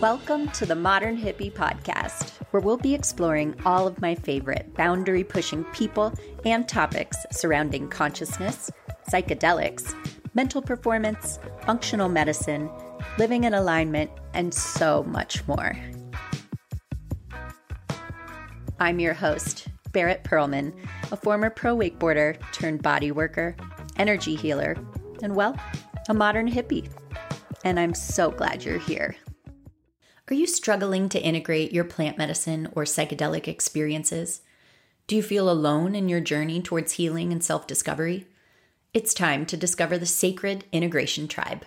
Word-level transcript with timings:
Welcome 0.00 0.48
to 0.50 0.66
the 0.66 0.74
Modern 0.74 1.16
Hippie 1.16 1.52
Podcast, 1.52 2.30
where 2.50 2.60
we'll 2.60 2.76
be 2.76 2.94
exploring 2.94 3.54
all 3.64 3.86
of 3.86 4.00
my 4.02 4.14
favorite 4.14 4.74
boundary 4.74 5.24
pushing 5.24 5.64
people 5.72 6.12
and 6.44 6.68
topics 6.68 7.16
surrounding 7.30 7.88
consciousness, 7.88 8.70
psychedelics, 9.10 9.94
mental 10.34 10.60
performance, 10.60 11.38
functional 11.64 12.08
medicine, 12.08 12.68
living 13.18 13.44
in 13.44 13.54
alignment, 13.54 14.10
and 14.34 14.52
so 14.52 15.04
much 15.04 15.46
more. 15.48 15.74
I'm 18.78 19.00
your 19.00 19.14
host, 19.14 19.68
Barrett 19.92 20.24
Perlman, 20.24 20.74
a 21.12 21.16
former 21.16 21.48
pro 21.48 21.76
wakeboarder 21.76 22.36
turned 22.52 22.82
body 22.82 23.12
worker, 23.12 23.56
energy 23.96 24.34
healer, 24.34 24.76
and 25.22 25.34
well, 25.34 25.56
a 26.08 26.14
modern 26.14 26.50
hippie. 26.50 26.90
And 27.64 27.80
I'm 27.80 27.94
so 27.94 28.30
glad 28.30 28.62
you're 28.62 28.78
here. 28.78 29.16
Are 30.30 30.34
you 30.34 30.46
struggling 30.46 31.08
to 31.08 31.20
integrate 31.20 31.72
your 31.72 31.84
plant 31.84 32.18
medicine 32.18 32.68
or 32.72 32.84
psychedelic 32.84 33.48
experiences? 33.48 34.42
Do 35.06 35.16
you 35.16 35.22
feel 35.22 35.50
alone 35.50 35.94
in 35.94 36.08
your 36.08 36.20
journey 36.20 36.60
towards 36.60 36.92
healing 36.92 37.32
and 37.32 37.42
self 37.42 37.66
discovery? 37.66 38.26
It's 38.92 39.14
time 39.14 39.46
to 39.46 39.56
discover 39.56 39.96
the 39.96 40.06
Sacred 40.06 40.64
Integration 40.72 41.26
Tribe. 41.26 41.64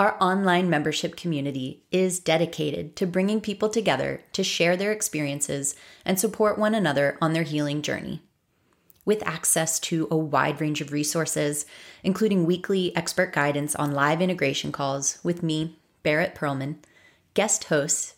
Our 0.00 0.16
online 0.22 0.70
membership 0.70 1.14
community 1.14 1.82
is 1.90 2.20
dedicated 2.20 2.96
to 2.96 3.06
bringing 3.06 3.40
people 3.42 3.68
together 3.68 4.22
to 4.32 4.42
share 4.42 4.76
their 4.76 4.92
experiences 4.92 5.76
and 6.04 6.18
support 6.18 6.58
one 6.58 6.74
another 6.74 7.18
on 7.20 7.32
their 7.34 7.42
healing 7.42 7.82
journey. 7.82 8.22
With 9.08 9.26
access 9.26 9.80
to 9.80 10.06
a 10.10 10.16
wide 10.18 10.60
range 10.60 10.82
of 10.82 10.92
resources, 10.92 11.64
including 12.02 12.44
weekly 12.44 12.94
expert 12.94 13.32
guidance 13.32 13.74
on 13.74 13.92
live 13.92 14.20
integration 14.20 14.70
calls 14.70 15.18
with 15.22 15.42
me, 15.42 15.78
Barrett 16.02 16.34
Perlman, 16.34 16.76
guest 17.32 17.64
hosts, 17.64 18.16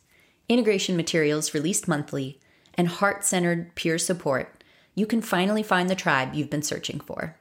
integration 0.48 0.96
materials 0.96 1.54
released 1.54 1.86
monthly, 1.86 2.40
and 2.74 2.88
heart 2.88 3.24
centered 3.24 3.72
peer 3.76 3.98
support, 3.98 4.64
you 4.96 5.06
can 5.06 5.22
finally 5.22 5.62
find 5.62 5.88
the 5.88 5.94
tribe 5.94 6.34
you've 6.34 6.50
been 6.50 6.60
searching 6.60 6.98
for. 6.98 7.36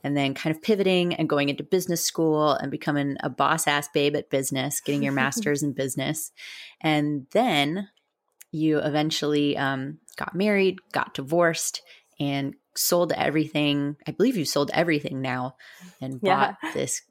and 0.03 0.15
then 0.15 0.33
kind 0.33 0.55
of 0.55 0.61
pivoting 0.61 1.15
and 1.15 1.29
going 1.29 1.49
into 1.49 1.63
business 1.63 2.05
school 2.05 2.51
and 2.51 2.69
becoming 2.71 3.17
a 3.21 3.29
boss 3.29 3.67
ass 3.67 3.87
babe 3.93 4.15
at 4.15 4.29
business, 4.29 4.79
getting 4.81 5.03
your 5.03 5.13
master's 5.13 5.63
in 5.63 5.73
business. 5.73 6.31
And 6.81 7.25
then 7.31 7.89
you 8.53 8.77
eventually 8.77 9.57
um, 9.57 9.97
got 10.15 10.35
married, 10.35 10.77
got 10.91 11.13
divorced, 11.13 11.81
and 12.19 12.53
sold 12.75 13.11
everything. 13.11 13.97
I 14.07 14.11
believe 14.11 14.37
you 14.37 14.45
sold 14.45 14.71
everything 14.73 15.21
now 15.21 15.55
and 15.99 16.21
bought 16.21 16.57
yeah. 16.63 16.71
this 16.73 17.01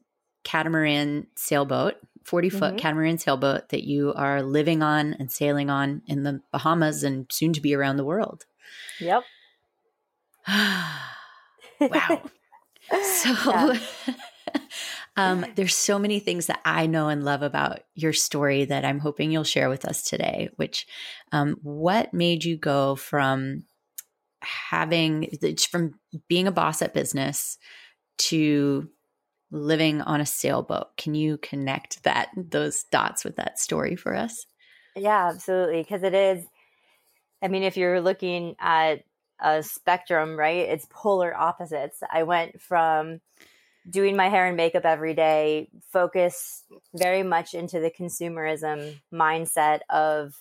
catamaran 0.43 1.27
sailboat, 1.35 1.95
40 2.23 2.49
foot 2.49 2.61
mm-hmm. 2.61 2.77
catamaran 2.77 3.17
sailboat 3.17 3.69
that 3.69 3.83
you 3.83 4.13
are 4.13 4.41
living 4.41 4.81
on 4.81 5.13
and 5.13 5.31
sailing 5.31 5.69
on 5.69 6.01
in 6.07 6.23
the 6.23 6.41
Bahamas 6.51 7.03
and 7.03 7.25
soon 7.29 7.53
to 7.53 7.61
be 7.61 7.75
around 7.75 7.97
the 7.97 8.05
world. 8.05 8.45
Yep. 8.99 9.23
wow. 10.47 12.21
so 13.03 13.75
um, 15.15 15.45
there's 15.55 15.75
so 15.75 15.99
many 15.99 16.19
things 16.19 16.47
that 16.47 16.61
I 16.65 16.87
know 16.87 17.09
and 17.09 17.23
love 17.23 17.43
about 17.43 17.81
your 17.93 18.13
story 18.13 18.65
that 18.65 18.83
I'm 18.83 18.99
hoping 18.99 19.31
you'll 19.31 19.43
share 19.43 19.69
with 19.69 19.85
us 19.85 20.03
today. 20.03 20.49
Which, 20.55 20.87
um, 21.31 21.57
what 21.61 22.13
made 22.13 22.43
you 22.43 22.57
go 22.57 22.95
from 22.95 23.63
having 24.41 25.29
from 25.69 25.93
being 26.27 26.47
a 26.47 26.51
boss 26.51 26.81
at 26.81 26.93
business 26.93 27.57
to 28.17 28.89
living 29.51 30.01
on 30.01 30.19
a 30.19 30.25
sailboat? 30.25 30.97
Can 30.97 31.13
you 31.13 31.37
connect 31.37 32.03
that 32.03 32.29
those 32.35 32.83
dots 32.91 33.23
with 33.23 33.35
that 33.35 33.59
story 33.59 33.95
for 33.95 34.15
us? 34.15 34.45
Yeah, 34.95 35.29
absolutely. 35.29 35.81
Because 35.81 36.03
it 36.03 36.13
is. 36.13 36.45
I 37.41 37.49
mean, 37.49 37.63
if 37.63 37.77
you're 37.77 38.01
looking 38.01 38.55
at 38.59 39.03
a 39.39 39.61
spectrum, 39.61 40.37
right? 40.37 40.69
It's 40.69 40.87
polar 40.89 41.35
opposites. 41.35 42.01
I 42.11 42.23
went 42.23 42.61
from 42.61 43.19
doing 43.89 44.15
my 44.15 44.29
hair 44.29 44.45
and 44.45 44.57
makeup 44.57 44.85
every 44.85 45.13
day, 45.13 45.69
focus 45.91 46.63
very 46.95 47.23
much 47.23 47.53
into 47.53 47.79
the 47.79 47.91
consumerism 47.91 48.99
mindset 49.13 49.79
of 49.89 50.33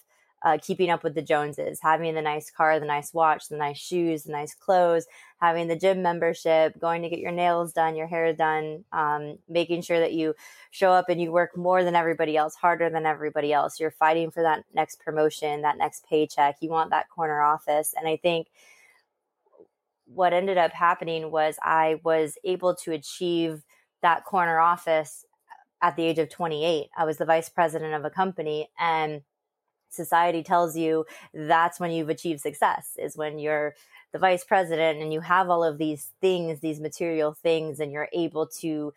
uh, 0.44 0.58
keeping 0.60 0.90
up 0.90 1.04
with 1.04 1.14
the 1.14 1.22
Joneses, 1.22 1.78
having 1.82 2.14
the 2.14 2.22
nice 2.22 2.50
car, 2.50 2.80
the 2.80 2.86
nice 2.86 3.14
watch, 3.14 3.48
the 3.48 3.56
nice 3.56 3.78
shoes, 3.78 4.24
the 4.24 4.32
nice 4.32 4.54
clothes, 4.54 5.06
having 5.40 5.68
the 5.68 5.76
gym 5.76 6.02
membership, 6.02 6.78
going 6.80 7.02
to 7.02 7.08
get 7.08 7.20
your 7.20 7.30
nails 7.30 7.72
done, 7.72 7.94
your 7.94 8.08
hair 8.08 8.32
done, 8.32 8.84
um, 8.92 9.38
making 9.48 9.82
sure 9.82 10.00
that 10.00 10.12
you 10.12 10.34
show 10.70 10.90
up 10.90 11.08
and 11.08 11.20
you 11.20 11.30
work 11.30 11.56
more 11.56 11.84
than 11.84 11.94
everybody 11.94 12.36
else, 12.36 12.56
harder 12.56 12.90
than 12.90 13.06
everybody 13.06 13.52
else. 13.52 13.78
You're 13.78 13.92
fighting 13.92 14.30
for 14.30 14.42
that 14.42 14.64
next 14.74 15.00
promotion, 15.00 15.62
that 15.62 15.78
next 15.78 16.06
paycheck. 16.08 16.56
You 16.60 16.70
want 16.70 16.90
that 16.90 17.08
corner 17.08 17.40
office. 17.40 17.94
And 17.96 18.08
I 18.08 18.16
think 18.16 18.48
what 20.14 20.32
ended 20.32 20.58
up 20.58 20.72
happening 20.72 21.30
was 21.30 21.56
I 21.62 22.00
was 22.04 22.36
able 22.44 22.74
to 22.76 22.92
achieve 22.92 23.62
that 24.02 24.24
corner 24.24 24.58
office 24.58 25.24
at 25.80 25.96
the 25.96 26.04
age 26.04 26.18
of 26.18 26.28
28. 26.28 26.88
I 26.96 27.04
was 27.04 27.18
the 27.18 27.24
vice 27.24 27.48
president 27.48 27.94
of 27.94 28.04
a 28.04 28.10
company 28.10 28.68
and 28.78 29.22
society 29.90 30.42
tells 30.42 30.76
you 30.76 31.04
that's 31.34 31.78
when 31.78 31.90
you've 31.90 32.08
achieved 32.08 32.40
success 32.40 32.92
is 32.98 33.16
when 33.16 33.38
you're 33.38 33.74
the 34.12 34.18
vice 34.18 34.44
president 34.44 35.00
and 35.00 35.12
you 35.12 35.20
have 35.20 35.48
all 35.48 35.64
of 35.64 35.78
these 35.78 36.10
things, 36.20 36.60
these 36.60 36.80
material 36.80 37.32
things, 37.32 37.80
and 37.80 37.92
you're 37.92 38.08
able 38.12 38.46
to 38.46 38.92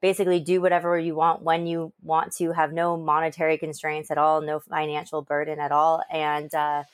basically 0.00 0.40
do 0.40 0.60
whatever 0.60 0.98
you 0.98 1.14
want 1.14 1.42
when 1.42 1.66
you 1.66 1.92
want 2.02 2.32
to, 2.32 2.52
have 2.52 2.72
no 2.72 2.96
monetary 2.96 3.58
constraints 3.58 4.10
at 4.10 4.18
all, 4.18 4.40
no 4.40 4.60
financial 4.60 5.22
burden 5.22 5.58
at 5.58 5.72
all. 5.72 6.02
And, 6.10 6.52
uh, 6.54 6.84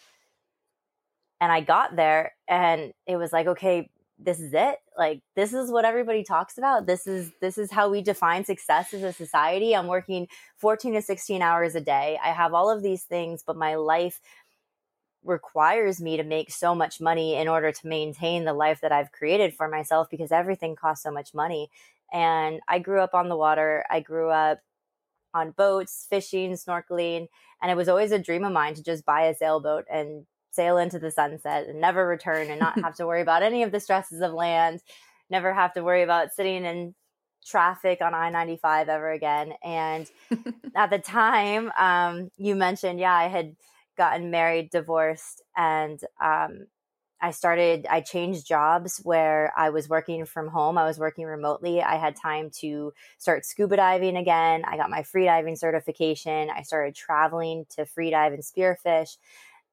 and 1.41 1.53
I 1.53 1.61
got 1.61 1.97
there 1.97 2.33
and 2.49 2.93
it 3.07 3.17
was 3.17 3.33
like, 3.33 3.47
okay, 3.47 3.91
this 4.19 4.41
is 4.41 4.53
it. 4.53 4.79
Like 4.97 5.21
this 5.37 5.53
is 5.53 5.71
what 5.71 5.85
everybody 5.85 6.25
talks 6.25 6.59
about. 6.59 6.87
This 6.87 7.07
is 7.07 7.31
this 7.41 7.57
is 7.57 7.71
how 7.71 7.89
we 7.89 8.03
define 8.03 8.45
success 8.45 8.93
as 8.93 9.03
a 9.03 9.13
society. 9.13 9.75
I'm 9.77 9.87
working 9.87 10.27
14 10.57 10.95
to 10.95 11.03
16 11.03 11.41
hours 11.41 11.75
a 11.75 11.81
day. 11.81 12.19
I 12.23 12.29
have 12.29 12.53
all 12.53 12.71
of 12.71 12.83
these 12.83 13.05
things, 13.05 13.45
but 13.47 13.57
my 13.57 13.77
life 13.77 14.21
requires 15.25 16.01
me 16.01 16.17
to 16.17 16.25
make 16.25 16.51
so 16.51 16.75
much 16.75 17.01
money 17.01 17.37
in 17.37 17.49
order 17.49 17.71
to 17.71 17.87
maintain 17.87 18.45
the 18.45 18.53
life 18.53 18.81
that 18.81 18.93
I've 18.93 19.13
created 19.13 19.55
for 19.55 19.69
myself 19.69 20.09
because 20.11 20.33
everything 20.33 20.75
costs 20.75 21.05
so 21.05 21.11
much 21.11 21.35
money. 21.35 21.71
And 22.13 22.61
I 22.67 22.79
grew 22.79 23.01
up 23.01 23.15
on 23.15 23.29
the 23.29 23.37
water. 23.37 23.85
I 23.91 24.01
grew 24.01 24.31
up 24.31 24.61
on 25.35 25.51
boats, 25.51 26.07
fishing, 26.09 26.53
snorkeling, 26.53 27.29
and 27.61 27.71
it 27.71 27.77
was 27.77 27.89
always 27.89 28.13
a 28.13 28.19
dream 28.19 28.45
of 28.45 28.53
mine 28.53 28.75
to 28.75 28.83
just 28.83 29.05
buy 29.05 29.23
a 29.23 29.35
sailboat 29.35 29.85
and 29.93 30.27
sail 30.59 30.77
into 30.77 30.99
the 30.99 31.13
sunset 31.13 31.69
and 31.69 31.81
never 31.81 32.05
return 32.05 32.51
and 32.51 32.59
not 32.59 32.81
have 32.81 32.97
to 32.97 33.07
worry 33.07 33.21
about 33.21 33.45
any 33.45 33.63
of 33.63 33.71
the 33.71 33.79
stresses 33.79 34.21
of 34.23 34.33
land, 34.33 34.83
never 35.31 35.55
have 35.55 35.73
to 35.75 35.85
worry 35.85 36.03
about 36.03 36.33
sitting 36.33 36.65
in 36.65 36.97
traffic 37.47 38.01
on 38.03 38.13
I 38.13 38.31
95 38.31 38.89
ever 38.89 39.13
again. 39.13 39.53
And 39.63 40.11
at 40.75 40.91
the 40.91 40.99
time, 40.99 41.71
um, 41.79 42.33
you 42.37 42.57
mentioned, 42.57 42.99
yeah, 42.99 43.15
I 43.15 43.29
had 43.29 43.55
gotten 43.97 44.33
married, 44.33 44.71
divorced, 44.71 45.43
and 45.57 46.01
um, 46.21 46.67
I 47.21 47.31
started, 47.31 47.87
I 47.89 48.01
changed 48.01 48.45
jobs 48.45 49.01
where 49.05 49.53
I 49.57 49.71
was 49.71 49.89
working 49.89 50.25
from 50.25 50.49
home. 50.49 50.77
I 50.77 50.87
was 50.87 50.99
working 50.99 51.25
remotely. 51.25 51.83
I 51.83 51.97
had 51.97 52.17
time 52.17 52.51
to 52.61 52.93
start 53.19 53.45
scuba 53.45 53.77
diving 53.77 54.17
again. 54.17 54.65
I 54.65 54.77
got 54.77 54.91
my 54.91 55.05
free 55.05 55.25
diving 55.25 55.55
certification. 55.55 56.51
I 56.51 56.63
started 56.63 56.97
traveling 56.97 57.67
to 57.77 57.87
free 57.87 58.11
dive 58.11 58.33
and 58.33 58.43
spearfish. 58.43 59.17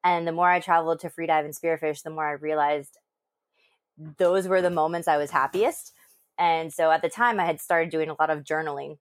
And 0.05 0.27
the 0.27 0.31
more 0.31 0.49
I 0.49 0.61
traveled 0.61 0.99
to 1.01 1.09
free 1.09 1.27
dive 1.27 1.43
and 1.43 1.53
spearfish, 1.53 2.03
the 2.03 2.11
more 2.11 2.27
I 2.27 2.33
realized 2.33 2.97
those 3.97 4.47
were 4.47 4.61
the 4.61 4.69
moments 4.69 5.07
I 5.07 5.17
was 5.17 5.31
happiest. 5.31 5.93
And 6.37 6.71
so 6.71 6.91
at 6.91 7.01
the 7.01 7.09
time, 7.09 7.39
I 7.39 7.45
had 7.45 7.59
started 7.59 7.89
doing 7.89 8.09
a 8.09 8.15
lot 8.19 8.29
of 8.29 8.43
journaling. 8.43 8.97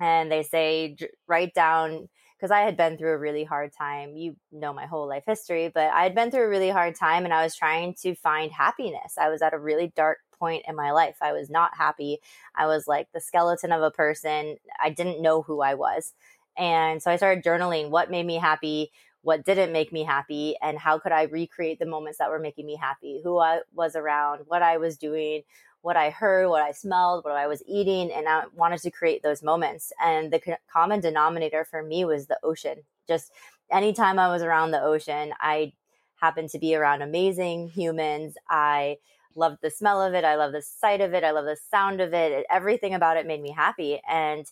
And 0.00 0.32
they 0.32 0.42
say, 0.42 0.96
write 1.26 1.54
down 1.54 2.08
because 2.38 2.52
I 2.52 2.60
had 2.60 2.76
been 2.76 2.96
through 2.96 3.12
a 3.12 3.18
really 3.18 3.44
hard 3.44 3.72
time. 3.76 4.16
You 4.16 4.36
know 4.52 4.72
my 4.72 4.86
whole 4.86 5.08
life 5.08 5.24
history, 5.26 5.70
but 5.74 5.90
I 5.92 6.04
had 6.04 6.14
been 6.14 6.30
through 6.30 6.44
a 6.44 6.48
really 6.48 6.70
hard 6.70 6.94
time 6.94 7.24
and 7.24 7.34
I 7.34 7.42
was 7.42 7.56
trying 7.56 7.94
to 8.02 8.14
find 8.14 8.52
happiness. 8.52 9.14
I 9.20 9.28
was 9.28 9.42
at 9.42 9.54
a 9.54 9.58
really 9.58 9.92
dark 9.96 10.18
point 10.38 10.64
in 10.68 10.76
my 10.76 10.92
life. 10.92 11.16
I 11.20 11.32
was 11.32 11.50
not 11.50 11.76
happy. 11.76 12.18
I 12.54 12.66
was 12.66 12.86
like 12.86 13.08
the 13.12 13.20
skeleton 13.20 13.72
of 13.72 13.82
a 13.82 13.90
person. 13.90 14.56
I 14.80 14.90
didn't 14.90 15.20
know 15.20 15.42
who 15.42 15.62
I 15.62 15.74
was. 15.74 16.14
And 16.56 17.02
so 17.02 17.10
I 17.10 17.16
started 17.16 17.44
journaling 17.44 17.90
what 17.90 18.10
made 18.10 18.26
me 18.26 18.36
happy, 18.36 18.90
what 19.22 19.44
didn't 19.44 19.72
make 19.72 19.92
me 19.92 20.04
happy, 20.04 20.56
and 20.62 20.78
how 20.78 20.98
could 20.98 21.12
I 21.12 21.24
recreate 21.24 21.78
the 21.78 21.86
moments 21.86 22.18
that 22.18 22.30
were 22.30 22.38
making 22.38 22.66
me 22.66 22.76
happy, 22.76 23.20
who 23.22 23.38
I 23.38 23.60
was 23.74 23.96
around, 23.96 24.42
what 24.46 24.62
I 24.62 24.76
was 24.76 24.96
doing, 24.96 25.42
what 25.82 25.96
I 25.96 26.10
heard, 26.10 26.48
what 26.48 26.62
I 26.62 26.72
smelled, 26.72 27.24
what 27.24 27.36
I 27.36 27.46
was 27.46 27.62
eating, 27.66 28.10
and 28.12 28.28
I 28.28 28.44
wanted 28.54 28.80
to 28.80 28.90
create 28.90 29.22
those 29.22 29.42
moments. 29.42 29.92
And 30.02 30.32
the 30.32 30.40
common 30.72 31.00
denominator 31.00 31.64
for 31.64 31.82
me 31.82 32.04
was 32.04 32.26
the 32.26 32.38
ocean. 32.42 32.84
Just 33.06 33.32
anytime 33.70 34.18
I 34.18 34.28
was 34.28 34.42
around 34.42 34.70
the 34.70 34.82
ocean, 34.82 35.32
I 35.40 35.72
happened 36.16 36.50
to 36.50 36.58
be 36.58 36.74
around 36.74 37.02
amazing 37.02 37.68
humans. 37.68 38.34
I 38.50 38.98
loved 39.34 39.58
the 39.62 39.70
smell 39.70 40.02
of 40.02 40.14
it. 40.14 40.24
I 40.24 40.34
love 40.34 40.52
the 40.52 40.62
sight 40.62 41.00
of 41.00 41.14
it. 41.14 41.22
I 41.22 41.30
love 41.30 41.44
the 41.44 41.56
sound 41.70 42.00
of 42.00 42.12
it. 42.12 42.44
Everything 42.50 42.94
about 42.94 43.16
it 43.16 43.26
made 43.26 43.40
me 43.40 43.52
happy. 43.52 44.00
And 44.08 44.50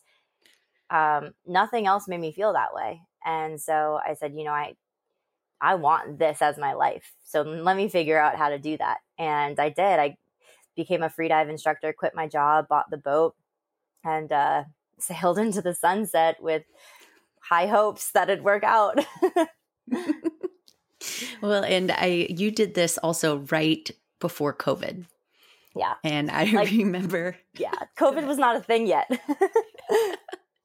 um, 0.90 1.32
nothing 1.46 1.86
else 1.86 2.08
made 2.08 2.20
me 2.20 2.32
feel 2.32 2.52
that 2.52 2.74
way. 2.74 3.00
And 3.24 3.60
so 3.60 3.98
I 4.04 4.14
said, 4.14 4.34
you 4.36 4.44
know, 4.44 4.52
I 4.52 4.74
I 5.60 5.74
want 5.76 6.18
this 6.18 6.42
as 6.42 6.58
my 6.58 6.74
life. 6.74 7.12
So 7.24 7.42
let 7.42 7.76
me 7.76 7.88
figure 7.88 8.18
out 8.18 8.36
how 8.36 8.50
to 8.50 8.58
do 8.58 8.76
that. 8.76 8.98
And 9.18 9.58
I 9.58 9.70
did. 9.70 9.98
I 9.98 10.16
became 10.76 11.02
a 11.02 11.08
free 11.08 11.28
dive 11.28 11.48
instructor, 11.48 11.92
quit 11.92 12.14
my 12.14 12.28
job, 12.28 12.68
bought 12.68 12.90
the 12.90 12.98
boat, 12.98 13.34
and 14.04 14.30
uh, 14.30 14.64
sailed 14.98 15.38
into 15.38 15.62
the 15.62 15.74
sunset 15.74 16.36
with 16.40 16.64
high 17.40 17.66
hopes 17.66 18.12
that 18.12 18.28
it'd 18.28 18.44
work 18.44 18.64
out. 18.64 19.04
well, 21.40 21.64
and 21.64 21.90
I 21.92 22.26
you 22.28 22.50
did 22.50 22.74
this 22.74 22.98
also 22.98 23.38
right 23.50 23.90
before 24.20 24.54
COVID. 24.54 25.04
Yeah. 25.74 25.94
And 26.02 26.30
I 26.30 26.44
like, 26.52 26.70
remember 26.70 27.36
Yeah, 27.54 27.74
COVID 27.98 28.26
was 28.26 28.38
not 28.38 28.56
a 28.56 28.60
thing 28.60 28.86
yet. 28.86 29.10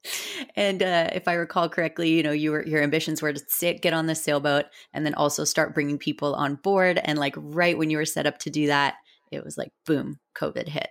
and 0.56 0.82
uh, 0.82 1.10
if 1.12 1.28
I 1.28 1.34
recall 1.34 1.68
correctly, 1.68 2.10
you 2.10 2.22
know, 2.22 2.32
you 2.32 2.52
were, 2.52 2.66
your 2.66 2.82
ambitions 2.82 3.22
were 3.22 3.32
to 3.32 3.42
sit, 3.48 3.82
get 3.82 3.92
on 3.92 4.06
the 4.06 4.14
sailboat 4.14 4.66
and 4.92 5.04
then 5.06 5.14
also 5.14 5.44
start 5.44 5.74
bringing 5.74 5.98
people 5.98 6.34
on 6.34 6.56
board. 6.56 7.00
And 7.04 7.18
like 7.18 7.34
right 7.36 7.76
when 7.76 7.90
you 7.90 7.96
were 7.96 8.04
set 8.04 8.26
up 8.26 8.38
to 8.38 8.50
do 8.50 8.66
that, 8.66 8.94
it 9.30 9.44
was 9.44 9.56
like 9.56 9.72
boom, 9.86 10.18
COVID 10.36 10.68
hit. 10.68 10.88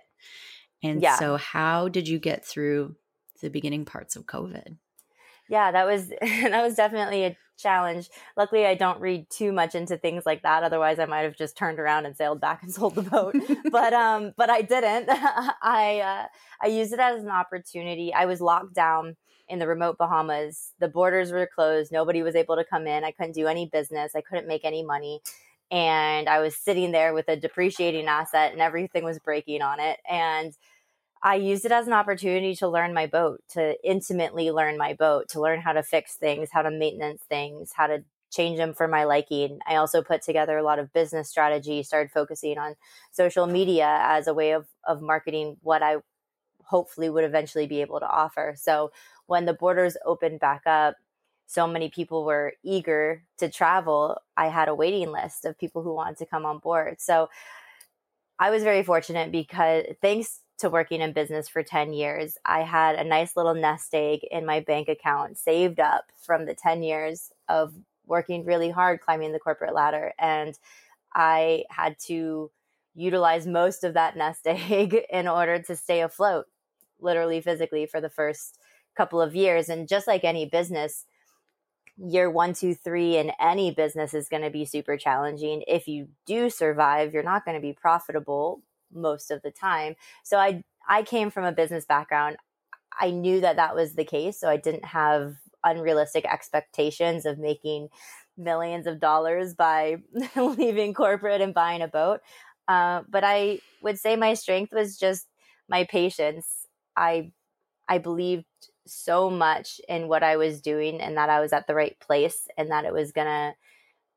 And 0.82 1.00
yeah. 1.00 1.18
so, 1.18 1.36
how 1.36 1.88
did 1.88 2.08
you 2.08 2.18
get 2.18 2.44
through 2.44 2.96
the 3.40 3.50
beginning 3.50 3.84
parts 3.84 4.16
of 4.16 4.26
COVID? 4.26 4.78
Yeah, 5.52 5.70
that 5.70 5.86
was 5.86 6.08
that 6.22 6.62
was 6.62 6.76
definitely 6.76 7.24
a 7.26 7.36
challenge. 7.58 8.08
Luckily, 8.38 8.64
I 8.64 8.74
don't 8.74 8.98
read 9.02 9.28
too 9.28 9.52
much 9.52 9.74
into 9.74 9.98
things 9.98 10.24
like 10.24 10.42
that. 10.44 10.62
Otherwise, 10.62 10.98
I 10.98 11.04
might 11.04 11.20
have 11.24 11.36
just 11.36 11.58
turned 11.58 11.78
around 11.78 12.06
and 12.06 12.16
sailed 12.16 12.40
back 12.40 12.62
and 12.62 12.72
sold 12.78 12.94
the 12.94 13.02
boat. 13.02 13.36
but 13.70 13.92
um, 13.92 14.32
but 14.38 14.48
I 14.48 14.62
didn't. 14.62 15.10
I 15.10 16.00
uh, 16.00 16.26
I 16.62 16.68
used 16.68 16.94
it 16.94 17.00
as 17.00 17.22
an 17.22 17.28
opportunity. 17.28 18.14
I 18.14 18.24
was 18.24 18.40
locked 18.40 18.74
down 18.74 19.16
in 19.46 19.58
the 19.58 19.66
remote 19.66 19.98
Bahamas. 19.98 20.72
The 20.80 20.88
borders 20.88 21.30
were 21.32 21.46
closed. 21.54 21.92
Nobody 21.92 22.22
was 22.22 22.34
able 22.34 22.56
to 22.56 22.64
come 22.64 22.86
in. 22.86 23.04
I 23.04 23.10
couldn't 23.10 23.34
do 23.34 23.46
any 23.46 23.66
business. 23.66 24.12
I 24.16 24.22
couldn't 24.22 24.48
make 24.48 24.64
any 24.64 24.82
money 24.82 25.20
and 25.70 26.28
I 26.28 26.40
was 26.40 26.56
sitting 26.56 26.92
there 26.92 27.14
with 27.14 27.28
a 27.28 27.36
depreciating 27.36 28.06
asset 28.06 28.52
and 28.52 28.60
everything 28.60 29.04
was 29.04 29.18
breaking 29.18 29.62
on 29.62 29.80
it. 29.80 29.98
And 30.08 30.54
I 31.22 31.36
used 31.36 31.64
it 31.64 31.72
as 31.72 31.86
an 31.86 31.92
opportunity 31.92 32.56
to 32.56 32.68
learn 32.68 32.92
my 32.92 33.06
boat, 33.06 33.42
to 33.50 33.76
intimately 33.88 34.50
learn 34.50 34.76
my 34.76 34.94
boat, 34.94 35.28
to 35.30 35.40
learn 35.40 35.60
how 35.60 35.72
to 35.72 35.82
fix 35.82 36.16
things, 36.16 36.48
how 36.50 36.62
to 36.62 36.70
maintenance 36.70 37.22
things, 37.28 37.72
how 37.74 37.86
to 37.86 38.04
change 38.32 38.56
them 38.56 38.74
for 38.74 38.88
my 38.88 39.04
liking. 39.04 39.60
I 39.66 39.76
also 39.76 40.02
put 40.02 40.22
together 40.22 40.58
a 40.58 40.64
lot 40.64 40.78
of 40.78 40.92
business 40.92 41.28
strategy, 41.28 41.82
started 41.82 42.10
focusing 42.10 42.58
on 42.58 42.74
social 43.12 43.46
media 43.46 44.00
as 44.02 44.26
a 44.26 44.34
way 44.34 44.52
of, 44.52 44.66
of 44.84 45.00
marketing 45.00 45.58
what 45.62 45.82
I 45.82 45.98
hopefully 46.64 47.10
would 47.10 47.24
eventually 47.24 47.66
be 47.66 47.82
able 47.82 48.00
to 48.00 48.08
offer. 48.08 48.54
So 48.56 48.90
when 49.26 49.44
the 49.44 49.52
borders 49.52 49.96
opened 50.04 50.40
back 50.40 50.62
up, 50.66 50.96
so 51.46 51.66
many 51.66 51.90
people 51.90 52.24
were 52.24 52.54
eager 52.64 53.22
to 53.36 53.50
travel, 53.50 54.18
I 54.36 54.48
had 54.48 54.68
a 54.68 54.74
waiting 54.74 55.12
list 55.12 55.44
of 55.44 55.58
people 55.58 55.82
who 55.82 55.94
wanted 55.94 56.16
to 56.18 56.26
come 56.26 56.46
on 56.46 56.58
board. 56.58 57.00
So 57.00 57.28
I 58.38 58.50
was 58.50 58.62
very 58.62 58.82
fortunate 58.82 59.30
because 59.30 59.84
thanks 60.00 60.40
to 60.62 60.70
working 60.70 61.00
in 61.00 61.12
business 61.12 61.48
for 61.48 61.62
10 61.62 61.92
years, 61.92 62.38
I 62.46 62.62
had 62.62 62.94
a 62.94 63.04
nice 63.04 63.36
little 63.36 63.54
nest 63.54 63.92
egg 63.94 64.20
in 64.30 64.46
my 64.46 64.60
bank 64.60 64.88
account 64.88 65.36
saved 65.36 65.80
up 65.80 66.04
from 66.16 66.46
the 66.46 66.54
10 66.54 66.82
years 66.84 67.32
of 67.48 67.74
working 68.06 68.44
really 68.44 68.70
hard 68.70 69.00
climbing 69.00 69.32
the 69.32 69.40
corporate 69.40 69.74
ladder. 69.74 70.12
And 70.18 70.56
I 71.14 71.64
had 71.68 71.96
to 72.06 72.50
utilize 72.94 73.46
most 73.46 73.82
of 73.82 73.94
that 73.94 74.16
nest 74.16 74.40
egg 74.46 74.96
in 75.10 75.26
order 75.26 75.60
to 75.62 75.76
stay 75.76 76.00
afloat, 76.00 76.46
literally, 77.00 77.40
physically, 77.40 77.86
for 77.86 78.00
the 78.00 78.10
first 78.10 78.58
couple 78.96 79.20
of 79.20 79.34
years. 79.34 79.68
And 79.68 79.88
just 79.88 80.06
like 80.06 80.22
any 80.22 80.46
business, 80.46 81.06
year 81.96 82.30
one, 82.30 82.52
two, 82.52 82.74
three 82.74 83.16
in 83.16 83.32
any 83.40 83.72
business 83.72 84.14
is 84.14 84.28
going 84.28 84.42
to 84.42 84.50
be 84.50 84.64
super 84.64 84.96
challenging. 84.96 85.64
If 85.66 85.88
you 85.88 86.08
do 86.24 86.50
survive, 86.50 87.12
you're 87.12 87.24
not 87.24 87.44
going 87.44 87.56
to 87.56 87.60
be 87.60 87.72
profitable 87.72 88.62
most 88.94 89.30
of 89.30 89.42
the 89.42 89.50
time. 89.50 89.94
So 90.24 90.38
I 90.38 90.62
I 90.88 91.02
came 91.02 91.30
from 91.30 91.44
a 91.44 91.52
business 91.52 91.84
background. 91.86 92.36
I 92.98 93.10
knew 93.10 93.40
that 93.40 93.56
that 93.56 93.74
was 93.74 93.94
the 93.94 94.04
case, 94.04 94.38
so 94.38 94.48
I 94.48 94.56
didn't 94.56 94.84
have 94.84 95.34
unrealistic 95.64 96.24
expectations 96.26 97.24
of 97.24 97.38
making 97.38 97.88
millions 98.36 98.86
of 98.86 99.00
dollars 99.00 99.54
by 99.54 99.96
leaving 100.36 100.94
corporate 100.94 101.40
and 101.40 101.54
buying 101.54 101.82
a 101.82 101.88
boat. 101.88 102.20
Uh, 102.68 103.02
but 103.08 103.24
I 103.24 103.60
would 103.82 103.98
say 103.98 104.16
my 104.16 104.34
strength 104.34 104.72
was 104.72 104.98
just 104.98 105.26
my 105.68 105.84
patience. 105.84 106.66
I 106.96 107.32
I 107.88 107.98
believed 107.98 108.46
so 108.86 109.30
much 109.30 109.80
in 109.88 110.08
what 110.08 110.22
I 110.22 110.36
was 110.36 110.60
doing 110.60 111.00
and 111.00 111.16
that 111.16 111.30
I 111.30 111.40
was 111.40 111.52
at 111.52 111.66
the 111.66 111.74
right 111.74 111.98
place 112.00 112.48
and 112.56 112.70
that 112.70 112.84
it 112.84 112.92
was 112.92 113.12
to 113.28 113.54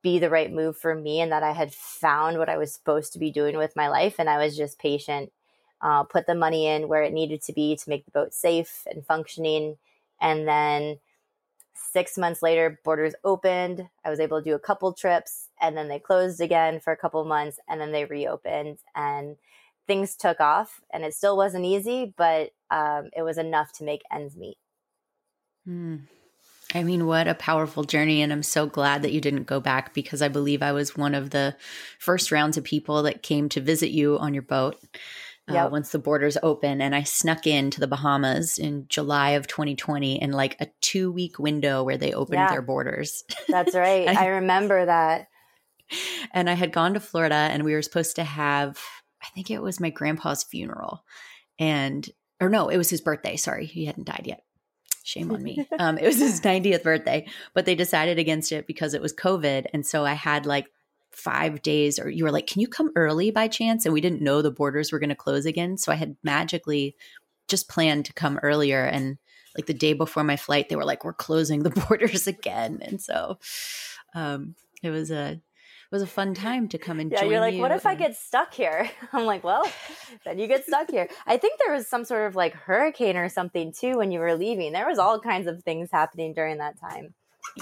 be 0.05 0.19
the 0.19 0.29
right 0.29 0.53
move 0.53 0.77
for 0.77 0.93
me 0.93 1.19
and 1.19 1.31
that 1.31 1.41
I 1.41 1.51
had 1.51 1.73
found 1.73 2.37
what 2.37 2.47
I 2.47 2.57
was 2.57 2.71
supposed 2.71 3.11
to 3.13 3.19
be 3.19 3.31
doing 3.31 3.57
with 3.57 3.75
my 3.75 3.87
life. 3.87 4.19
And 4.19 4.29
I 4.29 4.37
was 4.37 4.55
just 4.55 4.77
patient, 4.77 5.31
uh, 5.81 6.03
put 6.03 6.27
the 6.27 6.35
money 6.35 6.67
in 6.67 6.87
where 6.87 7.01
it 7.01 7.11
needed 7.11 7.41
to 7.41 7.53
be 7.53 7.75
to 7.75 7.89
make 7.89 8.05
the 8.05 8.11
boat 8.11 8.31
safe 8.31 8.85
and 8.85 9.03
functioning. 9.03 9.77
And 10.21 10.47
then 10.47 10.99
six 11.73 12.19
months 12.19 12.43
later, 12.43 12.79
borders 12.85 13.15
opened. 13.23 13.89
I 14.05 14.11
was 14.11 14.19
able 14.19 14.37
to 14.39 14.47
do 14.47 14.53
a 14.53 14.59
couple 14.59 14.93
trips 14.93 15.49
and 15.59 15.75
then 15.75 15.87
they 15.87 15.97
closed 15.97 16.39
again 16.39 16.79
for 16.79 16.93
a 16.93 16.97
couple 16.97 17.25
months 17.25 17.59
and 17.67 17.81
then 17.81 17.91
they 17.91 18.05
reopened. 18.05 18.77
And 18.93 19.37
things 19.87 20.15
took 20.15 20.39
off 20.39 20.81
and 20.93 21.03
it 21.03 21.15
still 21.15 21.35
wasn't 21.35 21.65
easy, 21.65 22.13
but 22.15 22.51
um, 22.69 23.09
it 23.17 23.23
was 23.23 23.39
enough 23.39 23.71
to 23.79 23.83
make 23.83 24.03
ends 24.11 24.35
meet. 24.37 24.59
Hmm. 25.65 25.95
I 26.75 26.83
mean, 26.83 27.05
what 27.05 27.27
a 27.27 27.33
powerful 27.33 27.85
journey. 27.85 28.21
And 28.21 28.33
I'm 28.33 28.43
so 28.43 28.67
glad 28.67 29.01
that 29.01 29.13
you 29.13 29.21
didn't 29.21 29.43
go 29.43 29.61
back 29.61 29.93
because 29.93 30.21
I 30.21 30.27
believe 30.27 30.61
I 30.61 30.73
was 30.73 30.97
one 30.97 31.15
of 31.15 31.29
the 31.29 31.55
first 31.99 32.31
rounds 32.31 32.57
of 32.57 32.65
people 32.65 33.03
that 33.03 33.23
came 33.23 33.47
to 33.49 33.61
visit 33.61 33.91
you 33.91 34.19
on 34.19 34.33
your 34.33 34.43
boat. 34.43 34.77
Uh, 35.47 35.53
yep. 35.53 35.71
once 35.71 35.91
the 35.91 35.99
borders 35.99 36.39
open 36.41 36.81
and 36.81 36.95
I 36.95 37.03
snuck 37.03 37.45
into 37.45 37.79
the 37.79 37.85
Bahamas 37.85 38.57
in 38.57 38.87
July 38.89 39.31
of 39.31 39.45
2020 39.45 40.19
in 40.19 40.31
like 40.31 40.59
a 40.59 40.67
two 40.81 41.11
week 41.11 41.37
window 41.37 41.83
where 41.83 41.97
they 41.97 42.13
opened 42.13 42.39
yeah, 42.39 42.49
their 42.49 42.63
borders. 42.63 43.23
That's 43.47 43.75
right. 43.75 44.07
I, 44.07 44.25
I 44.25 44.27
remember 44.29 44.83
that. 44.83 45.27
And 46.33 46.49
I 46.49 46.53
had 46.53 46.71
gone 46.71 46.95
to 46.95 46.99
Florida 46.99 47.35
and 47.35 47.63
we 47.63 47.73
were 47.73 47.83
supposed 47.83 48.15
to 48.15 48.23
have 48.23 48.81
I 49.25 49.29
think 49.33 49.49
it 49.49 49.61
was 49.61 49.79
my 49.79 49.89
grandpa's 49.89 50.43
funeral. 50.43 51.03
And, 51.57 52.07
or 52.39 52.49
no, 52.49 52.69
it 52.69 52.77
was 52.77 52.89
his 52.89 53.01
birthday. 53.01 53.37
Sorry, 53.37 53.65
he 53.65 53.85
hadn't 53.85 54.07
died 54.07 54.23
yet. 54.25 54.43
Shame 55.05 55.31
on 55.31 55.43
me. 55.43 55.67
Um, 55.77 55.99
it 55.99 56.05
was 56.05 56.17
his 56.17 56.41
90th 56.41 56.81
birthday, 56.81 57.27
but 57.53 57.65
they 57.65 57.75
decided 57.75 58.17
against 58.17 58.51
it 58.51 58.65
because 58.65 58.95
it 58.95 59.03
was 59.03 59.13
COVID. 59.13 59.67
And 59.71 59.85
so 59.85 60.03
I 60.03 60.13
had 60.13 60.47
like 60.47 60.71
five 61.11 61.61
days, 61.61 61.99
or 61.99 62.09
you 62.09 62.23
were 62.23 62.31
like, 62.31 62.47
can 62.47 62.59
you 62.59 62.67
come 62.67 62.91
early 62.95 63.29
by 63.29 63.47
chance? 63.47 63.85
And 63.85 63.93
we 63.93 64.01
didn't 64.01 64.23
know 64.23 64.41
the 64.41 64.49
borders 64.49 64.91
were 64.91 64.97
going 64.97 65.09
to 65.09 65.15
close 65.15 65.45
again. 65.45 65.77
So 65.77 65.91
I 65.91 65.95
had 65.95 66.17
magically 66.23 66.95
just 67.47 67.69
planned 67.69 68.05
to 68.05 68.13
come 68.13 68.39
earlier. 68.41 68.83
And 68.83 69.19
like 69.55 69.67
the 69.67 69.75
day 69.75 69.93
before 69.93 70.23
my 70.23 70.37
flight, 70.37 70.69
they 70.69 70.75
were 70.75 70.83
like, 70.83 71.05
we're 71.05 71.13
closing 71.13 71.61
the 71.61 71.69
borders 71.87 72.25
again. 72.25 72.79
And 72.81 72.99
so 72.99 73.37
um, 74.15 74.55
it 74.81 74.89
was 74.89 75.11
a, 75.11 75.39
was 75.91 76.01
a 76.01 76.07
fun 76.07 76.33
time 76.33 76.67
to 76.69 76.77
come 76.77 76.99
and 76.99 77.11
yeah, 77.11 77.21
join 77.21 77.31
you're 77.31 77.39
like, 77.39 77.55
you 77.55 77.61
what 77.61 77.71
if 77.71 77.85
I 77.85 77.95
get 77.95 78.15
stuck 78.15 78.53
here? 78.53 78.89
I'm 79.13 79.25
like, 79.25 79.43
well, 79.43 79.69
then 80.25 80.39
you 80.39 80.47
get 80.47 80.65
stuck 80.65 80.89
here. 80.89 81.07
I 81.25 81.37
think 81.37 81.59
there 81.59 81.73
was 81.73 81.87
some 81.87 82.05
sort 82.05 82.27
of 82.27 82.35
like 82.35 82.53
hurricane 82.53 83.17
or 83.17 83.29
something 83.29 83.73
too 83.73 83.97
when 83.97 84.11
you 84.11 84.19
were 84.19 84.35
leaving. 84.35 84.73
There 84.73 84.87
was 84.87 84.99
all 84.99 85.19
kinds 85.19 85.47
of 85.47 85.63
things 85.63 85.89
happening 85.91 86.33
during 86.33 86.57
that 86.57 86.79
time. 86.79 87.13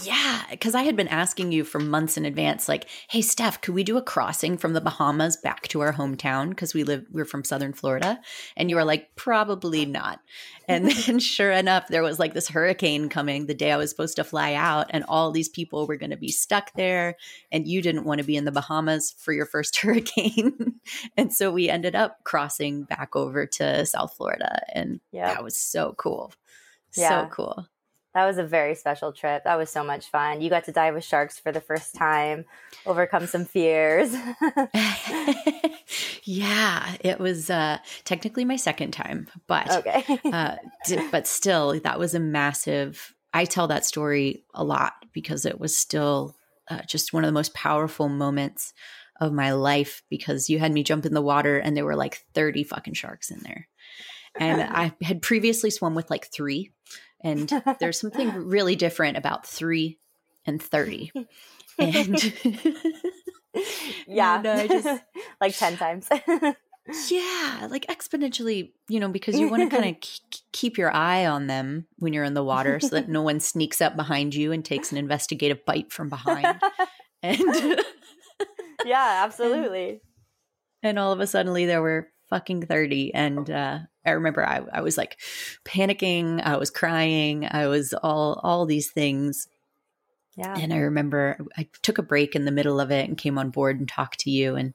Yeah, 0.02 0.44
because 0.50 0.74
I 0.74 0.84
had 0.84 0.96
been 0.96 1.08
asking 1.08 1.52
you 1.52 1.64
for 1.64 1.78
months 1.80 2.18
in 2.18 2.26
advance, 2.26 2.68
like, 2.68 2.90
"Hey, 3.10 3.22
Steph, 3.22 3.62
could 3.62 3.76
we 3.76 3.84
do 3.84 3.96
a 3.96 4.02
crossing 4.02 4.58
from 4.58 4.74
the 4.74 4.82
Bahamas 4.82 5.38
back 5.38 5.68
to 5.68 5.82
our 5.82 5.94
hometown? 5.94 6.50
Because 6.50 6.74
we 6.74 6.84
live, 6.84 7.06
we're 7.12 7.26
from 7.26 7.44
Southern 7.44 7.74
Florida." 7.74 8.20
And 8.58 8.72
you 8.72 8.76
were 8.76 8.86
like, 8.86 9.16
"Probably 9.16 9.86
not." 9.86 10.20
And 10.68 10.86
then, 10.90 11.20
sure 11.20 11.52
enough, 11.52 11.90
there 11.90 12.02
was 12.02 12.18
like 12.18 12.34
this 12.34 12.48
hurricane 12.50 13.08
coming 13.08 13.46
the 13.46 13.54
day 13.54 13.72
I 13.72 13.78
was 13.78 13.92
supposed 13.92 14.16
to 14.16 14.24
fly 14.24 14.54
out, 14.56 14.88
and 14.90 15.04
all 15.08 15.32
these 15.32 15.50
people 15.50 15.86
were 15.86 15.98
going 15.98 16.10
to 16.10 16.18
be 16.18 16.32
stuck 16.32 16.74
there, 16.76 17.16
and 17.52 17.68
you 17.68 17.82
didn't 17.84 18.06
want 18.06 18.18
to 18.20 18.26
be 18.26 18.36
in 18.36 18.46
the 18.46 18.52
Bahamas 18.52 19.14
for 19.20 19.32
your 19.32 19.46
first 19.46 19.78
hurricane, 19.82 20.80
and 21.18 21.32
so 21.32 21.52
we 21.52 21.70
ended 21.70 21.94
up 21.96 22.18
crossing 22.24 22.84
back 22.86 23.16
over 23.16 23.46
to 23.46 23.86
South 23.86 24.16
Florida, 24.16 24.64
and 24.74 25.02
Yeah. 25.12 25.28
that 25.36 25.44
was 25.44 25.56
so 25.56 25.94
cool, 26.00 26.34
Yeah. 26.96 27.26
so 27.28 27.30
cool. 27.32 27.68
That 28.14 28.26
was 28.26 28.38
a 28.38 28.44
very 28.44 28.76
special 28.76 29.12
trip. 29.12 29.44
That 29.44 29.58
was 29.58 29.72
so 29.72 29.84
much 29.84 30.08
fun. 30.08 30.42
You 30.42 30.50
got 30.50 30.66
to 30.66 30.72
dive 30.72 30.94
with 30.94 31.04
sharks 31.04 31.40
for 31.40 31.52
the 31.52 31.62
first 31.62 31.96
time, 31.96 32.46
overcome 32.86 33.26
some 33.26 33.46
fears. 33.46 34.16
yeah, 36.24 36.96
it 37.00 37.20
was 37.20 37.50
uh, 37.50 37.80
technically 38.04 38.46
my 38.46 38.56
second 38.56 38.92
time, 38.92 39.28
but 39.48 39.72
okay. 39.78 40.20
uh, 40.32 40.58
d- 40.86 41.08
but 41.12 41.28
still, 41.28 41.80
that 41.80 41.98
was 41.98 42.14
a 42.14 42.20
massive. 42.20 43.16
I 43.34 43.46
tell 43.46 43.68
that 43.68 43.86
story 43.86 44.44
a 44.54 44.64
lot 44.64 44.94
because 45.12 45.46
it 45.46 45.60
was 45.60 45.76
still 45.76 46.36
uh, 46.70 46.82
just 46.88 47.14
one 47.14 47.24
of 47.24 47.28
the 47.28 47.34
most 47.34 47.56
powerful 47.56 48.10
moments 48.10 48.74
of 49.20 49.34
my 49.34 49.54
life. 49.54 50.04
Because 50.08 50.52
you 50.52 50.60
had 50.60 50.72
me 50.72 50.84
jump 50.84 51.08
in 51.08 51.16
the 51.16 51.22
water, 51.22 51.58
and 51.58 51.76
there 51.76 51.86
were 51.86 51.96
like 51.96 52.24
thirty 52.36 52.64
fucking 52.64 52.94
sharks 52.94 53.32
in 53.32 53.40
there, 53.40 53.68
and 54.40 54.62
I 54.72 54.94
had 55.02 55.24
previously 55.24 55.72
swum 55.72 55.96
with 55.96 56.12
like 56.12 56.32
three, 56.32 56.72
and 57.24 57.50
there's 57.80 58.00
something 58.00 58.32
really 58.48 58.76
different 58.76 59.18
about 59.18 59.48
three 59.48 60.00
and 60.46 60.62
thirty, 60.62 61.12
and. 61.80 62.34
yeah. 64.08 64.38
And 64.40 64.48
I 64.48 64.68
just- 64.68 65.04
like 65.42 65.56
10 65.58 65.78
times. 65.78 66.10
Yeah, 67.10 67.68
like 67.70 67.86
exponentially, 67.88 68.72
you 68.90 69.00
know, 69.00 69.08
because 69.08 69.40
you 69.40 69.48
want 69.48 69.70
to 69.70 69.76
kind 69.78 69.96
of 69.96 70.02
k- 70.02 70.20
keep 70.52 70.78
your 70.78 70.94
eye 70.94 71.26
on 71.26 71.48
them 71.48 71.86
when 71.98 72.12
you're 72.12 72.26
in 72.26 72.34
the 72.34 72.44
water 72.44 72.80
so 72.82 72.90
that 72.90 73.08
no 73.08 73.22
one 73.22 73.40
sneaks 73.40 73.80
up 73.80 73.96
behind 73.96 74.36
you 74.36 74.52
and 74.52 74.66
takes 74.66 74.92
an 74.92 74.98
investigative 74.98 75.64
bite 75.66 75.94
from 75.94 76.10
behind. 76.10 76.60
And 77.22 77.40
yeah, 78.86 79.22
absolutely. 79.24 80.02
and 80.82 81.00
all 81.00 81.14
of 81.14 81.22
a 81.22 81.28
suddenly 81.28 81.66
there 81.66 81.82
were 81.82 82.10
fucking 82.30 82.66
30 82.66 83.14
and 83.14 83.50
uh 83.50 83.80
I 84.06 84.12
remember 84.12 84.46
I, 84.46 84.62
I 84.72 84.82
was 84.82 84.98
like 84.98 85.20
panicking, 85.66 86.42
I 86.42 86.58
was 86.58 86.70
crying, 86.70 87.48
I 87.50 87.68
was 87.68 87.94
all 87.94 88.40
all 88.44 88.66
these 88.66 88.92
things. 88.92 89.48
Yeah. 90.36 90.56
And 90.58 90.74
I 90.74 90.78
remember 90.78 91.38
I 91.58 91.68
took 91.84 92.00
a 92.00 92.04
break 92.04 92.36
in 92.36 92.46
the 92.46 92.52
middle 92.52 92.80
of 92.80 92.92
it 92.92 93.08
and 93.08 93.18
came 93.18 93.38
on 93.38 93.52
board 93.52 93.80
and 93.80 93.88
talked 93.88 94.20
to 94.22 94.32
you 94.32 94.56
and 94.56 94.74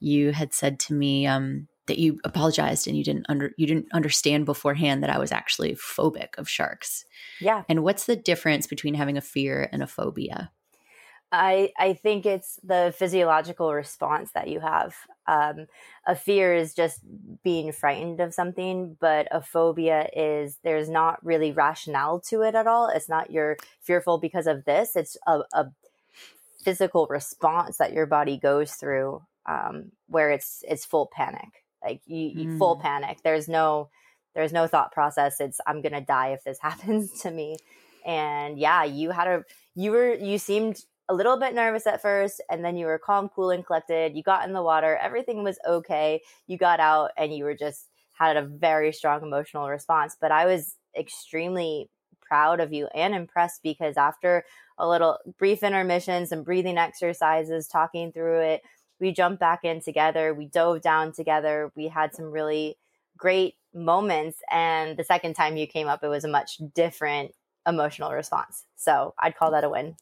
you 0.00 0.32
had 0.32 0.52
said 0.52 0.78
to 0.80 0.94
me 0.94 1.26
um, 1.26 1.68
that 1.86 1.98
you 1.98 2.18
apologized 2.24 2.86
and 2.86 2.96
you 2.96 3.04
didn't 3.04 3.26
under 3.28 3.52
you 3.56 3.66
didn't 3.66 3.86
understand 3.92 4.44
beforehand 4.44 5.02
that 5.02 5.10
I 5.10 5.18
was 5.18 5.32
actually 5.32 5.74
phobic 5.74 6.36
of 6.38 6.48
sharks. 6.48 7.04
Yeah. 7.40 7.62
And 7.68 7.82
what's 7.82 8.06
the 8.06 8.16
difference 8.16 8.66
between 8.66 8.94
having 8.94 9.16
a 9.16 9.22
fear 9.22 9.68
and 9.72 9.82
a 9.82 9.86
phobia? 9.86 10.50
I 11.32 11.72
I 11.78 11.94
think 11.94 12.24
it's 12.24 12.58
the 12.62 12.94
physiological 12.96 13.74
response 13.74 14.32
that 14.32 14.48
you 14.48 14.60
have. 14.60 14.94
Um, 15.26 15.66
a 16.06 16.14
fear 16.14 16.54
is 16.54 16.72
just 16.74 17.00
being 17.42 17.72
frightened 17.72 18.20
of 18.20 18.32
something, 18.32 18.96
but 19.00 19.26
a 19.32 19.42
phobia 19.42 20.08
is 20.14 20.58
there's 20.62 20.88
not 20.88 21.24
really 21.24 21.52
rationale 21.52 22.20
to 22.28 22.42
it 22.42 22.54
at 22.54 22.66
all. 22.66 22.88
It's 22.88 23.08
not 23.08 23.30
you're 23.30 23.56
fearful 23.80 24.18
because 24.18 24.46
of 24.46 24.64
this. 24.64 24.94
It's 24.96 25.16
a, 25.26 25.40
a 25.52 25.66
physical 26.64 27.06
response 27.08 27.78
that 27.78 27.92
your 27.92 28.06
body 28.06 28.38
goes 28.38 28.72
through, 28.74 29.22
um, 29.46 29.92
where 30.08 30.30
it's 30.30 30.62
it's 30.68 30.84
full 30.84 31.06
panic, 31.12 31.64
like 31.84 32.00
you, 32.06 32.18
you 32.28 32.48
full 32.48 32.76
Mm. 32.76 32.82
panic. 32.82 33.18
There's 33.22 33.48
no 33.48 33.90
there's 34.34 34.52
no 34.52 34.66
thought 34.66 34.92
process. 34.92 35.40
It's 35.40 35.60
I'm 35.66 35.82
gonna 35.82 36.00
die 36.00 36.28
if 36.32 36.44
this 36.44 36.58
happens 36.62 37.20
to 37.22 37.30
me. 37.30 37.56
And 38.04 38.58
yeah, 38.58 38.84
you 38.84 39.10
had 39.10 39.28
a 39.28 39.44
you 39.74 39.90
were 39.92 40.14
you 40.14 40.38
seemed 40.38 40.80
a 41.08 41.14
little 41.14 41.36
bit 41.36 41.54
nervous 41.54 41.86
at 41.86 42.02
first 42.02 42.42
and 42.50 42.64
then 42.64 42.76
you 42.76 42.86
were 42.86 42.98
calm 42.98 43.28
cool 43.28 43.50
and 43.50 43.64
collected. 43.64 44.16
You 44.16 44.22
got 44.22 44.46
in 44.46 44.52
the 44.52 44.62
water. 44.62 44.96
Everything 44.96 45.44
was 45.44 45.58
okay. 45.66 46.20
You 46.46 46.58
got 46.58 46.80
out 46.80 47.10
and 47.16 47.34
you 47.34 47.44
were 47.44 47.54
just 47.54 47.88
had 48.12 48.36
a 48.36 48.42
very 48.42 48.92
strong 48.92 49.22
emotional 49.22 49.68
response. 49.68 50.16
But 50.20 50.32
i 50.32 50.46
was 50.46 50.76
extremely 50.98 51.90
proud 52.20 52.58
of 52.58 52.72
you 52.72 52.88
and 52.94 53.14
impressed 53.14 53.62
because 53.62 53.96
after 53.96 54.44
a 54.78 54.88
little 54.88 55.18
brief 55.38 55.62
intermission, 55.62 56.26
some 56.26 56.42
breathing 56.42 56.78
exercises 56.78 57.68
talking 57.68 58.10
through 58.10 58.40
it 58.40 58.62
we 59.00 59.12
jumped 59.12 59.40
back 59.40 59.64
in 59.64 59.80
together. 59.80 60.34
We 60.34 60.46
dove 60.46 60.80
down 60.80 61.12
together. 61.12 61.70
We 61.76 61.88
had 61.88 62.14
some 62.14 62.30
really 62.30 62.78
great 63.16 63.56
moments. 63.74 64.38
And 64.50 64.96
the 64.96 65.04
second 65.04 65.34
time 65.34 65.56
you 65.56 65.66
came 65.66 65.88
up 65.88 66.02
it 66.02 66.08
was 66.08 66.24
a 66.24 66.28
much 66.28 66.60
different 66.74 67.32
emotional 67.66 68.12
response. 68.12 68.64
So 68.76 69.14
i'd 69.18 69.36
call 69.36 69.50
that 69.50 69.64
a 69.64 69.68
win 69.68 69.96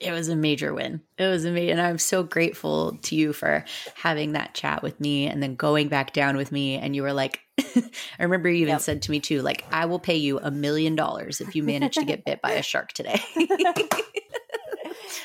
It 0.00 0.10
was 0.12 0.28
a 0.28 0.36
major 0.36 0.74
win. 0.74 1.00
It 1.18 1.26
was 1.26 1.44
amazing. 1.44 1.70
And 1.70 1.80
I'm 1.80 1.98
so 1.98 2.22
grateful 2.22 2.98
to 3.02 3.14
you 3.14 3.32
for 3.32 3.64
having 3.94 4.32
that 4.32 4.54
chat 4.54 4.82
with 4.82 4.98
me 5.00 5.26
and 5.26 5.42
then 5.42 5.54
going 5.54 5.88
back 5.88 6.12
down 6.12 6.36
with 6.36 6.50
me. 6.52 6.76
And 6.76 6.94
you 6.96 7.02
were 7.02 7.12
like, 7.12 7.40
I 7.58 8.22
remember 8.22 8.48
you 8.48 8.56
even 8.62 8.72
Yep. 8.72 8.80
said 8.80 9.02
to 9.02 9.10
me 9.10 9.20
too, 9.20 9.40
like, 9.42 9.64
I 9.70 9.86
will 9.86 9.98
pay 10.00 10.16
you 10.16 10.38
a 10.40 10.50
million 10.50 10.96
dollars 10.96 11.40
if 11.40 11.54
you 11.54 11.62
manage 11.62 11.94
to 11.94 12.04
get 12.04 12.24
bit 12.24 12.42
by 12.42 12.52
a 12.52 12.62
shark 12.64 12.92
today. 12.92 13.20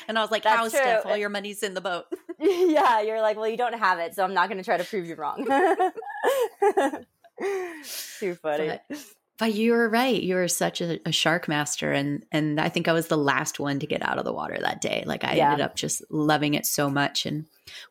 and 0.08 0.18
I 0.18 0.22
was 0.22 0.30
like, 0.30 0.44
That's 0.44 0.56
How, 0.56 0.68
Steph? 0.68 1.02
true. 1.02 1.10
All 1.10 1.16
your 1.16 1.28
money's 1.30 1.62
in 1.62 1.74
the 1.74 1.80
boat. 1.80 2.04
yeah, 2.38 3.00
you're 3.02 3.20
like, 3.20 3.36
well, 3.36 3.48
you 3.48 3.56
don't 3.56 3.78
have 3.78 3.98
it, 3.98 4.14
so 4.14 4.22
I'm 4.24 4.34
not 4.34 4.48
going 4.48 4.58
to 4.58 4.64
try 4.64 4.76
to 4.76 4.84
prove 4.84 5.06
you 5.06 5.14
wrong. 5.16 5.44
Too 8.18 8.34
funny. 8.36 8.68
But, 8.68 8.84
but 9.40 9.54
you 9.54 9.72
were 9.72 9.88
right. 9.88 10.22
You 10.22 10.34
were 10.36 10.46
such 10.48 10.80
a, 10.80 11.00
a 11.08 11.10
shark 11.12 11.48
master, 11.48 11.90
and 11.92 12.24
and 12.30 12.60
I 12.60 12.68
think 12.68 12.86
I 12.86 12.92
was 12.92 13.08
the 13.08 13.16
last 13.16 13.58
one 13.58 13.80
to 13.80 13.86
get 13.86 14.02
out 14.02 14.18
of 14.18 14.24
the 14.24 14.32
water 14.32 14.58
that 14.60 14.80
day. 14.80 15.02
Like 15.06 15.24
I 15.24 15.34
Yeah. 15.34 15.50
ended 15.50 15.64
up 15.64 15.74
just 15.74 16.02
loving 16.10 16.54
it 16.54 16.66
so 16.66 16.88
much, 16.90 17.26
and 17.26 17.46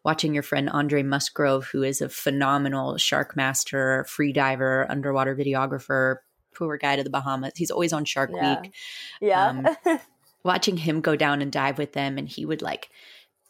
watching 0.06 0.34
your 0.34 0.44
friend 0.44 0.70
Andre 0.70 1.04
Musgrove, 1.04 1.66
who 1.66 1.84
is 1.84 2.00
a 2.02 2.08
phenomenal 2.08 2.98
shark 2.98 3.36
master, 3.36 4.06
free 4.08 4.32
diver, 4.32 4.86
underwater 4.90 5.36
videographer, 5.36 6.18
tour 6.56 6.78
guide 6.78 7.00
of 7.00 7.06
the 7.06 7.12
Bahamas. 7.12 7.54
He's 7.56 7.72
always 7.72 7.94
on 7.94 8.06
Shark 8.06 8.30
Yeah. 8.34 8.62
Week. 8.62 8.74
yeah. 9.20 9.48
Um, 9.50 9.68
watching 10.44 10.78
him 10.78 11.02
go 11.02 11.16
down 11.16 11.42
and 11.42 11.52
dive 11.52 11.78
with 11.78 11.94
them, 11.94 12.18
and 12.18 12.30
he 12.30 12.46
would 12.46 12.62
like 12.62 12.90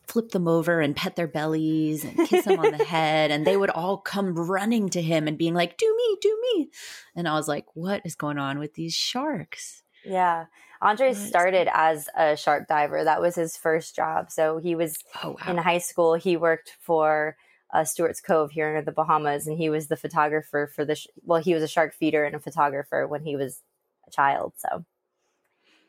flip 0.10 0.32
them 0.32 0.48
over 0.48 0.82
and 0.82 0.96
pet 0.96 1.16
their 1.16 1.28
bellies 1.28 2.04
and 2.04 2.28
kiss 2.28 2.46
them 2.46 2.60
on 2.60 2.72
the 2.76 2.84
head 2.86 3.32
and 3.32 3.46
they 3.46 3.56
would 3.56 3.70
all 3.70 3.98
come 3.98 4.34
running 4.36 4.90
to 4.90 5.02
him 5.02 5.28
and 5.28 5.38
being 5.38 5.54
like 5.54 5.78
do 5.78 5.96
me 5.96 6.18
do 6.20 6.42
me 6.54 6.70
and 7.16 7.28
i 7.28 7.34
was 7.34 7.48
like 7.48 7.66
what 7.76 8.02
is 8.04 8.16
going 8.16 8.40
on 8.40 8.58
with 8.58 8.74
these 8.74 8.96
sharks 8.96 9.84
yeah. 10.06 10.46
Andre 10.82 11.14
started 11.14 11.70
as 11.74 12.08
a 12.16 12.38
shark 12.38 12.68
diver. 12.68 13.04
That 13.04 13.22
was 13.22 13.36
his 13.36 13.58
first 13.58 13.96
job. 13.96 14.32
So 14.32 14.60
he 14.60 14.76
was 14.76 14.98
oh 15.24 15.32
wow 15.32 15.52
in 15.52 15.58
high 15.58 15.80
school. 15.80 16.14
He 16.14 16.38
worked 16.38 16.78
for 16.80 17.36
uh, 17.74 17.84
Stuart's 17.84 18.22
Cove 18.22 18.52
here 18.52 18.78
in 18.78 18.86
the 18.86 18.92
Bahamas, 18.92 19.46
and 19.46 19.58
he 19.58 19.70
was 19.70 19.88
the 19.88 19.98
photographer 19.98 20.72
for 20.74 20.86
the. 20.86 20.96
Sh- 20.96 21.08
well, 21.24 21.42
he 21.42 21.54
was 21.54 21.64
a 21.64 21.68
shark 21.68 21.94
feeder 21.94 22.24
and 22.24 22.36
a 22.36 22.40
photographer 22.40 23.06
when 23.08 23.24
he 23.24 23.36
was 23.36 23.62
a 24.08 24.12
child. 24.12 24.54
So 24.56 24.86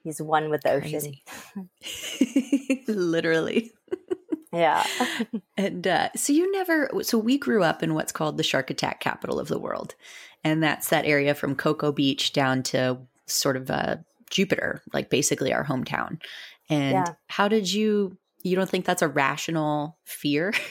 he's 0.03 0.21
one 0.21 0.50
with 0.50 0.62
the 0.62 0.73
ocean. 0.73 1.15
Literally 2.89 3.73
Yeah. 4.52 4.85
and 5.57 5.87
uh, 5.87 6.09
so 6.16 6.33
you 6.33 6.50
never 6.52 6.90
so 7.02 7.19
we 7.19 7.38
grew 7.38 7.62
up 7.62 7.83
in 7.83 7.95
what's 7.95 8.12
called 8.12 8.37
the 8.37 8.42
shark 8.42 8.71
attack 8.71 9.00
capital 9.00 9.38
of 9.38 9.49
the 9.49 9.59
world 9.59 9.95
and 10.42 10.62
that's 10.62 10.88
that 10.88 11.04
area 11.04 11.35
from 11.35 11.54
cocoa 11.54 11.92
beach 11.92 12.33
down 12.33 12.62
to 12.64 12.99
sort 13.26 13.57
of 13.57 13.71
uh, 13.71 13.97
jupiter 14.30 14.83
like 14.92 15.09
basically 15.11 15.52
our 15.52 15.64
hometown 15.64 16.21
and 16.69 16.92
Yeah. 16.92 17.14
how 17.28 17.47
did 17.49 17.73
you 17.73 18.16
you 18.42 18.57
don't 18.57 18.69
think 18.69 18.85
that's 18.85 19.02
a 19.02 19.09
rational 19.09 19.99
fear 20.04 20.52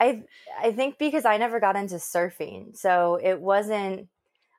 I 0.00 0.22
I 0.62 0.72
think 0.72 0.98
because 0.98 1.24
I 1.24 1.36
never 1.38 1.60
got 1.60 1.76
into 1.76 1.96
surfing, 1.96 2.76
so 2.76 3.18
it 3.22 3.40
wasn't. 3.40 4.08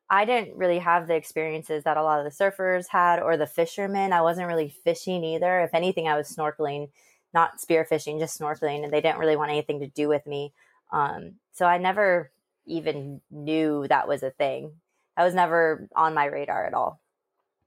I 0.09 0.25
didn't 0.25 0.57
really 0.57 0.79
have 0.79 1.07
the 1.07 1.15
experiences 1.15 1.83
that 1.83 1.95
a 1.97 2.03
lot 2.03 2.19
of 2.19 2.25
the 2.25 2.43
surfers 2.43 2.87
had 2.89 3.21
or 3.21 3.37
the 3.37 3.45
fishermen. 3.45 4.11
I 4.11 4.21
wasn't 4.21 4.47
really 4.47 4.73
fishing 4.83 5.23
either. 5.23 5.61
If 5.61 5.73
anything, 5.73 6.07
I 6.07 6.17
was 6.17 6.35
snorkeling, 6.35 6.89
not 7.33 7.59
spearfishing, 7.59 8.19
just 8.19 8.39
snorkeling, 8.39 8.83
and 8.83 8.91
they 8.93 9.01
didn't 9.01 9.19
really 9.19 9.35
want 9.35 9.51
anything 9.51 9.79
to 9.81 9.87
do 9.87 10.07
with 10.07 10.25
me. 10.25 10.53
Um, 10.91 11.35
so 11.53 11.65
I 11.65 11.77
never 11.77 12.31
even 12.65 13.21
knew 13.31 13.85
that 13.87 14.07
was 14.07 14.23
a 14.23 14.31
thing. 14.31 14.71
I 15.17 15.25
was 15.25 15.33
never 15.33 15.87
on 15.95 16.13
my 16.13 16.25
radar 16.25 16.65
at 16.65 16.73
all. 16.73 16.99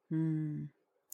Hmm. 0.09 0.65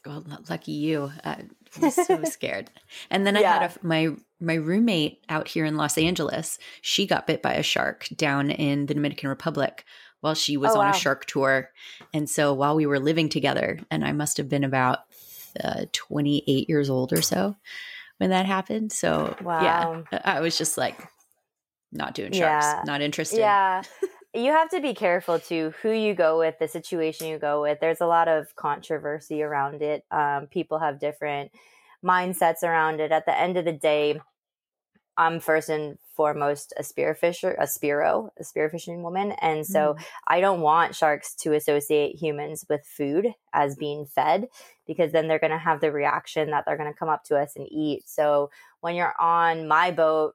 well, 0.06 0.24
lucky 0.48 0.72
you. 0.72 1.10
I 1.24 1.44
was 1.80 1.94
so 1.94 2.24
scared. 2.24 2.70
And 3.10 3.26
then 3.26 3.36
I 3.36 3.40
Yeah. 3.40 3.58
had 3.58 3.70
a, 3.76 3.86
my 3.86 4.08
my 4.40 4.54
roommate 4.54 5.22
out 5.28 5.48
here 5.48 5.64
in 5.64 5.76
Los 5.76 5.98
Angeles. 5.98 6.58
She 6.80 7.06
got 7.06 7.26
bit 7.26 7.42
by 7.42 7.54
a 7.54 7.62
shark 7.62 8.08
down 8.16 8.50
in 8.50 8.86
the 8.86 8.94
Dominican 8.94 9.28
Republic 9.28 9.84
while 10.20 10.34
she 10.34 10.56
was 10.56 10.74
Oh, 10.74 10.80
on 10.80 10.86
wow. 10.86 10.90
a 10.90 10.94
shark 10.94 11.26
tour. 11.26 11.70
And 12.14 12.28
so 12.30 12.52
while 12.54 12.74
we 12.76 12.86
were 12.86 12.98
living 13.00 13.28
together, 13.28 13.78
and 13.90 14.04
I 14.04 14.12
must 14.12 14.36
have 14.36 14.48
been 14.48 14.64
about 14.64 15.00
uh, 15.62 15.86
28 15.92 16.68
years 16.68 16.88
old 16.90 17.12
or 17.12 17.22
so 17.22 17.56
when 18.18 18.30
that 18.30 18.46
happened. 18.46 18.92
So 18.92 19.34
Wow. 19.42 20.04
yeah, 20.12 20.20
I 20.24 20.40
was 20.40 20.56
just 20.58 20.76
like 20.78 21.00
not 21.90 22.14
doing 22.14 22.32
sharks, 22.32 22.66
Yeah. 22.66 22.82
not 22.84 23.00
interested. 23.00 23.38
Yeah. 23.38 23.82
You 24.34 24.52
have 24.52 24.68
to 24.70 24.80
be 24.82 24.92
careful 24.92 25.40
to 25.40 25.72
who 25.82 25.90
you 25.90 26.12
go 26.14 26.38
with, 26.38 26.58
the 26.58 26.68
situation 26.68 27.26
you 27.28 27.38
go 27.38 27.62
with. 27.62 27.80
There's 27.80 28.02
a 28.02 28.06
lot 28.06 28.28
of 28.28 28.54
controversy 28.56 29.42
around 29.42 29.80
it. 29.80 30.04
Um, 30.10 30.48
people 30.48 30.78
have 30.78 31.00
different 31.00 31.50
mindsets 32.04 32.62
around 32.62 33.00
it. 33.00 33.10
At 33.10 33.24
the 33.24 33.36
end 33.36 33.56
of 33.56 33.64
the 33.64 33.72
day, 33.72 34.20
I'm 35.16 35.40
first 35.40 35.70
and 35.70 35.98
foremost 36.18 36.74
a 36.76 36.82
spearfisher, 36.82 37.54
a 37.58 37.66
spearo, 37.66 38.30
a 38.40 38.42
spearfishing 38.42 39.02
woman, 39.02 39.32
and 39.40 39.66
so 39.66 39.94
Mm. 39.94 40.04
I 40.28 40.40
don't 40.42 40.60
want 40.62 40.96
sharks 40.96 41.34
to 41.36 41.54
associate 41.54 42.16
humans 42.20 42.66
with 42.68 42.84
food 42.84 43.28
as 43.54 43.76
being 43.76 44.06
fed 44.06 44.48
because 44.86 45.12
then 45.12 45.28
they're 45.28 45.38
going 45.38 45.52
to 45.52 45.58
have 45.68 45.80
the 45.80 45.92
reaction 45.92 46.50
that 46.50 46.64
they're 46.66 46.76
going 46.76 46.92
to 46.92 46.98
come 46.98 47.08
up 47.08 47.24
to 47.26 47.38
us 47.38 47.56
and 47.56 47.68
eat. 47.70 48.02
So 48.08 48.50
when 48.80 48.96
you're 48.96 49.14
on 49.20 49.68
my 49.68 49.92
boat, 49.92 50.34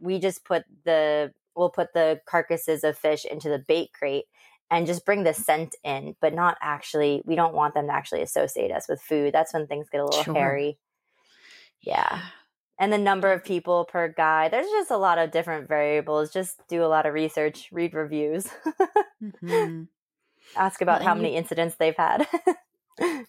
we 0.00 0.18
just 0.18 0.44
put 0.44 0.64
the 0.84 1.32
we'll 1.56 1.70
put 1.70 1.94
the 1.94 2.20
carcasses 2.26 2.84
of 2.84 2.98
fish 2.98 3.24
into 3.24 3.48
the 3.48 3.58
bait 3.58 3.90
crate 3.98 4.26
and 4.70 4.86
just 4.86 5.06
bring 5.06 5.24
the 5.24 5.34
scent 5.34 5.74
in, 5.84 6.16
but 6.20 6.34
not 6.34 6.56
actually 6.60 7.22
we 7.24 7.36
don't 7.36 7.54
want 7.54 7.74
them 7.74 7.86
to 7.86 7.94
actually 7.94 8.22
associate 8.22 8.72
us 8.72 8.88
with 8.88 9.00
food. 9.00 9.32
That's 9.32 9.54
when 9.54 9.66
things 9.66 9.88
get 9.90 10.00
a 10.02 10.06
little 10.06 10.24
Sure. 10.24 10.34
hairy. 10.34 10.78
Yeah. 11.80 12.20
And 12.78 12.92
the 12.92 12.98
number 12.98 13.32
of 13.32 13.44
people 13.44 13.84
per 13.84 14.08
guy. 14.08 14.48
There's 14.48 14.66
just 14.66 14.90
a 14.90 14.96
lot 14.96 15.18
of 15.18 15.30
different 15.30 15.68
variables. 15.68 16.32
Just 16.32 16.60
do 16.68 16.84
a 16.84 16.88
lot 16.88 17.06
of 17.06 17.14
research, 17.14 17.68
read 17.70 17.94
reviews, 17.94 18.48
Mhm. 19.22 19.86
ask 20.56 20.80
about 20.82 21.00
Well, 21.00 21.06
how 21.08 21.12
and 21.12 21.20
you- 21.20 21.26
many 21.28 21.36
incidents 21.36 21.76
they've 21.76 21.96
had. 21.96 22.26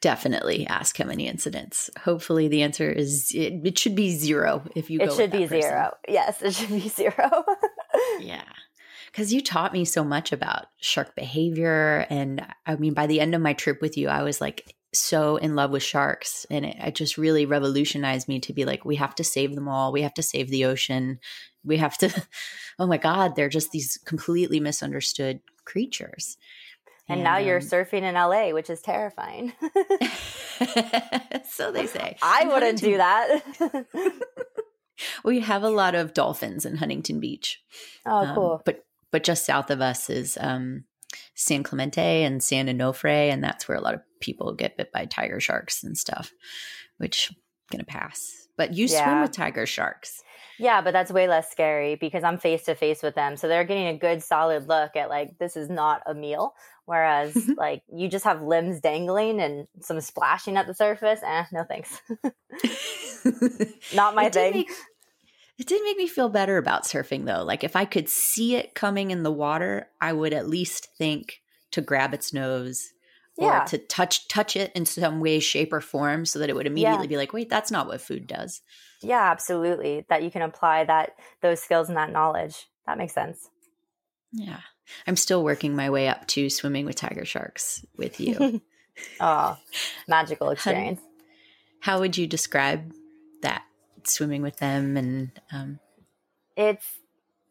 Definitely 0.00 0.66
ask 0.66 0.96
how 0.96 1.04
many 1.04 1.26
incidents. 1.28 1.90
Hopefully, 2.04 2.48
the 2.48 2.62
answer 2.62 2.90
is 2.90 3.32
it, 3.34 3.60
it 3.64 3.78
should 3.78 3.94
be 3.94 4.10
zero 4.12 4.64
if 4.74 4.88
you. 4.90 5.00
it 5.00 5.12
should 5.12 5.30
be 5.30 5.46
person. 5.46 5.60
zero. 5.62 5.94
Yes, 6.08 6.40
it 6.42 6.54
should 6.54 6.68
be 6.70 6.88
zero. 6.88 7.44
Yeah, 8.20 8.44
because 9.10 9.32
you 9.32 9.42
taught 9.42 9.72
me 9.72 9.84
so 9.84 10.02
much 10.04 10.32
about 10.32 10.66
shark 10.80 11.14
behavior, 11.16 12.06
and 12.08 12.46
I 12.66 12.76
mean, 12.76 12.94
by 12.94 13.06
the 13.08 13.20
end 13.20 13.34
of 13.34 13.42
my 13.42 13.52
trip 13.52 13.80
with 13.82 13.96
you, 13.98 14.08
I 14.08 14.22
was 14.22 14.40
like 14.40 14.74
so 14.92 15.36
in 15.36 15.54
love 15.54 15.70
with 15.70 15.82
sharks, 15.82 16.46
and 16.50 16.64
it, 16.66 16.76
it 16.78 16.94
just 16.94 17.16
really 17.18 17.46
revolutionized 17.46 18.26
me 18.28 18.40
to 18.40 18.52
be 18.52 18.64
like, 18.64 18.84
we 18.84 18.96
have 18.96 19.14
to 19.16 19.24
save 19.24 19.54
them 19.54 19.68
all. 19.68 19.92
We 19.92 20.02
have 20.02 20.14
to 20.14 20.22
save 20.22 20.48
the 20.50 20.64
ocean. 20.64 21.18
We 21.64 21.76
have 21.78 21.96
to. 21.98 22.10
Oh 22.78 22.86
my 22.86 22.96
God, 22.96 23.36
they're 23.36 23.50
just 23.50 23.72
these 23.72 23.98
completely 24.06 24.58
misunderstood 24.58 25.40
creatures. 25.66 26.38
and 27.10 27.22
now 27.22 27.36
you're 27.36 27.58
um, 27.58 27.62
surfing 27.62 28.02
in 28.04 28.14
LA, 28.14 28.52
which 28.54 28.70
is 28.70 28.80
terrifying. 28.80 29.52
so 31.50 31.70
they 31.70 31.86
say. 31.86 32.16
I 32.22 32.46
wouldn't 32.46 32.78
do 32.80 32.96
that. 32.96 33.86
We 35.24 35.40
have 35.40 35.62
a 35.62 35.68
lot 35.70 35.94
of 35.94 36.12
dolphins 36.14 36.64
in 36.66 36.76
Huntington 36.76 37.20
Beach. 37.20 37.62
oh, 38.06 38.16
Um, 38.16 38.34
cool. 38.34 38.62
but 38.64 38.84
but 39.10 39.24
just 39.24 39.44
south 39.44 39.70
of 39.70 39.80
us 39.80 40.08
is 40.08 40.38
um, 40.40 40.84
San 41.34 41.62
Clemente 41.62 42.22
and 42.22 42.42
San 42.42 42.66
Onofre, 42.68 43.30
and 43.30 43.42
that's 43.42 43.66
where 43.68 43.76
a 43.76 43.80
lot 43.80 43.94
of 43.94 44.00
people 44.20 44.52
get 44.54 44.76
bit 44.76 44.92
by 44.92 45.06
tiger 45.06 45.40
sharks 45.40 45.82
and 45.82 45.96
stuff. 45.96 46.30
Which 46.98 47.28
I'm 47.30 47.36
gonna 47.70 47.84
pass. 47.84 48.20
But 48.56 48.74
you 48.74 48.88
swim 48.88 49.22
with 49.22 49.32
tiger 49.32 49.66
sharks. 49.66 50.22
Yeah, 50.58 50.82
but 50.82 50.92
that's 50.92 51.10
way 51.10 51.26
less 51.26 51.50
scary 51.50 51.94
because 51.94 52.22
I'm 52.22 52.36
face 52.36 52.64
to 52.64 52.74
face 52.74 53.02
with 53.02 53.14
them. 53.14 53.38
So 53.38 53.48
they're 53.48 53.64
getting 53.64 53.86
a 53.86 53.96
good 53.96 54.22
solid 54.22 54.68
look 54.68 54.94
at 54.96 55.08
like 55.08 55.38
this 55.38 55.56
is 55.56 55.70
not 55.70 56.02
a 56.06 56.12
meal. 56.12 56.52
Whereas 56.84 57.34
like 57.56 57.82
you 57.90 58.08
just 58.08 58.24
have 58.26 58.42
limbs 58.42 58.80
dangling 58.80 59.40
and 59.40 59.66
some 59.80 60.00
splashing 60.02 60.58
at 60.58 60.66
the 60.66 60.74
surface. 60.74 61.20
Eh, 61.24 61.44
no 61.52 61.64
thanks. 61.64 62.02
Not 63.94 64.14
my 64.14 64.26
It 64.26 64.32
did 64.32 64.52
thing. 64.52 64.52
make- 64.60 64.70
it 65.58 65.66
did 65.66 65.82
make 65.84 65.98
me 65.98 66.06
feel 66.06 66.30
better 66.30 66.56
about 66.56 66.84
surfing 66.84 67.26
though. 67.26 67.42
Like 67.44 67.62
if 67.64 67.76
I 67.76 67.84
could 67.84 68.08
see 68.08 68.56
it 68.56 68.74
coming 68.74 69.10
in 69.10 69.22
the 69.24 69.32
water, 69.32 69.88
I 70.00 70.12
would 70.14 70.32
at 70.32 70.48
least 70.48 70.88
think 70.96 71.40
to 71.72 71.82
grab 71.82 72.14
its 72.14 72.32
nose 72.32 72.82
or 73.40 73.46
Yeah. 73.48 73.64
to 73.64 73.78
touch 73.78 74.28
touch 74.28 74.54
it 74.54 74.70
in 74.74 74.84
some 74.86 75.20
way, 75.20 75.40
shape, 75.40 75.72
or 75.72 75.80
form 75.80 76.24
so 76.26 76.38
that 76.38 76.48
it 76.50 76.54
would 76.54 76.66
immediately 76.66 77.06
be 77.06 77.16
like, 77.16 77.32
wait, 77.32 77.48
that's 77.48 77.70
not 77.70 77.86
what 77.86 78.00
food 78.00 78.26
does. 78.26 78.62
Yeah, 79.02 79.30
absolutely. 79.30 80.04
That 80.08 80.22
you 80.22 80.30
can 80.30 80.42
apply 80.42 80.84
that 80.84 81.16
those 81.40 81.60
skills 81.62 81.88
and 81.88 81.96
that 81.96 82.12
knowledge. 82.12 82.68
That 82.86 82.98
makes 82.98 83.14
sense. 83.14 83.48
Yeah. 84.32 84.60
I'm 85.06 85.16
still 85.16 85.42
working 85.42 85.74
my 85.74 85.88
way 85.90 86.08
up 86.08 86.26
to 86.28 86.50
swimming 86.50 86.84
with 86.84 86.96
tiger 86.96 87.24
sharks 87.24 87.84
with 87.96 88.20
you. 88.20 88.60
oh, 89.20 89.56
magical 90.06 90.50
experience. 90.54 91.00
How 91.80 92.00
would 92.00 92.16
you 92.18 92.26
describe 92.26 92.92
that 93.42 93.62
swimming 94.04 94.42
with 94.42 94.56
them 94.58 94.96
and 94.96 95.30
um 95.52 95.78
It's 96.56 96.84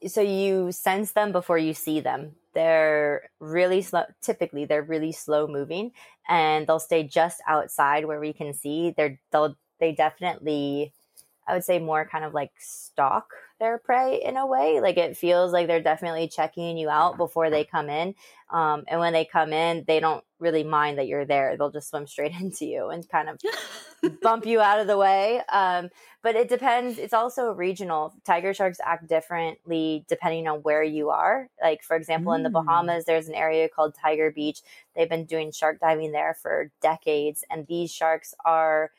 so 0.08 0.22
you 0.22 0.72
sense 0.72 1.12
them 1.14 1.32
before 1.32 1.58
you 1.58 1.74
see 1.74 2.00
them. 2.00 2.36
They're 2.60 3.30
really 3.40 3.82
slow. 3.82 4.04
Typically, 4.22 4.66
they're 4.66 4.84
really 4.84 5.14
slow 5.14 5.48
moving, 5.48 5.94
and 6.28 6.68
they'll 6.68 6.80
stay 6.80 7.04
just 7.04 7.42
outside 7.48 8.04
where 8.06 8.20
we 8.20 8.34
can 8.34 8.54
see. 8.54 8.94
They're 8.98 9.18
they'll 9.32 9.56
they 9.80 9.94
definitely, 9.94 10.92
I 11.48 11.54
would 11.54 11.64
say, 11.64 11.80
more 11.80 12.06
kind 12.06 12.26
of 12.26 12.34
like 12.34 12.52
stalk 12.60 13.30
their 13.60 13.78
prey 13.78 14.22
in 14.24 14.38
a 14.38 14.46
way. 14.48 14.80
Like 14.82 14.98
it 14.98 15.18
feels 15.18 15.52
like 15.52 15.68
they're 15.68 15.82
definitely 15.82 16.28
checking 16.28 16.78
you 16.78 16.90
out 16.90 17.18
before 17.18 17.50
they 17.50 17.64
come 17.66 17.90
in. 17.90 18.16
Um, 18.50 18.84
and 18.88 19.00
when 19.00 19.14
they 19.14 19.26
come 19.26 19.54
in, 19.54 19.84
they 19.88 20.00
don't 20.00 20.24
really 20.40 20.64
mind 20.64 20.98
that 20.98 21.08
you're 21.08 21.26
there. 21.26 21.56
They'll 21.58 21.72
just 21.72 21.90
swim 21.90 22.08
straight 22.08 22.34
into 22.40 22.66
you 22.66 22.90
and 22.90 23.08
kind 23.08 23.30
of 23.30 23.40
bump 24.22 24.46
you 24.46 24.60
out 24.60 24.80
of 24.80 24.88
the 24.88 24.98
way. 24.98 25.42
Um, 25.50 25.90
but 26.22 26.36
it 26.36 26.50
depends. 26.50 26.98
It's 26.98 27.14
also 27.14 27.52
regional. 27.52 28.14
Tiger 28.26 28.54
sharks 28.54 28.80
act 28.84 29.08
differently 29.08 30.06
depending 30.08 30.48
on 30.48 30.60
where 30.60 30.84
you 30.84 31.10
are. 31.10 31.50
Like, 31.62 31.84
for 31.84 31.96
example, 31.96 32.34
in 32.34 32.44
the 32.44 32.50
Mm. 32.50 32.54
Bahamas, 32.54 33.06
there's 33.06 33.28
an 33.28 33.36
area 33.36 33.70
called 33.70 33.96
Tiger 33.96 34.32
Beach. 34.32 34.62
They've 34.96 35.10
been 35.10 35.26
doing 35.26 35.52
shark 35.52 35.80
diving 35.80 36.12
there 36.12 36.34
for 36.34 36.72
decades, 36.82 37.44
and 37.50 37.68
these 37.68 37.92
sharks 37.92 38.34
are 38.46 38.92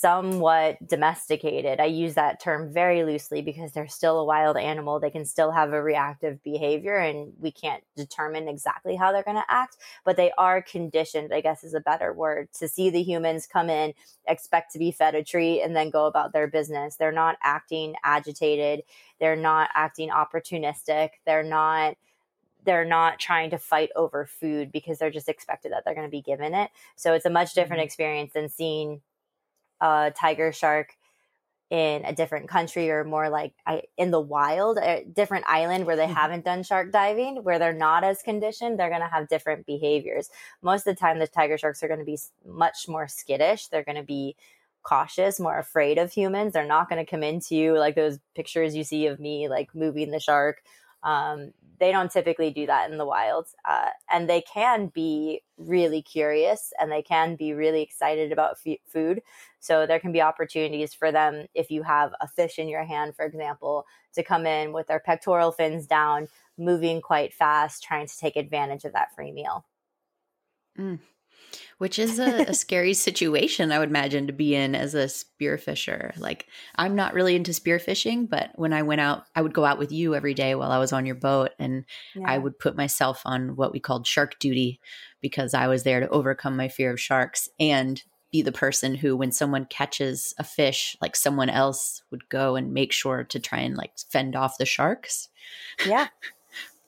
somewhat 0.00 0.76
domesticated. 0.86 1.80
I 1.80 1.86
use 1.86 2.14
that 2.14 2.40
term 2.40 2.72
very 2.72 3.04
loosely 3.04 3.40
because 3.40 3.72
they're 3.72 3.88
still 3.88 4.18
a 4.18 4.24
wild 4.24 4.56
animal. 4.56 5.00
They 5.00 5.10
can 5.10 5.24
still 5.24 5.50
have 5.52 5.72
a 5.72 5.82
reactive 5.82 6.42
behavior, 6.42 6.96
and 6.96 7.32
we 7.40 7.50
can't 7.50 7.82
determine 7.96 8.48
exactly 8.48 8.96
how 8.96 9.10
they're 9.12 9.22
going 9.22 9.36
to 9.36 9.44
act, 9.48 9.76
but 10.04 10.16
they 10.16 10.32
are 10.36 10.60
conditioned, 10.60 11.32
I 11.32 11.40
guess 11.40 11.64
is 11.64 11.74
a 11.74 11.80
better 11.80 12.12
word, 12.12 12.52
to 12.54 12.68
see 12.68 12.90
the 12.90 13.02
humans 13.02 13.46
come 13.46 13.70
in, 13.70 13.94
expect 14.28 14.72
to 14.72 14.78
be 14.78 14.90
fed 14.92 15.14
a 15.14 15.24
treat, 15.24 15.62
and 15.62 15.74
then 15.74 15.90
go 15.90 16.06
about 16.06 16.32
their 16.32 16.46
business. 16.46 16.96
They're 16.96 17.12
not 17.12 17.36
acting 17.42 17.94
agitated, 18.04 18.82
they're 19.18 19.36
not 19.36 19.70
acting 19.74 20.10
opportunistic, 20.10 21.10
they're 21.24 21.42
not 21.42 21.96
they're 22.64 22.84
not 22.84 23.18
trying 23.20 23.50
to 23.50 23.58
fight 23.58 23.90
over 23.96 24.26
food 24.26 24.72
because 24.72 24.98
they're 24.98 25.10
just 25.10 25.28
expected 25.28 25.72
that 25.72 25.84
they're 25.84 25.94
going 25.94 26.06
to 26.06 26.10
be 26.10 26.22
given 26.22 26.52
it. 26.54 26.70
So 26.96 27.14
it's 27.14 27.24
a 27.24 27.30
much 27.30 27.54
different 27.54 27.80
Mhm. 27.80 27.84
experience 27.84 28.32
than 28.32 28.48
seeing 28.48 29.02
a 29.80 30.12
tiger 30.16 30.52
shark 30.52 30.96
in 31.70 32.04
a 32.04 32.14
different 32.14 32.48
country 32.48 32.90
or 32.90 33.02
more 33.04 33.28
like 33.28 33.52
I, 33.66 33.82
in 33.96 34.12
the 34.12 34.20
wild, 34.20 34.78
a 34.78 35.04
different 35.04 35.46
island 35.48 35.84
where 35.86 35.96
they 35.96 36.06
Mhm. 36.06 36.14
haven't 36.14 36.44
done 36.44 36.62
shark 36.62 36.92
diving, 36.92 37.42
where 37.42 37.58
they're 37.58 37.72
not 37.72 38.04
as 38.04 38.22
conditioned, 38.22 38.78
they're 38.78 38.88
going 38.90 39.00
to 39.00 39.08
have 39.08 39.28
different 39.28 39.66
behaviors. 39.66 40.30
Most 40.62 40.86
of 40.86 40.94
the 40.94 41.00
time, 41.00 41.18
the 41.18 41.26
tiger 41.26 41.58
sharks 41.58 41.82
are 41.82 41.88
going 41.88 41.98
to 42.00 42.06
be 42.06 42.18
much 42.44 42.86
more 42.88 43.08
skittish. 43.08 43.66
They're 43.68 43.82
going 43.84 43.96
to 43.96 44.04
be 44.04 44.36
cautious, 44.84 45.40
more 45.40 45.58
afraid 45.58 45.98
of 45.98 46.12
humans. 46.12 46.52
They're 46.52 46.64
not 46.64 46.88
going 46.88 47.04
to 47.04 47.10
come 47.10 47.24
into 47.24 47.56
you 47.56 47.76
like 47.78 47.96
those 47.96 48.20
pictures 48.36 48.76
you 48.76 48.84
see 48.84 49.06
of 49.06 49.18
me 49.18 49.48
like 49.48 49.74
moving 49.74 50.12
the 50.12 50.20
shark. 50.20 50.62
Um, 51.02 51.52
they 51.78 51.92
don't 51.92 52.10
typically 52.10 52.50
do 52.50 52.66
that 52.66 52.90
in 52.90 52.98
the 52.98 53.04
wild. 53.04 53.48
Uh, 53.68 53.90
and 54.10 54.28
they 54.28 54.40
can 54.42 54.86
be 54.88 55.42
really 55.58 56.02
curious 56.02 56.72
and 56.80 56.90
they 56.90 57.02
can 57.02 57.36
be 57.36 57.52
really 57.52 57.82
excited 57.82 58.32
about 58.32 58.56
f- 58.66 58.78
food. 58.86 59.20
So 59.60 59.86
there 59.86 60.00
can 60.00 60.12
be 60.12 60.22
opportunities 60.22 60.94
for 60.94 61.12
them 61.12 61.46
if 61.54 61.70
you 61.70 61.82
have 61.82 62.12
a 62.20 62.28
fish 62.28 62.58
in 62.58 62.68
your 62.68 62.84
hand, 62.84 63.14
for 63.14 63.24
example, 63.24 63.84
to 64.14 64.22
come 64.22 64.46
in 64.46 64.72
with 64.72 64.86
their 64.86 65.00
pectoral 65.00 65.52
fins 65.52 65.86
down, 65.86 66.28
moving 66.56 67.00
quite 67.00 67.34
fast, 67.34 67.82
trying 67.82 68.06
to 68.06 68.16
take 68.16 68.36
advantage 68.36 68.84
of 68.84 68.92
that 68.92 69.14
free 69.14 69.32
meal. 69.32 69.64
Which 71.78 71.98
is 71.98 72.18
a, 72.18 72.46
a, 72.48 72.54
scary 72.54 72.94
situation 72.94 73.72
i 73.72 73.78
would 73.78 73.88
imagine 73.88 74.26
to 74.26 74.32
be 74.32 74.54
in 74.54 74.74
as 74.74 74.94
a 74.94 75.06
spearfisher. 75.06 76.16
Like 76.18 76.46
i'm 76.76 76.94
not 76.94 77.14
really 77.14 77.36
into 77.36 77.52
spearfishing 77.52 78.28
but 78.28 78.50
when 78.54 78.72
i 78.72 78.82
went 78.82 79.00
out 79.00 79.24
i 79.34 79.42
would 79.42 79.54
go 79.54 79.64
out 79.64 79.78
with 79.78 79.92
you 79.92 80.14
every 80.14 80.34
day 80.34 80.54
while 80.54 80.70
i 80.70 80.78
was 80.78 80.92
on 80.92 81.06
your 81.06 81.14
boat 81.14 81.50
and 81.58 81.84
yeah. 82.14 82.24
i 82.26 82.38
would 82.38 82.58
put 82.58 82.76
myself 82.76 83.22
on 83.24 83.56
what 83.56 83.72
we 83.72 83.80
called 83.80 84.06
shark 84.06 84.38
duty 84.38 84.80
because 85.20 85.54
i 85.54 85.66
was 85.66 85.82
there 85.82 86.00
to 86.00 86.08
overcome 86.08 86.56
my 86.56 86.68
fear 86.68 86.92
of 86.92 87.00
sharks 87.00 87.48
and 87.60 88.02
be 88.32 88.42
the 88.42 88.52
person 88.52 88.94
who 88.94 89.16
when 89.16 89.30
someone 89.30 89.64
catches 89.66 90.34
a 90.38 90.44
fish 90.44 90.96
like 91.00 91.14
someone 91.14 91.48
else 91.48 92.02
would 92.10 92.28
go 92.28 92.56
and 92.56 92.74
make 92.74 92.92
sure 92.92 93.22
to 93.22 93.38
try 93.38 93.60
and 93.60 93.76
like 93.76 93.92
fend 94.10 94.34
off 94.34 94.58
the 94.58 94.66
sharks. 94.66 95.28
Yeah 95.86 96.08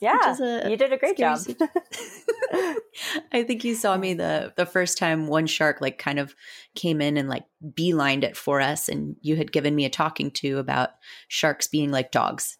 yeah, 0.00 0.36
a, 0.40 0.70
you 0.70 0.76
did 0.76 0.92
a 0.92 0.96
great 0.96 1.16
job. 1.16 1.38
I 3.32 3.42
think 3.42 3.64
you 3.64 3.74
saw 3.74 3.96
me 3.96 4.14
the 4.14 4.52
the 4.56 4.66
first 4.66 4.98
time 4.98 5.26
one 5.26 5.46
shark 5.46 5.80
like 5.80 5.98
kind 5.98 6.18
of 6.18 6.34
came 6.74 7.00
in 7.00 7.16
and 7.16 7.28
like 7.28 7.44
beelined 7.62 8.22
it 8.22 8.36
for 8.36 8.60
us, 8.60 8.88
and 8.88 9.16
you 9.20 9.36
had 9.36 9.52
given 9.52 9.74
me 9.74 9.84
a 9.84 9.90
talking 9.90 10.30
to 10.32 10.58
about 10.58 10.90
sharks 11.26 11.66
being 11.66 11.90
like 11.90 12.12
dogs, 12.12 12.58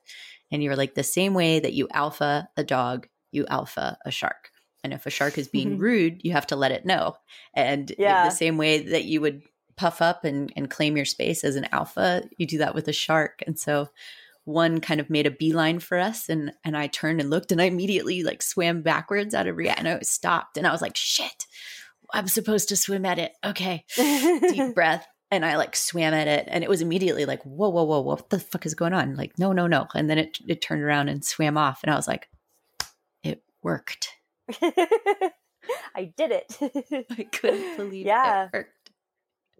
and 0.50 0.62
you 0.62 0.70
were 0.70 0.76
like 0.76 0.94
the 0.94 1.02
same 1.02 1.34
way 1.34 1.60
that 1.60 1.74
you 1.74 1.88
alpha 1.92 2.48
a 2.56 2.64
dog, 2.64 3.06
you 3.30 3.46
alpha 3.48 3.98
a 4.04 4.10
shark, 4.10 4.50
and 4.82 4.92
if 4.92 5.06
a 5.06 5.10
shark 5.10 5.38
is 5.38 5.48
being 5.48 5.72
mm-hmm. 5.72 5.82
rude, 5.82 6.20
you 6.24 6.32
have 6.32 6.46
to 6.48 6.56
let 6.56 6.72
it 6.72 6.86
know, 6.86 7.16
and 7.54 7.92
yeah. 7.98 8.24
the 8.24 8.34
same 8.34 8.56
way 8.56 8.78
that 8.80 9.04
you 9.04 9.20
would 9.20 9.42
puff 9.76 10.02
up 10.02 10.24
and, 10.24 10.52
and 10.56 10.70
claim 10.70 10.96
your 10.96 11.06
space 11.06 11.44
as 11.44 11.54
an 11.54 11.68
alpha, 11.70 12.22
you 12.36 12.48
do 12.48 12.58
that 12.58 12.74
with 12.74 12.88
a 12.88 12.92
shark, 12.92 13.42
and 13.46 13.58
so 13.58 13.88
one 14.48 14.80
kind 14.80 14.98
of 14.98 15.10
made 15.10 15.26
a 15.26 15.30
beeline 15.30 15.78
for 15.78 15.98
us 15.98 16.30
and 16.30 16.52
and 16.64 16.74
I 16.74 16.86
turned 16.86 17.20
and 17.20 17.28
looked 17.28 17.52
and 17.52 17.60
I 17.60 17.66
immediately 17.66 18.22
like 18.22 18.40
swam 18.40 18.80
backwards 18.80 19.34
out 19.34 19.46
of 19.46 19.56
react 19.56 19.78
and 19.78 19.88
I 19.88 20.00
stopped 20.00 20.56
and 20.56 20.66
I 20.66 20.72
was 20.72 20.80
like 20.80 20.96
shit 20.96 21.46
I'm 22.12 22.28
supposed 22.28 22.70
to 22.70 22.76
swim 22.76 23.04
at 23.04 23.18
it. 23.18 23.32
Okay. 23.44 23.84
Deep 23.94 24.74
breath 24.74 25.06
and 25.30 25.44
I 25.44 25.58
like 25.58 25.76
swam 25.76 26.14
at 26.14 26.26
it 26.26 26.48
and 26.48 26.64
it 26.64 26.70
was 26.70 26.80
immediately 26.80 27.26
like 27.26 27.42
whoa 27.42 27.68
whoa 27.68 27.84
whoa 27.84 28.00
what 28.00 28.30
the 28.30 28.40
fuck 28.40 28.64
is 28.64 28.74
going 28.74 28.94
on? 28.94 29.16
Like 29.16 29.38
no 29.38 29.52
no 29.52 29.66
no. 29.66 29.86
And 29.94 30.08
then 30.08 30.16
it 30.16 30.38
it 30.48 30.62
turned 30.62 30.82
around 30.82 31.10
and 31.10 31.22
swam 31.22 31.58
off 31.58 31.82
and 31.84 31.92
I 31.92 31.96
was 31.96 32.08
like 32.08 32.30
it 33.22 33.42
worked. 33.62 34.08
I 34.62 36.04
did 36.16 36.30
it. 36.30 36.56
I 37.10 37.24
couldn't 37.24 37.76
believe 37.76 38.06
yeah. 38.06 38.46
it 38.46 38.50
worked. 38.54 38.90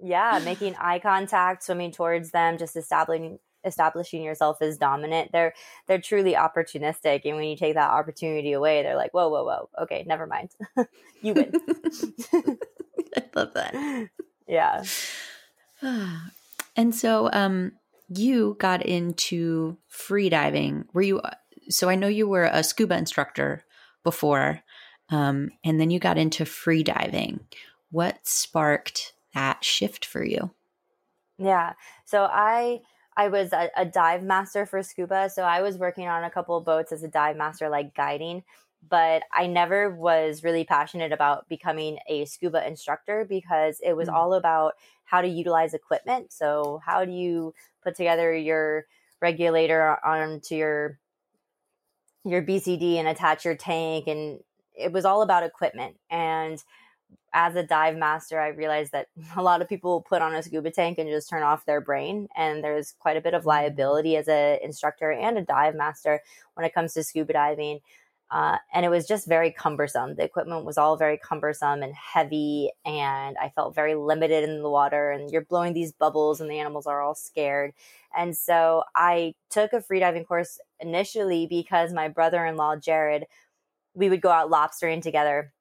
Yeah 0.03 0.40
making 0.42 0.77
eye 0.77 1.01
contact 1.01 1.64
swimming 1.64 1.92
towards 1.92 2.31
them 2.31 2.57
just 2.57 2.74
establishing 2.74 3.38
establishing 3.64 4.23
yourself 4.23 4.62
as 4.62 4.79
dominant 4.79 5.31
they're 5.33 5.53
they're 5.87 6.01
truly 6.01 6.35
opportunistic. 6.35 7.23
And 7.25 7.37
when 7.37 7.44
you 7.44 7.57
take 7.57 7.75
that 7.75 7.90
opportunity 7.90 8.53
away 8.53 8.83
they're 8.83 8.97
like 8.97 9.12
whoa 9.12 9.29
whoa 9.29 9.44
whoa. 9.44 9.68
Okay 9.83 10.05
never 10.07 10.27
mind. 10.27 10.51
You 11.21 11.35
win. 11.35 11.53
I 13.16 13.25
love 13.35 13.55
that. 13.55 14.09
Yeah. 14.47 14.83
And 16.77 16.94
so 16.94 17.29
um 17.33 17.73
you 18.09 18.57
got 18.61 18.87
into 18.87 19.77
free 19.88 20.29
diving. 20.29 20.85
Were 20.92 21.03
you 21.03 21.21
so 21.68 21.88
i 21.88 21.97
know 21.97 22.09
you 22.09 22.29
were 22.29 22.44
a 22.44 22.62
scuba 22.62 22.97
instructor 22.97 23.64
before 24.05 24.62
um, 25.11 25.51
and 25.64 25.81
then 25.81 25.90
you 25.90 25.99
got 25.99 26.18
into 26.18 26.44
free 26.44 26.83
diving. 26.83 27.40
What 27.90 28.27
sparked 28.27 29.14
that 29.35 29.64
shift 29.64 30.05
for 30.05 30.25
you? 30.25 30.51
Yeah. 31.38 31.75
So 32.05 32.29
i 32.31 32.81
I 33.18 33.28
was 33.28 33.52
a, 33.52 33.68
a, 33.76 33.85
dive 33.85 34.22
master 34.22 34.64
for 34.64 34.81
scuba. 34.81 35.28
So 35.28 35.42
I 35.42 35.61
was 35.61 35.76
working 35.76 36.07
on 36.07 36.22
a 36.22 36.31
couple 36.31 36.57
of 36.57 36.64
boats 36.64 36.92
as 36.92 37.02
a 37.02 37.09
dive 37.09 37.37
master, 37.37 37.68
like 37.68 37.92
guiding, 37.96 38.44
but 38.88 39.24
I 39.35 39.48
never 39.48 39.90
was 39.90 40.44
really 40.44 40.64
passionate 40.64 41.11
about 41.11 41.48
becoming 41.48 41.98
a 42.09 42.26
scuba 42.26 42.64
instructor 42.64 43.26
because 43.28 43.81
it 43.85 43.94
was 43.94 44.07
mm-hmm. 44.07 44.16
all 44.16 44.35
about 44.35 44.74
how 45.04 45.20
to 45.20 45.26
utilize 45.26 45.74
equipment. 45.74 46.33
So, 46.33 46.81
how 46.87 47.04
do 47.04 47.11
you 47.11 47.54
put 47.83 47.96
together 47.96 48.33
your 48.35 48.87
regulator 49.20 49.98
onto 50.07 50.54
your 50.54 51.00
your 52.24 52.42
BCD 52.42 52.96
and 52.96 53.09
attach 53.09 53.44
your 53.44 53.57
tank 53.57 54.07
and 54.07 54.38
it 54.76 54.92
was 54.92 55.04
all 55.04 55.22
about 55.22 55.42
equipment 55.42 55.96
and 56.09 56.62
as 57.32 57.56
a 57.56 57.62
dive 57.62 57.96
master, 57.96 58.40
I 58.40 58.48
realized 58.48 58.92
that 58.92 59.08
a 59.36 59.42
lot 59.42 59.62
of 59.62 59.68
people 59.68 60.02
put 60.02 60.22
on 60.22 60.34
a 60.34 60.42
scuba 60.42 60.70
tank 60.70 60.98
and 60.98 61.08
just 61.08 61.28
turn 61.28 61.42
off 61.42 61.66
their 61.66 61.80
brain. 61.80 62.28
And 62.36 62.62
there's 62.62 62.94
quite 62.98 63.16
a 63.16 63.20
bit 63.20 63.34
of 63.34 63.40
mm-hmm. 63.42 63.48
liability 63.48 64.16
as 64.16 64.28
an 64.28 64.58
instructor 64.62 65.12
and 65.12 65.38
a 65.38 65.42
dive 65.42 65.74
master 65.74 66.20
when 66.54 66.66
it 66.66 66.74
comes 66.74 66.94
to 66.94 67.04
scuba 67.04 67.32
diving. 67.32 67.80
Uh, 68.30 68.58
and 68.74 68.84
it 68.84 68.90
was 68.90 69.06
just 69.06 69.26
very 69.26 69.50
cumbersome. 69.50 70.14
The 70.14 70.22
equipment 70.22 70.66
was 70.66 70.76
all 70.76 70.98
very 70.98 71.16
cumbersome 71.16 71.82
and 71.82 71.94
heavy, 71.94 72.70
and 72.84 73.38
I 73.40 73.48
felt 73.48 73.74
very 73.74 73.94
limited 73.94 74.44
in 74.44 74.62
the 74.62 74.68
water. 74.68 75.10
And 75.10 75.30
you're 75.30 75.46
blowing 75.46 75.72
these 75.72 75.92
bubbles, 75.92 76.38
and 76.38 76.50
the 76.50 76.58
animals 76.58 76.86
are 76.86 77.00
all 77.00 77.14
scared. 77.14 77.72
And 78.16 78.36
so 78.36 78.84
I 78.94 79.34
took 79.50 79.72
a 79.72 79.80
freediving 79.80 80.26
course 80.26 80.58
initially 80.78 81.46
because 81.46 81.94
my 81.94 82.08
brother 82.08 82.44
in 82.44 82.56
law, 82.56 82.76
Jared, 82.76 83.24
we 83.94 84.10
would 84.10 84.20
go 84.20 84.30
out 84.30 84.50
lobstering 84.50 85.00
together. 85.00 85.52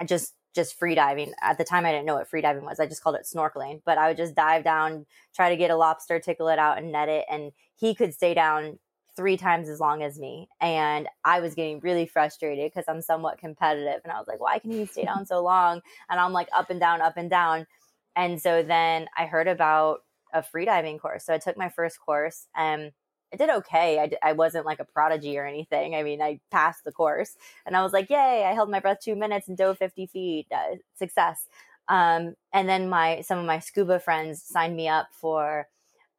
I 0.00 0.04
just 0.04 0.32
just 0.54 0.78
free 0.78 0.94
diving. 0.94 1.32
At 1.42 1.58
the 1.58 1.64
time, 1.64 1.84
I 1.84 1.92
didn't 1.92 2.06
know 2.06 2.14
what 2.14 2.28
free 2.28 2.40
diving 2.40 2.64
was. 2.64 2.80
I 2.80 2.86
just 2.86 3.02
called 3.02 3.16
it 3.16 3.26
snorkeling. 3.32 3.82
But 3.84 3.98
I 3.98 4.08
would 4.08 4.16
just 4.16 4.34
dive 4.34 4.64
down, 4.64 5.06
try 5.34 5.50
to 5.50 5.56
get 5.56 5.70
a 5.70 5.76
lobster, 5.76 6.18
tickle 6.18 6.48
it 6.48 6.58
out, 6.58 6.78
and 6.78 6.92
net 6.92 7.08
it. 7.08 7.26
And 7.30 7.52
he 7.76 7.94
could 7.94 8.14
stay 8.14 8.34
down 8.34 8.78
three 9.16 9.36
times 9.36 9.68
as 9.68 9.80
long 9.80 10.02
as 10.02 10.18
me. 10.18 10.48
And 10.60 11.08
I 11.24 11.40
was 11.40 11.54
getting 11.54 11.80
really 11.80 12.06
frustrated 12.06 12.70
because 12.70 12.84
I'm 12.88 13.02
somewhat 13.02 13.38
competitive. 13.38 14.00
And 14.04 14.12
I 14.12 14.18
was 14.18 14.28
like, 14.28 14.40
why 14.40 14.60
can 14.60 14.70
he 14.70 14.86
stay 14.86 15.04
down 15.04 15.26
so 15.26 15.42
long? 15.42 15.80
And 16.08 16.20
I'm 16.20 16.32
like 16.32 16.48
up 16.56 16.70
and 16.70 16.78
down, 16.78 17.00
up 17.00 17.16
and 17.16 17.28
down. 17.28 17.66
And 18.14 18.40
so 18.40 18.62
then 18.62 19.06
I 19.16 19.26
heard 19.26 19.48
about 19.48 20.00
a 20.32 20.42
free 20.42 20.64
diving 20.64 20.98
course. 20.98 21.24
So 21.24 21.34
I 21.34 21.38
took 21.38 21.56
my 21.56 21.68
first 21.68 21.98
course 22.00 22.46
and 22.54 22.92
I 23.32 23.36
did 23.36 23.50
okay. 23.50 23.98
I, 23.98 24.30
I 24.30 24.32
wasn't 24.32 24.66
like 24.66 24.80
a 24.80 24.84
prodigy 24.84 25.38
or 25.38 25.46
anything. 25.46 25.94
I 25.94 26.02
mean, 26.02 26.22
I 26.22 26.40
passed 26.50 26.84
the 26.84 26.92
course 26.92 27.36
and 27.66 27.76
I 27.76 27.82
was 27.82 27.92
like, 27.92 28.08
yay, 28.10 28.44
I 28.44 28.54
held 28.54 28.70
my 28.70 28.80
breath 28.80 28.98
two 29.02 29.16
minutes 29.16 29.48
and 29.48 29.56
dove 29.56 29.78
50 29.78 30.06
feet. 30.06 30.46
Uh, 30.50 30.76
success. 30.96 31.46
Um, 31.88 32.34
and 32.52 32.68
then 32.68 32.88
my 32.88 33.22
some 33.22 33.38
of 33.38 33.46
my 33.46 33.58
scuba 33.60 33.98
friends 33.98 34.42
signed 34.42 34.76
me 34.76 34.88
up 34.88 35.08
for 35.12 35.68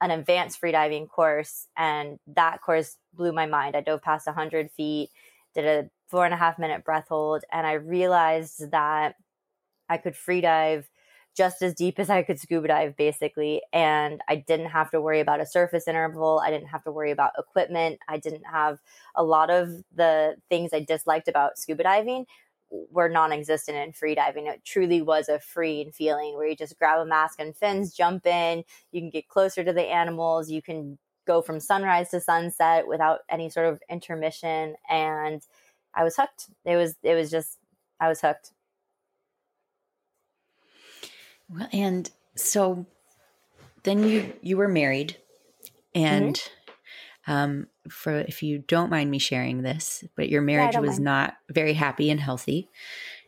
an 0.01 0.11
advanced 0.11 0.61
freediving 0.61 1.07
course. 1.09 1.67
And 1.77 2.19
that 2.27 2.61
course 2.61 2.97
blew 3.13 3.31
my 3.31 3.45
mind. 3.45 3.75
I 3.75 3.81
dove 3.81 4.01
past 4.01 4.27
100 4.27 4.71
feet, 4.71 5.09
did 5.53 5.65
a 5.65 5.89
four 6.07 6.25
and 6.25 6.33
a 6.33 6.37
half 6.37 6.57
minute 6.57 6.83
breath 6.83 7.07
hold. 7.09 7.43
And 7.51 7.67
I 7.67 7.73
realized 7.73 8.71
that 8.71 9.15
I 9.89 9.97
could 9.97 10.13
freedive 10.13 10.85
just 11.39 11.61
as 11.61 11.73
deep 11.73 11.99
as 11.99 12.09
I 12.09 12.21
could 12.21 12.37
scuba 12.37 12.67
dive, 12.67 12.97
basically. 12.97 13.61
And 13.71 14.21
I 14.27 14.35
didn't 14.35 14.71
have 14.71 14.91
to 14.91 14.99
worry 14.99 15.21
about 15.21 15.39
a 15.39 15.45
surface 15.45 15.87
interval. 15.87 16.41
I 16.43 16.51
didn't 16.51 16.67
have 16.67 16.83
to 16.83 16.91
worry 16.91 17.11
about 17.11 17.31
equipment. 17.39 17.99
I 18.09 18.17
didn't 18.17 18.43
have 18.43 18.79
a 19.15 19.23
lot 19.23 19.49
of 19.49 19.69
the 19.95 20.35
things 20.49 20.71
I 20.73 20.81
disliked 20.81 21.29
about 21.29 21.57
scuba 21.57 21.83
diving 21.83 22.25
were 22.69 23.07
non-existent 23.07 23.77
in 23.77 23.93
free 23.93 24.15
diving. 24.15 24.47
It 24.47 24.65
truly 24.65 25.01
was 25.01 25.29
a 25.29 25.39
freeing 25.39 25.93
feeling 25.93 26.35
where 26.35 26.45
you 26.45 26.57
just 26.57 26.77
grab 26.77 26.99
a 26.99 27.05
mask 27.05 27.39
and 27.39 27.55
fins, 27.55 27.91
mm-hmm. 27.91 28.03
jump 28.03 28.25
in, 28.27 28.65
you 28.91 28.99
can 28.99 29.09
get 29.09 29.29
closer 29.29 29.63
to 29.63 29.71
the 29.71 29.83
animals, 29.83 30.51
you 30.51 30.61
can 30.61 30.97
go 31.25 31.41
from 31.41 31.61
sunrise 31.61 32.09
to 32.09 32.19
sunset 32.19 32.85
without 32.85 33.21
any 33.29 33.49
sort 33.49 33.67
of 33.67 33.79
intermission 33.89 34.75
and 34.89 35.41
I 35.95 36.03
was 36.03 36.17
hooked. 36.17 36.49
It 36.65 36.75
was 36.75 36.95
it 37.01 37.15
was 37.15 37.31
just 37.31 37.59
I 38.01 38.09
was 38.09 38.19
hooked. 38.19 38.51
Well, 41.49 41.67
and 41.71 42.09
so 42.35 42.85
then 43.83 44.03
you 44.03 44.33
you 44.41 44.57
were 44.57 44.67
married, 44.67 45.17
and 45.95 46.35
mm-hmm. 46.35 47.31
um, 47.31 47.67
for 47.89 48.19
if 48.19 48.43
you 48.43 48.59
don't 48.59 48.91
mind 48.91 49.09
me 49.09 49.19
sharing 49.19 49.61
this, 49.61 50.03
but 50.15 50.29
your 50.29 50.41
marriage 50.41 50.75
yeah, 50.75 50.81
was 50.81 50.99
mind. 50.99 51.05
not 51.05 51.37
very 51.49 51.73
happy 51.73 52.09
and 52.09 52.19
healthy, 52.19 52.69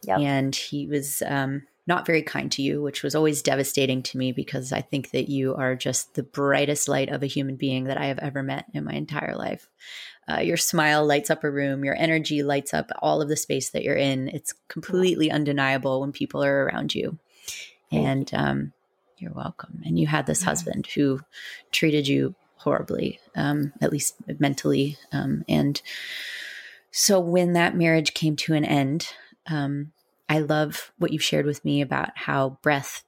yep. 0.04 0.20
and 0.20 0.56
he 0.56 0.88
was 0.88 1.24
um, 1.26 1.64
not 1.88 2.06
very 2.06 2.22
kind 2.22 2.52
to 2.52 2.62
you, 2.62 2.82
which 2.82 3.02
was 3.02 3.16
always 3.16 3.42
devastating 3.42 4.04
to 4.04 4.18
me 4.18 4.32
because 4.32 4.72
I 4.72 4.82
think 4.82 5.12
that 5.12 5.30
you 5.30 5.56
are 5.56 5.76
just 5.76 6.14
the 6.14 6.24
brightest 6.24 6.88
light 6.88 7.10
of 7.10 7.24
a 7.24 7.28
human 7.28 7.56
being 7.56 7.86
that 7.86 7.98
I 7.98 8.06
have 8.06 8.20
ever 8.20 8.44
met 8.44 8.66
in 8.74 8.86
my 8.86 8.94
entire 8.94 9.36
life. 9.36 9.68
Uh, 10.30 10.40
your 10.40 10.58
smile 10.58 11.06
lights 11.06 11.32
up 11.32 11.44
a 11.44 11.50
room, 11.50 11.84
your 11.84 11.96
energy 11.96 12.44
lights 12.44 12.74
up 12.74 12.92
all 13.00 13.22
of 13.22 13.30
the 13.30 13.36
space 13.36 13.72
that 13.72 13.84
you're 13.84 13.96
in. 13.96 14.30
It's 14.30 14.54
completely 14.68 15.32
undeniable 15.32 16.02
when 16.02 16.12
people 16.12 16.44
are 16.44 16.66
around 16.66 16.94
you 16.94 17.18
and 17.92 18.32
um, 18.34 18.74
you're 19.18 19.34
welcome. 19.34 19.82
And 19.86 20.00
you 20.00 20.08
had 20.08 20.26
this 20.26 20.44
husband 20.44 20.88
who 20.88 21.20
treated 21.72 22.08
you 22.08 22.36
horribly, 22.58 23.20
um, 23.36 23.74
at 23.82 23.92
least 23.92 24.16
mentally. 24.40 24.98
Um, 25.12 25.44
and 25.50 25.82
so 26.92 27.20
when 27.20 27.54
that 27.54 27.76
marriage 27.76 28.14
came 28.14 28.36
to 28.38 28.54
an 28.54 28.66
end, 28.66 29.08
um, 29.48 29.92
I 30.30 30.40
love 30.40 30.92
what 30.98 31.12
you've 31.12 31.24
shared 31.24 31.46
with 31.46 31.66
me 31.66 31.82
about 31.82 32.10
how 32.16 32.58
breath, 32.62 33.04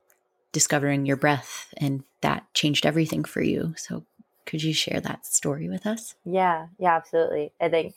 discovering 0.52 1.06
your 1.06 1.18
breath, 1.18 1.74
and 1.78 2.04
that 2.22 2.46
changed 2.54 2.86
everything 2.86 3.24
for 3.24 3.42
you. 3.42 3.74
So 3.78 4.06
could 4.46 4.64
you 4.64 4.74
share 4.74 5.00
that 5.02 5.26
story 5.26 5.70
with 5.70 5.86
us? 5.86 6.16
Yeah, 6.26 6.68
yeah, 6.80 6.96
absolutely. 6.96 7.54
I 7.62 7.70
think, 7.70 7.96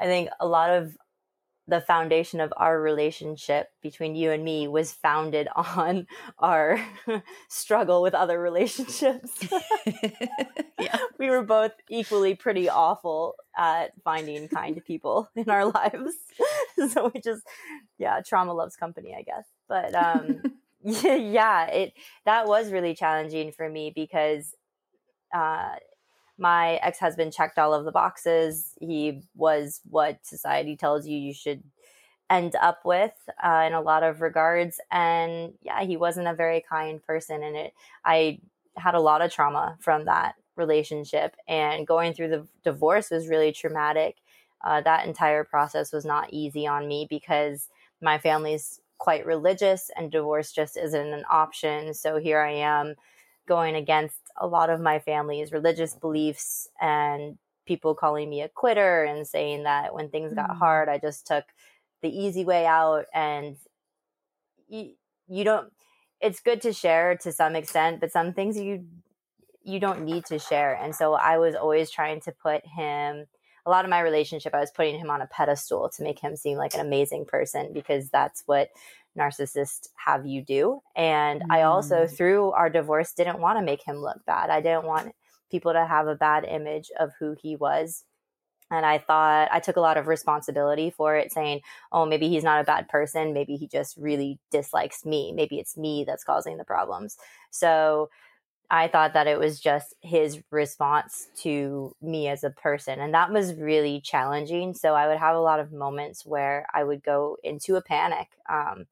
I 0.00 0.04
think 0.04 0.30
a 0.40 0.46
lot 0.46 0.70
of 0.70 0.96
the 1.68 1.82
foundation 1.82 2.40
of 2.40 2.52
our 2.56 2.80
relationship 2.80 3.68
between 3.82 4.16
you 4.16 4.30
and 4.32 4.42
me 4.42 4.66
was 4.66 4.90
founded 4.90 5.48
on 5.56 6.06
our 6.38 6.82
struggle 7.48 8.02
with 8.02 8.14
other 8.14 8.40
relationships. 8.40 9.30
yeah. 10.80 10.98
We 11.18 11.28
were 11.28 11.44
both 11.44 11.72
equally 11.90 12.34
pretty 12.34 12.68
awful 12.68 13.34
at 13.56 13.92
finding 14.02 14.48
kind 14.48 14.82
people 14.84 15.28
in 15.36 15.50
our 15.50 15.66
lives. 15.66 16.14
so 16.90 17.10
we 17.14 17.20
just, 17.20 17.42
yeah, 17.98 18.20
trauma 18.26 18.54
loves 18.54 18.76
company, 18.76 19.14
I 19.16 19.22
guess. 19.22 19.44
But 19.68 19.94
um, 19.94 20.40
yeah, 20.82 21.66
it 21.66 21.92
that 22.24 22.46
was 22.46 22.72
really 22.72 22.94
challenging 22.94 23.52
for 23.52 23.68
me 23.68 23.92
because 23.94 24.54
uh, 25.34 25.74
my 26.38 26.76
ex-husband 26.76 27.32
checked 27.32 27.58
all 27.58 27.74
of 27.74 27.84
the 27.84 27.92
boxes. 27.92 28.74
He 28.80 29.22
was 29.34 29.80
what 29.88 30.24
society 30.24 30.76
tells 30.76 31.06
you 31.06 31.18
you 31.18 31.34
should 31.34 31.62
end 32.30 32.54
up 32.60 32.80
with 32.84 33.14
uh, 33.42 33.64
in 33.66 33.72
a 33.72 33.80
lot 33.80 34.02
of 34.02 34.20
regards. 34.20 34.80
And 34.90 35.54
yeah 35.62 35.82
he 35.84 35.96
wasn't 35.96 36.28
a 36.28 36.34
very 36.34 36.64
kind 36.68 37.02
person 37.02 37.42
and 37.42 37.56
it 37.56 37.72
i 38.04 38.38
had 38.76 38.94
a 38.94 39.00
lot 39.00 39.22
of 39.22 39.32
trauma 39.32 39.76
from 39.80 40.04
that 40.04 40.34
relationship. 40.56 41.36
And 41.48 41.86
going 41.86 42.12
through 42.12 42.28
the 42.28 42.46
divorce 42.64 43.10
was 43.10 43.28
really 43.28 43.52
traumatic. 43.52 44.16
Uh, 44.64 44.80
that 44.82 45.06
entire 45.06 45.44
process 45.44 45.92
was 45.92 46.04
not 46.04 46.32
easy 46.32 46.66
on 46.66 46.88
me 46.88 47.06
because 47.08 47.68
my 48.02 48.18
family's 48.18 48.80
quite 48.98 49.24
religious 49.24 49.90
and 49.96 50.10
divorce 50.10 50.52
just 50.52 50.76
isn't 50.76 51.12
an 51.12 51.24
option. 51.30 51.94
So 51.94 52.18
here 52.18 52.40
i 52.40 52.50
am 52.50 52.94
going 53.46 53.76
against 53.76 54.18
a 54.40 54.46
lot 54.46 54.70
of 54.70 54.80
my 54.80 54.98
family's 54.98 55.52
religious 55.52 55.94
beliefs 55.94 56.68
and 56.80 57.38
people 57.66 57.94
calling 57.94 58.30
me 58.30 58.42
a 58.42 58.48
quitter 58.48 59.04
and 59.04 59.26
saying 59.26 59.64
that 59.64 59.94
when 59.94 60.08
things 60.08 60.32
got 60.34 60.50
mm. 60.50 60.58
hard, 60.58 60.88
I 60.88 60.98
just 60.98 61.26
took 61.26 61.44
the 62.02 62.08
easy 62.08 62.44
way 62.44 62.64
out. 62.66 63.04
And 63.14 63.56
you, 64.68 64.92
you 65.28 65.44
don't, 65.44 65.70
it's 66.20 66.40
good 66.40 66.62
to 66.62 66.72
share 66.72 67.16
to 67.18 67.32
some 67.32 67.54
extent, 67.54 68.00
but 68.00 68.10
some 68.10 68.32
things 68.32 68.56
you, 68.58 68.86
you 69.62 69.78
don't 69.78 70.04
need 70.04 70.24
to 70.26 70.38
share. 70.38 70.74
And 70.74 70.94
so 70.94 71.12
I 71.14 71.38
was 71.38 71.54
always 71.54 71.90
trying 71.90 72.20
to 72.22 72.32
put 72.32 72.66
him, 72.66 73.26
a 73.68 73.70
lot 73.70 73.84
of 73.84 73.90
my 73.90 74.00
relationship, 74.00 74.54
I 74.54 74.60
was 74.60 74.70
putting 74.70 74.98
him 74.98 75.10
on 75.10 75.20
a 75.20 75.26
pedestal 75.26 75.90
to 75.90 76.02
make 76.02 76.18
him 76.18 76.36
seem 76.36 76.56
like 76.56 76.72
an 76.72 76.80
amazing 76.80 77.26
person 77.26 77.70
because 77.74 78.08
that's 78.08 78.42
what 78.46 78.70
narcissists 79.16 79.88
have 80.06 80.26
you 80.26 80.42
do. 80.42 80.80
And 80.96 81.42
mm. 81.42 81.46
I 81.50 81.62
also, 81.62 82.04
mm. 82.04 82.16
through 82.16 82.52
our 82.52 82.70
divorce, 82.70 83.12
didn't 83.12 83.40
want 83.40 83.58
to 83.58 83.64
make 83.64 83.82
him 83.82 83.98
look 83.98 84.24
bad. 84.26 84.48
I 84.48 84.62
didn't 84.62 84.86
want 84.86 85.12
people 85.50 85.74
to 85.74 85.84
have 85.84 86.06
a 86.06 86.14
bad 86.14 86.44
image 86.44 86.90
of 86.98 87.12
who 87.20 87.36
he 87.38 87.56
was. 87.56 88.04
And 88.70 88.86
I 88.86 88.96
thought 88.96 89.48
I 89.52 89.60
took 89.60 89.76
a 89.76 89.82
lot 89.82 89.98
of 89.98 90.08
responsibility 90.08 90.88
for 90.88 91.16
it, 91.16 91.30
saying, 91.30 91.60
oh, 91.92 92.06
maybe 92.06 92.28
he's 92.28 92.44
not 92.44 92.62
a 92.62 92.64
bad 92.64 92.88
person. 92.88 93.34
Maybe 93.34 93.56
he 93.56 93.66
just 93.66 93.98
really 93.98 94.38
dislikes 94.50 95.04
me. 95.04 95.32
Maybe 95.32 95.58
it's 95.58 95.76
me 95.76 96.04
that's 96.06 96.24
causing 96.24 96.56
the 96.56 96.64
problems. 96.64 97.18
So 97.50 98.08
I 98.70 98.88
thought 98.88 99.14
that 99.14 99.26
it 99.26 99.38
was 99.38 99.60
just 99.60 99.94
his 100.02 100.42
response 100.50 101.28
to 101.42 101.94
me 102.02 102.28
as 102.28 102.44
a 102.44 102.50
person. 102.50 103.00
And 103.00 103.14
that 103.14 103.32
was 103.32 103.54
really 103.54 104.00
challenging. 104.02 104.74
So 104.74 104.94
I 104.94 105.08
would 105.08 105.18
have 105.18 105.34
a 105.36 105.40
lot 105.40 105.60
of 105.60 105.72
moments 105.72 106.26
where 106.26 106.66
I 106.74 106.84
would 106.84 107.02
go 107.02 107.38
into 107.42 107.76
a 107.76 107.82
panic. 107.82 108.28
Um, 108.48 108.86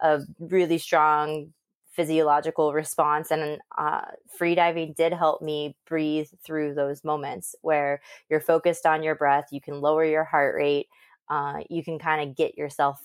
a 0.00 0.20
really 0.38 0.78
strong 0.78 1.52
physiological 1.92 2.72
response 2.72 3.30
and 3.30 3.60
uh, 3.78 4.02
free 4.36 4.54
diving 4.54 4.92
did 4.94 5.12
help 5.12 5.40
me 5.40 5.76
breathe 5.86 6.28
through 6.44 6.74
those 6.74 7.04
moments 7.04 7.54
where 7.62 8.00
you're 8.28 8.40
focused 8.40 8.84
on 8.84 9.02
your 9.02 9.14
breath 9.14 9.46
you 9.52 9.60
can 9.60 9.80
lower 9.80 10.04
your 10.04 10.24
heart 10.24 10.56
rate 10.56 10.88
uh, 11.30 11.60
you 11.70 11.84
can 11.84 11.98
kind 11.98 12.28
of 12.28 12.36
get 12.36 12.58
yourself 12.58 13.00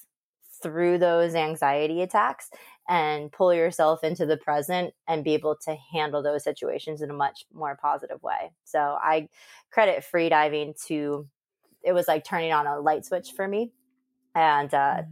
through 0.61 0.97
those 0.97 1.35
anxiety 1.35 2.01
attacks 2.01 2.49
and 2.87 3.31
pull 3.31 3.53
yourself 3.53 4.03
into 4.03 4.25
the 4.25 4.37
present 4.37 4.93
and 5.07 5.23
be 5.23 5.33
able 5.33 5.55
to 5.65 5.75
handle 5.93 6.23
those 6.23 6.43
situations 6.43 7.01
in 7.01 7.09
a 7.09 7.13
much 7.13 7.45
more 7.53 7.77
positive 7.81 8.21
way. 8.23 8.51
So 8.63 8.97
i 9.01 9.29
credit 9.71 10.03
free 10.03 10.29
diving 10.29 10.73
to 10.87 11.27
it 11.83 11.93
was 11.93 12.07
like 12.07 12.23
turning 12.23 12.51
on 12.51 12.67
a 12.67 12.79
light 12.79 13.05
switch 13.05 13.31
for 13.35 13.47
me 13.47 13.71
and 14.35 14.73
uh, 14.73 15.03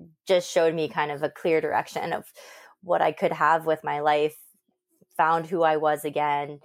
mm. 0.00 0.08
just 0.26 0.50
showed 0.50 0.74
me 0.74 0.88
kind 0.88 1.10
of 1.10 1.22
a 1.22 1.30
clear 1.30 1.60
direction 1.60 2.12
of 2.12 2.24
what 2.82 3.00
I 3.00 3.12
could 3.12 3.32
have 3.32 3.66
with 3.66 3.84
my 3.84 4.00
life, 4.00 4.36
found 5.16 5.46
who 5.46 5.62
I 5.62 5.76
was 5.76 6.04
again, 6.04 6.60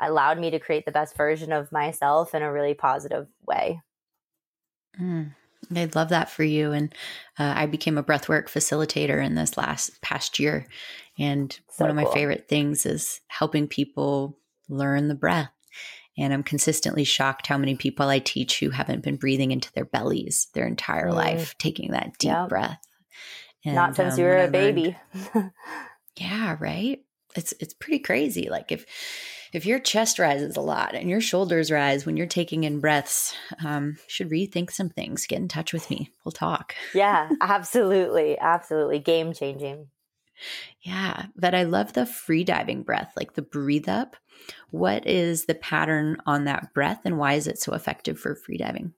allowed 0.00 0.38
me 0.38 0.50
to 0.50 0.58
create 0.58 0.84
the 0.84 0.92
best 0.92 1.16
version 1.16 1.52
of 1.52 1.72
myself 1.72 2.34
in 2.34 2.42
a 2.42 2.52
really 2.52 2.74
positive 2.74 3.26
way. 3.46 3.80
Mm, 5.00 5.34
I 5.74 5.88
love 5.94 6.08
that 6.10 6.30
for 6.30 6.44
you. 6.44 6.72
And 6.72 6.94
uh, 7.38 7.52
I 7.56 7.66
became 7.66 7.98
a 7.98 8.02
breathwork 8.02 8.48
facilitator 8.48 9.24
in 9.24 9.34
this 9.34 9.56
last 9.56 10.00
past 10.02 10.38
year. 10.38 10.66
And 11.18 11.52
so 11.70 11.84
one 11.84 11.90
of 11.90 11.96
my 11.96 12.04
cool. 12.04 12.12
favorite 12.12 12.48
things 12.48 12.86
is 12.86 13.20
helping 13.28 13.68
people 13.68 14.38
learn 14.68 15.08
the 15.08 15.14
breath. 15.14 15.50
And 16.16 16.32
I'm 16.32 16.44
consistently 16.44 17.04
shocked 17.04 17.48
how 17.48 17.58
many 17.58 17.74
people 17.74 18.08
I 18.08 18.20
teach 18.20 18.60
who 18.60 18.70
haven't 18.70 19.02
been 19.02 19.16
breathing 19.16 19.50
into 19.50 19.72
their 19.72 19.84
bellies 19.84 20.48
their 20.54 20.66
entire 20.66 21.10
mm. 21.10 21.14
life, 21.14 21.56
taking 21.58 21.90
that 21.90 22.16
deep 22.18 22.36
breath. 22.48 22.80
And, 23.64 23.74
Not 23.74 23.96
since 23.96 24.14
um, 24.14 24.20
you 24.20 24.26
were 24.26 24.44
a 24.44 24.48
baby. 24.48 24.96
Learned, 25.34 25.50
yeah, 26.16 26.56
right. 26.60 27.00
It's 27.34 27.52
it's 27.58 27.74
pretty 27.74 27.98
crazy. 27.98 28.48
Like 28.48 28.70
if 28.70 28.86
if 29.54 29.64
your 29.64 29.78
chest 29.78 30.18
rises 30.18 30.56
a 30.56 30.60
lot 30.60 30.96
and 30.96 31.08
your 31.08 31.20
shoulders 31.20 31.70
rise 31.70 32.04
when 32.04 32.16
you're 32.16 32.26
taking 32.26 32.64
in 32.64 32.80
breaths, 32.80 33.34
um, 33.64 33.96
should 34.08 34.28
rethink 34.28 34.72
some 34.72 34.90
things. 34.90 35.26
Get 35.26 35.38
in 35.38 35.46
touch 35.46 35.72
with 35.72 35.88
me. 35.90 36.10
We'll 36.24 36.32
talk. 36.32 36.74
yeah, 36.94 37.30
absolutely, 37.40 38.36
absolutely, 38.36 38.98
game 38.98 39.32
changing. 39.32 39.86
Yeah, 40.82 41.26
but 41.36 41.54
I 41.54 41.62
love 41.62 41.92
the 41.92 42.04
free 42.04 42.42
diving 42.42 42.82
breath, 42.82 43.12
like 43.16 43.34
the 43.34 43.42
breathe 43.42 43.88
up. 43.88 44.16
What 44.72 45.06
is 45.06 45.44
the 45.44 45.54
pattern 45.54 46.16
on 46.26 46.44
that 46.44 46.74
breath, 46.74 47.02
and 47.04 47.16
why 47.16 47.34
is 47.34 47.46
it 47.46 47.60
so 47.60 47.74
effective 47.74 48.18
for 48.18 48.34
free 48.34 48.58
diving? 48.58 48.92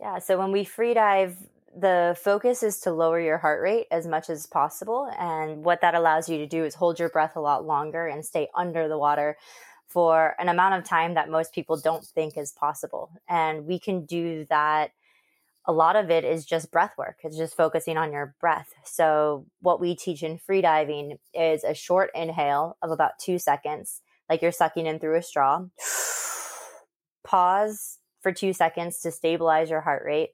Yeah, 0.00 0.18
so 0.18 0.36
when 0.36 0.50
we 0.50 0.64
free 0.64 0.94
dive, 0.94 1.36
the 1.74 2.16
focus 2.22 2.62
is 2.62 2.80
to 2.80 2.92
lower 2.92 3.20
your 3.20 3.38
heart 3.38 3.62
rate 3.62 3.86
as 3.90 4.06
much 4.06 4.28
as 4.28 4.46
possible. 4.46 5.10
And 5.18 5.64
what 5.64 5.80
that 5.80 5.94
allows 5.94 6.28
you 6.28 6.38
to 6.38 6.46
do 6.46 6.64
is 6.64 6.74
hold 6.74 6.98
your 6.98 7.08
breath 7.08 7.36
a 7.36 7.40
lot 7.40 7.66
longer 7.66 8.06
and 8.06 8.24
stay 8.24 8.48
under 8.54 8.88
the 8.88 8.98
water 8.98 9.36
for 9.88 10.34
an 10.38 10.48
amount 10.48 10.74
of 10.74 10.84
time 10.84 11.14
that 11.14 11.30
most 11.30 11.52
people 11.52 11.78
don't 11.78 12.04
think 12.04 12.36
is 12.36 12.52
possible. 12.52 13.10
And 13.28 13.66
we 13.66 13.78
can 13.78 14.04
do 14.04 14.46
that. 14.50 14.92
A 15.64 15.72
lot 15.72 15.96
of 15.96 16.10
it 16.10 16.24
is 16.24 16.44
just 16.44 16.72
breath 16.72 16.94
work. 16.98 17.18
It's 17.22 17.36
just 17.36 17.56
focusing 17.56 17.96
on 17.96 18.12
your 18.12 18.34
breath. 18.40 18.68
So, 18.84 19.46
what 19.60 19.80
we 19.80 19.94
teach 19.94 20.24
in 20.24 20.38
freediving 20.38 21.18
is 21.32 21.62
a 21.62 21.72
short 21.72 22.10
inhale 22.16 22.76
of 22.82 22.90
about 22.90 23.20
two 23.20 23.38
seconds, 23.38 24.00
like 24.28 24.42
you're 24.42 24.50
sucking 24.50 24.86
in 24.86 24.98
through 24.98 25.18
a 25.18 25.22
straw. 25.22 25.66
Pause 27.24 27.98
for 28.20 28.32
two 28.32 28.52
seconds 28.52 28.98
to 29.00 29.12
stabilize 29.12 29.70
your 29.70 29.82
heart 29.82 30.02
rate 30.04 30.30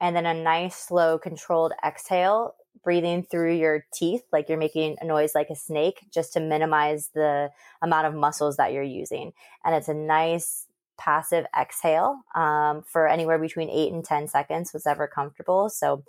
and 0.00 0.14
then 0.14 0.26
a 0.26 0.34
nice 0.34 0.76
slow 0.76 1.18
controlled 1.18 1.72
exhale 1.84 2.54
breathing 2.84 3.24
through 3.24 3.54
your 3.54 3.84
teeth 3.92 4.22
like 4.32 4.48
you're 4.48 4.58
making 4.58 4.96
a 5.00 5.04
noise 5.04 5.34
like 5.34 5.50
a 5.50 5.56
snake 5.56 6.06
just 6.12 6.32
to 6.32 6.40
minimize 6.40 7.10
the 7.14 7.50
amount 7.82 8.06
of 8.06 8.14
muscles 8.14 8.56
that 8.56 8.72
you're 8.72 8.82
using. 8.82 9.32
And 9.64 9.74
it's 9.74 9.88
a 9.88 9.94
nice 9.94 10.66
passive 10.98 11.46
exhale 11.58 12.20
um, 12.34 12.84
for 12.86 13.08
anywhere 13.08 13.38
between 13.38 13.68
8 13.70 13.92
and 13.92 14.04
10 14.04 14.28
seconds 14.28 14.72
whatever 14.72 15.08
comfortable. 15.08 15.68
So 15.68 16.04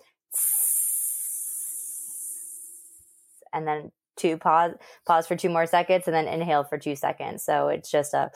and 3.54 3.68
then 3.68 3.92
two 4.16 4.38
pause 4.38 4.74
pause 5.06 5.28
for 5.28 5.36
two 5.36 5.50
more 5.50 5.66
seconds 5.66 6.04
and 6.08 6.16
then 6.16 6.28
inhale 6.28 6.64
for 6.64 6.78
two 6.78 6.96
seconds. 6.96 7.44
So 7.44 7.70
it's 7.70 7.90
just 7.90 8.14
a 8.14 8.30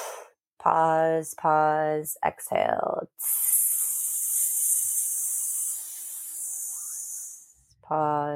pause 0.58 1.34
pause 1.38 2.16
exhale 2.24 3.08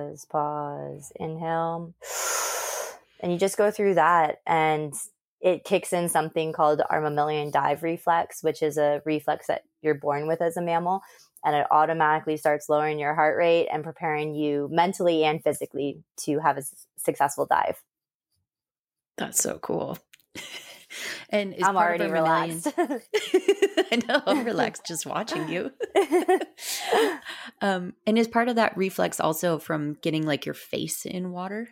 pause, 0.03 0.25
pause, 0.25 1.13
inhale. 1.17 1.95
And 3.21 3.33
you 3.33 3.39
just 3.39 3.57
go 3.57 3.71
through 3.71 3.95
that 3.95 4.41
and 4.47 4.95
it 5.41 5.65
kicks 5.65 5.93
in 5.93 6.09
something 6.09 6.53
called 6.53 6.83
our 6.89 7.01
mammalian 7.01 7.51
dive 7.51 7.83
reflex, 7.83 8.43
which 8.43 8.63
is 8.63 8.79
a 8.79 9.03
reflex 9.05 9.47
that 9.49 9.63
you're 9.81 9.95
born 9.95 10.27
with 10.27 10.41
as 10.41 10.57
a 10.57 10.63
mammal. 10.63 11.03
And 11.45 11.57
it 11.57 11.67
automatically 11.71 12.37
starts 12.37 12.69
lowering 12.69 13.01
your 13.01 13.15
heart 13.15 13.37
rate 13.37 13.69
and 13.73 13.83
preparing 13.83 14.35
you 14.35 14.69
mentally 14.71 15.25
and 15.25 15.43
physically 15.43 16.03
to 16.19 16.39
have 16.39 16.57
a 16.57 16.63
successful 16.97 17.47
dive. 17.47 17.83
That's 19.17 19.43
so 19.43 19.59
cool. 19.59 19.99
and 21.33 21.55
I'm 21.63 21.77
already 21.77 22.07
relaxed. 22.07 22.69
I 22.79 23.99
know, 24.07 24.23
I'm 24.27 24.45
relaxed 24.45 24.85
just 24.87 25.07
watching 25.07 25.49
you. 25.49 25.73
um, 27.63 27.95
and 28.07 28.19
is 28.19 28.29
part 28.29 28.49
of 28.49 28.57
that 28.57 28.77
reflex 28.77 29.19
also 29.19 29.59
from 29.59 29.95
getting 30.03 30.27
like 30.27 30.45
your 30.45 30.55
face 30.55 31.07
in 31.07 31.33
water? 31.33 31.71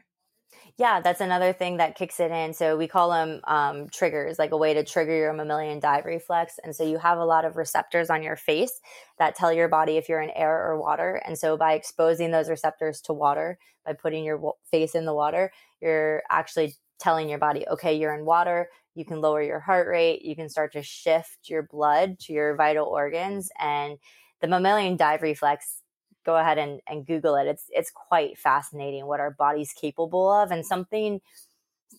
Yeah, 0.78 1.00
that's 1.00 1.20
another 1.20 1.52
thing 1.52 1.76
that 1.76 1.94
kicks 1.94 2.20
it 2.20 2.30
in. 2.30 2.54
So 2.54 2.78
we 2.78 2.88
call 2.88 3.10
them 3.10 3.42
um, 3.44 3.88
triggers, 3.90 4.38
like 4.38 4.52
a 4.52 4.56
way 4.56 4.72
to 4.72 4.82
trigger 4.82 5.14
your 5.14 5.34
mammalian 5.34 5.78
dive 5.78 6.06
reflex. 6.06 6.58
And 6.64 6.74
so 6.74 6.84
you 6.84 6.96
have 6.96 7.18
a 7.18 7.24
lot 7.24 7.44
of 7.44 7.58
receptors 7.58 8.08
on 8.08 8.22
your 8.22 8.36
face 8.36 8.80
that 9.18 9.34
tell 9.34 9.52
your 9.52 9.68
body 9.68 9.98
if 9.98 10.08
you're 10.08 10.22
in 10.22 10.30
air 10.30 10.70
or 10.70 10.80
water. 10.80 11.20
And 11.26 11.36
so 11.36 11.58
by 11.58 11.74
exposing 11.74 12.30
those 12.30 12.48
receptors 12.48 13.02
to 13.02 13.12
water, 13.12 13.58
by 13.84 13.92
putting 13.92 14.24
your 14.24 14.54
face 14.70 14.94
in 14.94 15.04
the 15.04 15.12
water, 15.12 15.52
you're 15.82 16.22
actually 16.30 16.74
telling 16.98 17.28
your 17.28 17.38
body, 17.38 17.66
okay, 17.68 17.94
you're 17.94 18.14
in 18.14 18.24
water. 18.24 18.68
You 19.00 19.06
can 19.06 19.22
lower 19.22 19.42
your 19.42 19.60
heart 19.60 19.88
rate. 19.88 20.22
You 20.22 20.36
can 20.36 20.50
start 20.50 20.74
to 20.74 20.82
shift 20.82 21.48
your 21.48 21.62
blood 21.62 22.18
to 22.20 22.34
your 22.34 22.54
vital 22.54 22.86
organs. 22.86 23.50
And 23.58 23.96
the 24.42 24.46
mammalian 24.46 24.96
dive 24.96 25.22
reflex 25.22 25.80
go 26.26 26.36
ahead 26.36 26.58
and, 26.58 26.80
and 26.86 27.06
Google 27.06 27.34
it. 27.36 27.46
It's 27.46 27.64
it's 27.70 27.90
quite 27.90 28.36
fascinating 28.38 29.06
what 29.06 29.20
our 29.20 29.30
body's 29.30 29.72
capable 29.72 30.30
of. 30.30 30.50
And 30.50 30.66
something 30.66 31.22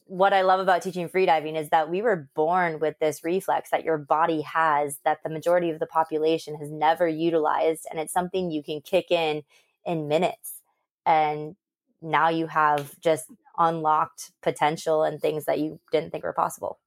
what 0.06 0.32
I 0.32 0.42
love 0.42 0.60
about 0.60 0.84
teaching 0.84 1.10
freediving 1.10 1.58
is 1.58 1.70
that 1.70 1.90
we 1.90 2.04
were 2.04 2.30
born 2.36 2.80
with 2.80 3.00
this 3.00 3.24
reflex 3.24 3.72
that 3.72 3.84
your 3.84 3.98
body 3.98 4.42
has 4.42 5.00
that 5.06 5.24
the 5.24 5.30
majority 5.30 5.70
of 5.70 5.80
the 5.80 5.88
population 5.88 6.56
has 6.58 6.70
never 6.70 7.08
utilized. 7.08 7.88
And 7.90 8.00
it's 8.00 8.14
something 8.14 8.52
you 8.52 8.62
can 8.64 8.82
kick 8.82 9.10
in 9.10 9.42
in 9.86 10.08
minutes. 10.08 10.62
And 11.06 11.56
now 12.02 12.30
you 12.30 12.48
have 12.48 13.00
just 13.00 13.26
unlocked 13.58 14.32
potential 14.42 15.04
and 15.04 15.20
things 15.20 15.46
that 15.46 15.60
you 15.60 15.80
didn't 15.92 16.12
think 16.12 16.24
were 16.24 16.34
possible. 16.34 16.80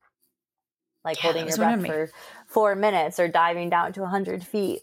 Like 1.04 1.16
yeah, 1.18 1.32
holding 1.32 1.48
your 1.48 1.56
breath 1.56 1.86
for 1.86 2.10
four 2.46 2.74
minutes 2.74 3.20
or 3.20 3.28
diving 3.28 3.70
down 3.70 3.92
to 3.92 4.00
100 4.00 4.44
feet 4.44 4.82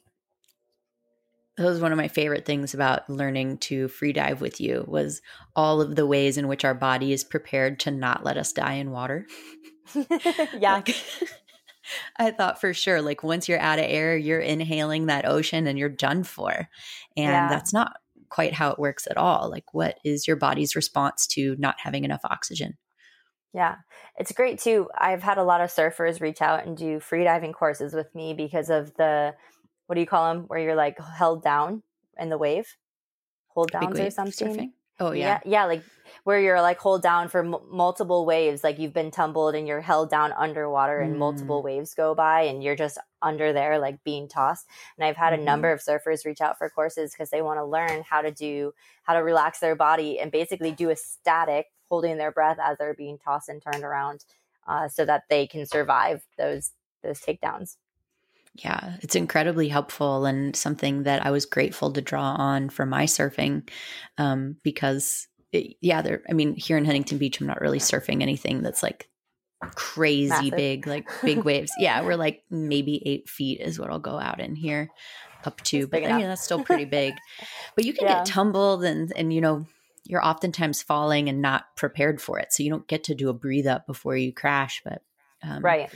that 1.57 1.65
was 1.65 1.81
one 1.81 1.91
of 1.91 1.97
my 1.97 2.07
favorite 2.07 2.45
things 2.45 2.73
about 2.73 3.09
learning 3.09 3.57
to 3.57 3.87
free 3.89 4.13
dive 4.13 4.41
with 4.41 4.61
you 4.61 4.85
was 4.87 5.21
all 5.55 5.81
of 5.81 5.95
the 5.95 6.05
ways 6.05 6.37
in 6.37 6.47
which 6.47 6.63
our 6.63 6.73
body 6.73 7.11
is 7.11 7.23
prepared 7.23 7.79
to 7.81 7.91
not 7.91 8.23
let 8.23 8.37
us 8.37 8.53
die 8.53 8.73
in 8.73 8.91
water. 8.91 9.27
yeah. 10.57 10.75
Like, 10.75 10.95
I 12.17 12.31
thought 12.31 12.61
for 12.61 12.73
sure, 12.73 13.01
like 13.01 13.23
once 13.23 13.49
you're 13.49 13.59
out 13.59 13.79
of 13.79 13.85
air, 13.87 14.15
you're 14.15 14.39
inhaling 14.39 15.07
that 15.07 15.25
ocean 15.25 15.67
and 15.67 15.77
you're 15.77 15.89
done 15.89 16.23
for. 16.23 16.69
And 17.17 17.25
yeah. 17.25 17.49
that's 17.49 17.73
not 17.73 17.97
quite 18.29 18.53
how 18.53 18.71
it 18.71 18.79
works 18.79 19.05
at 19.09 19.17
all. 19.17 19.49
Like, 19.49 19.73
what 19.73 19.99
is 20.05 20.27
your 20.27 20.37
body's 20.37 20.75
response 20.75 21.27
to 21.27 21.55
not 21.59 21.75
having 21.79 22.05
enough 22.05 22.21
oxygen? 22.23 22.77
Yeah, 23.53 23.75
it's 24.17 24.31
great 24.31 24.59
too. 24.59 24.89
I've 24.97 25.23
had 25.23 25.37
a 25.37 25.43
lot 25.43 25.61
of 25.61 25.69
surfers 25.69 26.21
reach 26.21 26.41
out 26.41 26.65
and 26.65 26.77
do 26.77 26.99
freediving 26.99 27.53
courses 27.53 27.93
with 27.93 28.13
me 28.15 28.33
because 28.33 28.69
of 28.69 28.93
the 28.95 29.33
what 29.87 29.95
do 29.95 30.01
you 30.01 30.07
call 30.07 30.33
them 30.33 30.45
where 30.47 30.59
you're 30.59 30.75
like 30.75 30.97
held 30.99 31.43
down 31.43 31.83
in 32.17 32.29
the 32.29 32.37
wave 32.37 32.77
hold 33.53 33.71
downs 33.71 33.99
or 33.99 34.09
something 34.09 34.55
surfing? 34.55 34.71
oh 34.99 35.11
yeah. 35.11 35.39
yeah 35.43 35.51
yeah 35.51 35.65
like 35.65 35.83
where 36.23 36.39
you're 36.39 36.61
like 36.61 36.77
hold 36.77 37.01
down 37.01 37.27
for 37.27 37.43
m- 37.43 37.55
multiple 37.69 38.25
waves 38.25 38.63
like 38.63 38.79
you've 38.79 38.93
been 38.93 39.11
tumbled 39.11 39.55
and 39.55 39.67
you're 39.67 39.81
held 39.81 40.09
down 40.09 40.31
underwater 40.31 40.99
and 40.99 41.15
mm. 41.15 41.19
multiple 41.19 41.61
waves 41.61 41.93
go 41.93 42.15
by 42.15 42.43
and 42.43 42.63
you're 42.63 42.75
just 42.75 42.97
under 43.21 43.51
there 43.51 43.79
like 43.79 44.03
being 44.03 44.27
tossed 44.27 44.65
and 44.97 45.05
i've 45.05 45.17
had 45.17 45.33
mm-hmm. 45.33 45.41
a 45.41 45.45
number 45.45 45.71
of 45.71 45.81
surfers 45.81 46.25
reach 46.25 46.41
out 46.41 46.57
for 46.57 46.69
courses 46.69 47.11
because 47.11 47.29
they 47.29 47.41
want 47.41 47.59
to 47.59 47.65
learn 47.65 48.03
how 48.07 48.21
to 48.21 48.31
do 48.31 48.71
how 49.03 49.13
to 49.13 49.19
relax 49.19 49.59
their 49.59 49.75
body 49.75 50.19
and 50.19 50.31
basically 50.31 50.71
do 50.71 50.89
a 50.89 50.95
static 50.95 51.65
holding 51.91 52.17
their 52.17 52.31
breath 52.31 52.57
as 52.63 52.77
they're 52.77 52.93
being 52.93 53.17
tossed 53.17 53.49
and 53.49 53.61
turned 53.61 53.83
around 53.83 54.23
uh, 54.65 54.87
so 54.87 55.03
that 55.03 55.23
they 55.29 55.45
can 55.45 55.65
survive 55.65 56.23
those 56.37 56.71
those 57.03 57.19
takedowns 57.19 57.75
yeah, 58.55 58.97
it's 59.01 59.15
incredibly 59.15 59.69
helpful 59.69 60.25
and 60.25 60.55
something 60.55 61.03
that 61.03 61.25
I 61.25 61.31
was 61.31 61.45
grateful 61.45 61.91
to 61.93 62.01
draw 62.01 62.33
on 62.33 62.69
for 62.69 62.85
my 62.85 63.05
surfing 63.05 63.69
um, 64.17 64.57
because, 64.61 65.27
it, 65.53 65.77
yeah, 65.79 66.01
there. 66.01 66.21
I 66.29 66.33
mean, 66.33 66.55
here 66.55 66.77
in 66.77 66.83
Huntington 66.83 67.17
Beach, 67.17 67.39
I'm 67.39 67.47
not 67.47 67.61
really 67.61 67.79
surfing 67.79 68.21
anything 68.21 68.61
that's 68.61 68.83
like 68.83 69.07
crazy 69.75 70.29
Massive. 70.29 70.57
big, 70.57 70.85
like 70.87 71.07
big 71.23 71.43
waves. 71.45 71.71
Yeah, 71.79 72.01
we're 72.01 72.17
like 72.17 72.43
maybe 72.49 73.01
eight 73.05 73.29
feet 73.29 73.61
is 73.61 73.79
what 73.79 73.89
I'll 73.89 73.99
go 73.99 74.19
out 74.19 74.41
in 74.41 74.55
here 74.55 74.89
up 75.45 75.61
to, 75.61 75.87
but 75.87 76.01
yeah, 76.01 76.19
that's 76.19 76.43
still 76.43 76.63
pretty 76.63 76.85
big. 76.85 77.13
but 77.75 77.85
you 77.85 77.93
can 77.93 78.05
yeah. 78.05 78.17
get 78.17 78.25
tumbled 78.25 78.83
and 78.83 79.13
and 79.15 79.33
you 79.33 79.39
know 79.39 79.65
you're 80.05 80.25
oftentimes 80.25 80.81
falling 80.81 81.29
and 81.29 81.41
not 81.41 81.75
prepared 81.75 82.21
for 82.21 82.39
it, 82.39 82.51
so 82.51 82.63
you 82.63 82.69
don't 82.69 82.87
get 82.87 83.05
to 83.05 83.15
do 83.15 83.29
a 83.29 83.33
breathe 83.33 83.67
up 83.67 83.85
before 83.87 84.15
you 84.15 84.33
crash. 84.33 84.81
But 84.83 85.01
um, 85.43 85.63
right. 85.63 85.89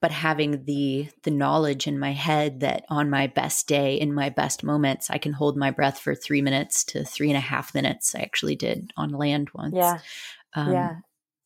but 0.00 0.10
having 0.10 0.64
the 0.64 1.08
the 1.22 1.30
knowledge 1.30 1.86
in 1.86 1.98
my 1.98 2.12
head 2.12 2.60
that 2.60 2.84
on 2.88 3.10
my 3.10 3.26
best 3.26 3.68
day 3.68 4.00
in 4.00 4.14
my 4.14 4.30
best 4.30 4.64
moments 4.64 5.10
i 5.10 5.18
can 5.18 5.34
hold 5.34 5.58
my 5.58 5.70
breath 5.70 5.98
for 5.98 6.14
three 6.14 6.40
minutes 6.40 6.82
to 6.82 7.04
three 7.04 7.28
and 7.28 7.36
a 7.36 7.40
half 7.40 7.74
minutes. 7.74 8.14
I 8.14 8.20
actually 8.20 8.56
did 8.56 8.90
on 8.96 9.10
land 9.10 9.50
once. 9.54 9.74
Yeah. 9.74 9.98
Um, 10.54 10.72
yeah 10.72 10.96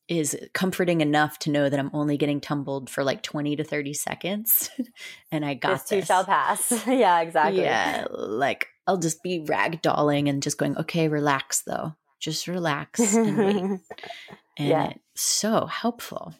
is 0.09 0.37
comforting 0.55 1.01
enough 1.01 1.39
to 1.39 1.51
know 1.51 1.69
that 1.69 1.79
i'm 1.79 1.91
only 1.93 2.17
getting 2.17 2.41
tumbled 2.41 2.89
for 2.89 3.03
like 3.03 3.23
20 3.23 3.57
to 3.57 3.65
30 3.65 3.93
seconds 3.93 4.71
and 5.33 5.45
i 5.45 5.55
got 5.55 5.73
this, 5.73 5.83
this. 5.83 6.01
too 6.01 6.07
shall 6.07 6.25
pass 6.25 6.73
yeah 6.87 7.21
exactly 7.21 7.63
yeah 7.63 8.07
like 8.11 8.69
i'll 8.87 8.99
just 8.99 9.23
be 9.23 9.41
ragdolling 9.41 10.29
and 10.29 10.43
just 10.43 10.59
going 10.59 10.77
okay 10.77 11.09
relax 11.09 11.63
though 11.63 11.95
just 12.21 12.47
relax 12.47 13.15
and 13.15 13.37
wait 13.37 13.57
and 14.59 14.69
yeah. 14.69 14.91
it's 14.91 15.23
so 15.23 15.67
helpful 15.67 16.35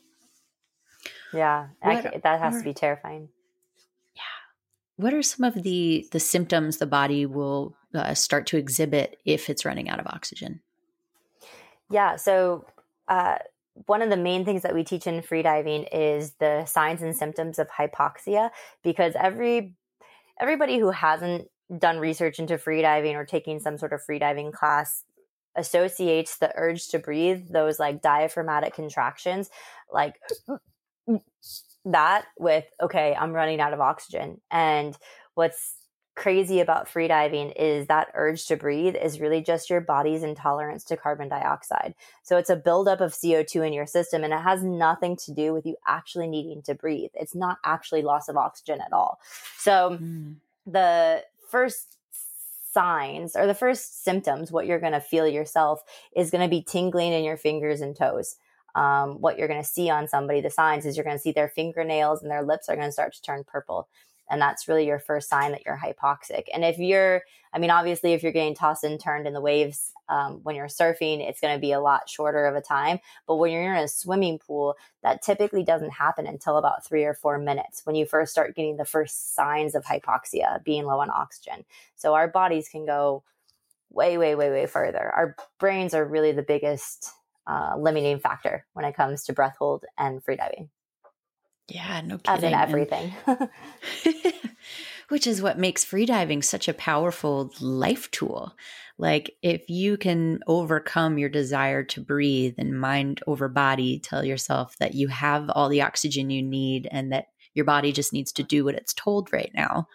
yeah, 1.33 1.69
what, 1.81 2.23
that 2.23 2.41
has 2.41 2.59
to 2.59 2.65
be 2.65 2.75
terrifying. 2.75 3.29
Yeah. 4.15 4.23
What 4.97 5.15
are 5.15 5.23
some 5.23 5.45
of 5.45 5.63
the 5.63 6.09
the 6.13 6.21
symptoms 6.21 6.79
the 6.79 6.87
body 6.87 7.27
will 7.27 7.77
uh, 7.95 8.15
start 8.15 8.47
to 8.49 8.57
exhibit 8.57 9.19
if 9.25 9.51
it's 9.51 9.65
running 9.65 9.89
out 9.89 10.01
of 10.01 10.07
oxygen? 10.07 10.61
Yeah. 11.91 12.17
So. 12.17 12.67
Uh, 13.09 13.37
one 13.87 14.03
of 14.03 14.11
the 14.11 14.17
main 14.17 14.45
things 14.45 14.63
that 14.63 14.75
we 14.75 14.85
teach 14.85 15.07
in 15.07 15.21
freediving 15.21 15.87
is 15.93 16.33
the 16.41 16.65
signs 16.65 17.03
and 17.03 17.15
symptoms 17.15 17.59
of 17.59 17.69
hypoxia 17.69 18.51
because 18.83 19.15
every 19.19 19.75
everybody 20.41 20.79
who 20.79 20.91
hasn't 20.91 21.49
done 21.79 21.99
research 21.99 22.39
into 22.39 22.57
freediving 22.57 23.15
or 23.15 23.25
taking 23.25 23.61
some 23.61 23.77
sort 23.77 23.93
of 23.93 24.01
freediving 24.09 24.53
class 24.53 25.05
associates 25.57 26.39
the 26.39 26.53
urge 26.57 26.89
to 26.89 26.99
breathe 26.99 27.49
those 27.51 27.79
like 27.79 28.03
diaphragmatic 28.03 28.75
contractions 28.75 29.51
like 29.93 30.15
that 31.85 32.27
with 32.39 32.65
okay 32.83 33.17
i'm 33.19 33.33
running 33.33 33.61
out 33.61 33.73
of 33.73 33.81
oxygen. 33.81 34.41
And 34.51 34.97
what's 35.35 35.86
crazy 36.17 36.61
about 36.61 36.89
freediving 36.89 37.53
is 37.57 37.87
that 37.87 38.09
urge 38.15 38.47
to 38.47 38.57
breathe 38.57 38.97
is 38.97 39.21
really 39.21 39.43
just 39.43 39.69
your 39.69 39.81
body's 39.81 40.23
intolerance 40.23 40.83
to 40.83 40.97
carbon 40.97 41.29
dioxide 41.29 41.95
so 42.23 42.37
it's 42.37 42.51
a 42.51 42.57
buildup 42.57 43.01
of 43.01 43.13
co2 43.13 43.67
in 43.67 43.73
your 43.73 43.87
system 43.87 44.25
and 44.25 44.33
it 44.33 44.41
has 44.41 44.63
nothing 44.63 45.15
to 45.15 45.33
do 45.33 45.53
with 45.53 45.67
you 45.67 45.77
actually 45.87 46.27
needing 46.27 46.63
to 46.63 46.75
breathe 46.75 47.11
it's 47.15 47.35
not 47.35 47.59
actually 47.65 48.03
loss 48.03 48.29
of 48.29 48.37
oxygen 48.37 48.81
at 48.81 48.93
all 48.93 49.21
so 49.59 49.99
mm. 50.01 50.35
the 50.67 51.23
first 51.51 51.99
signs 52.73 53.37
or 53.37 53.47
the 53.47 53.55
first 53.55 54.03
symptoms 54.03 54.51
what 54.51 54.67
you're 54.67 54.81
going 54.81 54.93
to 54.93 55.01
feel 55.01 55.29
yourself 55.29 55.83
is 56.17 56.31
going 56.31 56.43
to 56.43 56.51
be 56.51 56.63
tingling 56.63 57.13
in 57.13 57.25
your 57.25 57.37
fingers 57.37 57.81
and 57.81 57.95
toes 57.95 58.37
um, 58.77 59.23
what 59.23 59.39
you're 59.39 59.49
going 59.49 59.63
to 59.63 59.69
see 59.69 59.89
on 59.89 60.07
somebody, 60.07 60.43
the 60.43 60.51
signs 60.51 60.85
is 60.85 60.97
you're 60.97 61.05
going 61.05 61.17
to 61.17 61.23
see 61.23 61.33
their 61.33 61.49
fingernails 61.49 62.21
and 62.21 62.31
their 62.31 62.43
lips 62.43 62.69
are 62.69 62.77
going 62.77 62.87
to 62.87 62.93
start 62.93 63.15
to 63.15 63.23
turn 63.23 63.43
purple. 63.43 63.89
And 64.31 64.41
that's 64.41 64.69
really 64.69 64.87
your 64.87 64.99
first 64.99 65.29
sign 65.29 65.53
that 65.53 65.65
you're 65.65 65.81
hypoxic. 65.83 66.45
And 66.53 66.65
if 66.65 66.79
you're, 66.79 67.23
I 67.53 67.59
mean, 67.59 67.71
obviously, 67.71 68.13
if 68.13 68.23
you're 68.23 68.33
getting 68.33 68.55
tossed 68.55 68.85
and 68.85 69.01
turned 69.01 69.27
in 69.27 69.33
the 69.33 69.41
waves 69.41 69.93
um, 70.09 70.41
when 70.43 70.57
you're 70.57 70.67
surfing, 70.67 71.27
it's 71.27 71.41
going 71.41 71.55
to 71.55 71.61
be 71.61 71.73
a 71.73 71.81
lot 71.81 72.09
shorter 72.09 72.47
of 72.47 72.55
a 72.57 72.61
time. 72.61 72.99
But 73.27 73.37
when 73.37 73.53
you're 73.53 73.75
in 73.75 73.83
a 73.83 73.89
swimming 73.89 74.39
pool, 74.39 74.77
that 75.03 75.23
typically 75.23 75.63
doesn't 75.63 75.91
happen 75.91 76.27
until 76.27 76.57
about 76.57 76.85
three 76.85 77.05
or 77.05 77.15
four 77.15 77.39
minutes 77.39 77.83
when 77.85 77.97
you 77.97 78.07
first 78.07 78.33
start 78.33 78.57
getting 78.57 78.77
the 78.77 78.85
first 78.85 79.35
signs 79.35 79.75
of 79.75 79.85
hypoxia, 79.85 80.63
being 80.65 80.85
low 80.85 81.01
on 81.01 81.11
oxygen. 81.11 81.65
So 81.95 82.15
our 82.15 82.29
bodies 82.29 82.69
can 82.69 82.85
go 82.87 83.23
way, 83.91 84.19
way, 84.19 84.35
way, 84.35 84.51
way 84.51 84.67
further. 84.67 85.11
Our 85.15 85.37
brains 85.59 85.95
are 85.95 86.05
really 86.05 86.33
the 86.33 86.43
biggest 86.43 87.11
uh, 87.47 87.75
limiting 87.79 88.19
factor 88.19 88.67
when 88.73 88.85
it 88.85 88.97
comes 88.97 89.25
to 89.25 89.33
breath 89.33 89.57
hold 89.59 89.85
and 89.97 90.25
freediving. 90.25 90.69
Yeah, 91.69 92.01
no 92.05 92.19
kidding. 92.19 92.37
As 92.37 92.43
in 92.43 92.55
everything. 92.55 93.15
Which 95.09 95.27
is 95.27 95.43
what 95.43 95.59
makes 95.59 95.85
freediving 95.85 96.43
such 96.43 96.69
a 96.69 96.75
powerful 96.75 97.53
life 97.61 98.11
tool. 98.11 98.55
Like, 98.99 99.37
if 99.43 99.69
you 99.69 99.97
can 99.97 100.41
overcome 100.47 101.19
your 101.19 101.29
desire 101.29 101.83
to 101.85 102.01
breathe 102.01 102.55
and 102.59 102.81
mind 102.81 103.21
over 103.27 103.49
body, 103.49 103.99
tell 103.99 104.25
yourself 104.25 104.77
that 104.79 104.95
you 104.95 105.09
have 105.09 105.51
all 105.51 105.69
the 105.69 105.83
oxygen 105.83 106.31
you 106.31 106.43
need 106.43 106.89
and 106.91 107.13
that 107.13 107.27
your 107.55 107.65
body 107.65 107.93
just 107.93 108.13
needs 108.13 108.33
to 108.33 108.43
do 108.43 108.65
what 108.65 108.75
it's 108.75 108.95
told 108.95 109.33
right 109.33 109.51
now. 109.55 109.89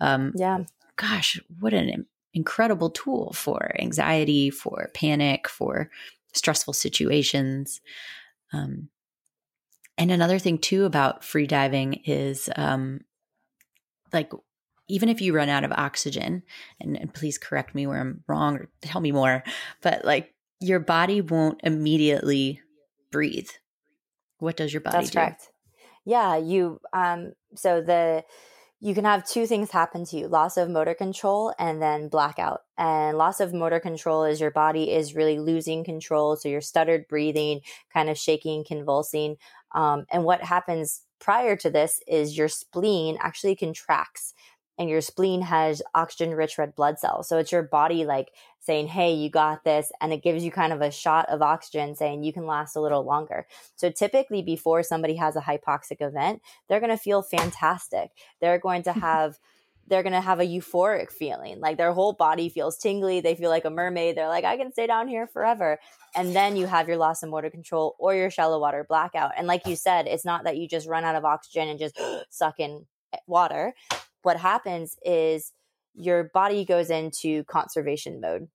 Um, 0.00 0.32
yeah. 0.34 0.64
Gosh, 0.96 1.40
what 1.60 1.74
an 1.74 2.06
incredible 2.34 2.90
tool 2.90 3.32
for 3.34 3.74
anxiety, 3.78 4.50
for 4.50 4.90
panic, 4.94 5.48
for 5.48 5.90
stressful 6.32 6.74
situations. 6.74 7.80
Um, 8.52 8.88
and 9.98 10.10
another 10.10 10.38
thing 10.38 10.58
too 10.58 10.84
about 10.84 11.24
free 11.24 11.46
diving 11.46 11.94
is 12.04 12.48
um, 12.56 13.00
like 14.12 14.30
even 14.88 15.08
if 15.08 15.20
you 15.20 15.34
run 15.34 15.48
out 15.48 15.64
of 15.64 15.72
oxygen, 15.72 16.42
and, 16.80 16.96
and, 16.96 17.12
please 17.12 17.38
correct 17.38 17.74
me 17.74 17.86
where 17.86 18.00
I'm 18.00 18.22
wrong 18.28 18.56
or 18.56 18.68
tell 18.82 19.00
me 19.00 19.10
more, 19.10 19.42
but 19.82 20.04
like 20.04 20.32
your 20.60 20.78
body 20.78 21.20
won't 21.20 21.60
immediately 21.64 22.60
breathe. 23.10 23.48
What 24.38 24.56
does 24.56 24.72
your 24.72 24.80
body 24.82 24.98
That's 24.98 25.10
do? 25.10 25.18
correct. 25.18 25.50
Yeah, 26.04 26.36
you 26.36 26.80
um 26.92 27.32
so 27.54 27.80
the 27.80 28.24
you 28.80 28.94
can 28.94 29.04
have 29.04 29.26
two 29.26 29.46
things 29.46 29.70
happen 29.70 30.04
to 30.04 30.16
you 30.18 30.28
loss 30.28 30.58
of 30.58 30.68
motor 30.68 30.94
control 30.94 31.54
and 31.58 31.80
then 31.80 32.08
blackout. 32.08 32.60
And 32.76 33.16
loss 33.16 33.40
of 33.40 33.54
motor 33.54 33.80
control 33.80 34.24
is 34.24 34.40
your 34.40 34.50
body 34.50 34.92
is 34.92 35.14
really 35.14 35.38
losing 35.38 35.82
control. 35.82 36.36
So 36.36 36.48
you're 36.48 36.60
stuttered 36.60 37.08
breathing, 37.08 37.60
kind 37.92 38.10
of 38.10 38.18
shaking, 38.18 38.64
convulsing. 38.66 39.36
Um, 39.74 40.06
and 40.10 40.24
what 40.24 40.42
happens 40.42 41.02
prior 41.18 41.56
to 41.56 41.70
this 41.70 42.00
is 42.06 42.36
your 42.36 42.48
spleen 42.48 43.16
actually 43.20 43.56
contracts 43.56 44.34
and 44.78 44.90
your 44.90 45.00
spleen 45.00 45.40
has 45.42 45.82
oxygen 45.94 46.34
rich 46.34 46.58
red 46.58 46.74
blood 46.74 46.98
cells. 46.98 47.28
So 47.28 47.38
it's 47.38 47.52
your 47.52 47.62
body 47.62 48.04
like 48.04 48.30
saying, 48.60 48.88
Hey, 48.88 49.14
you 49.14 49.30
got 49.30 49.64
this. 49.64 49.90
And 50.00 50.12
it 50.12 50.22
gives 50.22 50.44
you 50.44 50.50
kind 50.50 50.72
of 50.72 50.82
a 50.82 50.90
shot 50.90 51.28
of 51.28 51.40
oxygen 51.40 51.94
saying 51.94 52.22
you 52.22 52.32
can 52.32 52.46
last 52.46 52.76
a 52.76 52.80
little 52.80 53.04
longer. 53.04 53.46
So 53.76 53.90
typically 53.90 54.42
before 54.42 54.82
somebody 54.82 55.16
has 55.16 55.36
a 55.36 55.40
hypoxic 55.40 56.00
event, 56.00 56.42
they're 56.68 56.80
going 56.80 56.90
to 56.90 56.98
feel 56.98 57.22
fantastic. 57.22 58.10
They're 58.40 58.58
going 58.58 58.82
to 58.84 58.92
have 59.00 59.38
they're 59.88 60.02
going 60.02 60.12
to 60.12 60.20
have 60.20 60.40
a 60.40 60.44
euphoric 60.44 61.10
feeling. 61.10 61.60
Like 61.60 61.76
their 61.76 61.92
whole 61.92 62.12
body 62.12 62.48
feels 62.48 62.76
tingly. 62.76 63.20
They 63.20 63.34
feel 63.34 63.50
like 63.50 63.64
a 63.64 63.70
mermaid. 63.70 64.16
They're 64.16 64.28
like, 64.28 64.44
I 64.44 64.56
can 64.56 64.72
stay 64.72 64.86
down 64.86 65.08
here 65.08 65.26
forever. 65.26 65.78
And 66.14 66.34
then 66.34 66.56
you 66.56 66.66
have 66.66 66.88
your 66.88 66.96
loss 66.96 67.22
of 67.22 67.30
motor 67.30 67.50
control 67.50 67.94
or 67.98 68.14
your 68.14 68.30
shallow 68.30 68.58
water 68.58 68.84
blackout. 68.88 69.32
And 69.36 69.46
like 69.46 69.66
you 69.66 69.76
said, 69.76 70.06
it's 70.06 70.24
not 70.24 70.44
that 70.44 70.56
you 70.56 70.68
just 70.68 70.88
run 70.88 71.04
out 71.04 71.14
of 71.14 71.24
oxygen 71.24 71.68
and 71.68 71.78
just 71.78 71.98
suck 72.30 72.58
in 72.58 72.86
eh, 73.12 73.18
water. 73.26 73.74
What 74.22 74.38
happens 74.38 74.96
is 75.04 75.52
your 75.94 76.24
body 76.34 76.64
goes 76.64 76.90
into 76.90 77.44
conservation 77.44 78.20
mode 78.20 78.48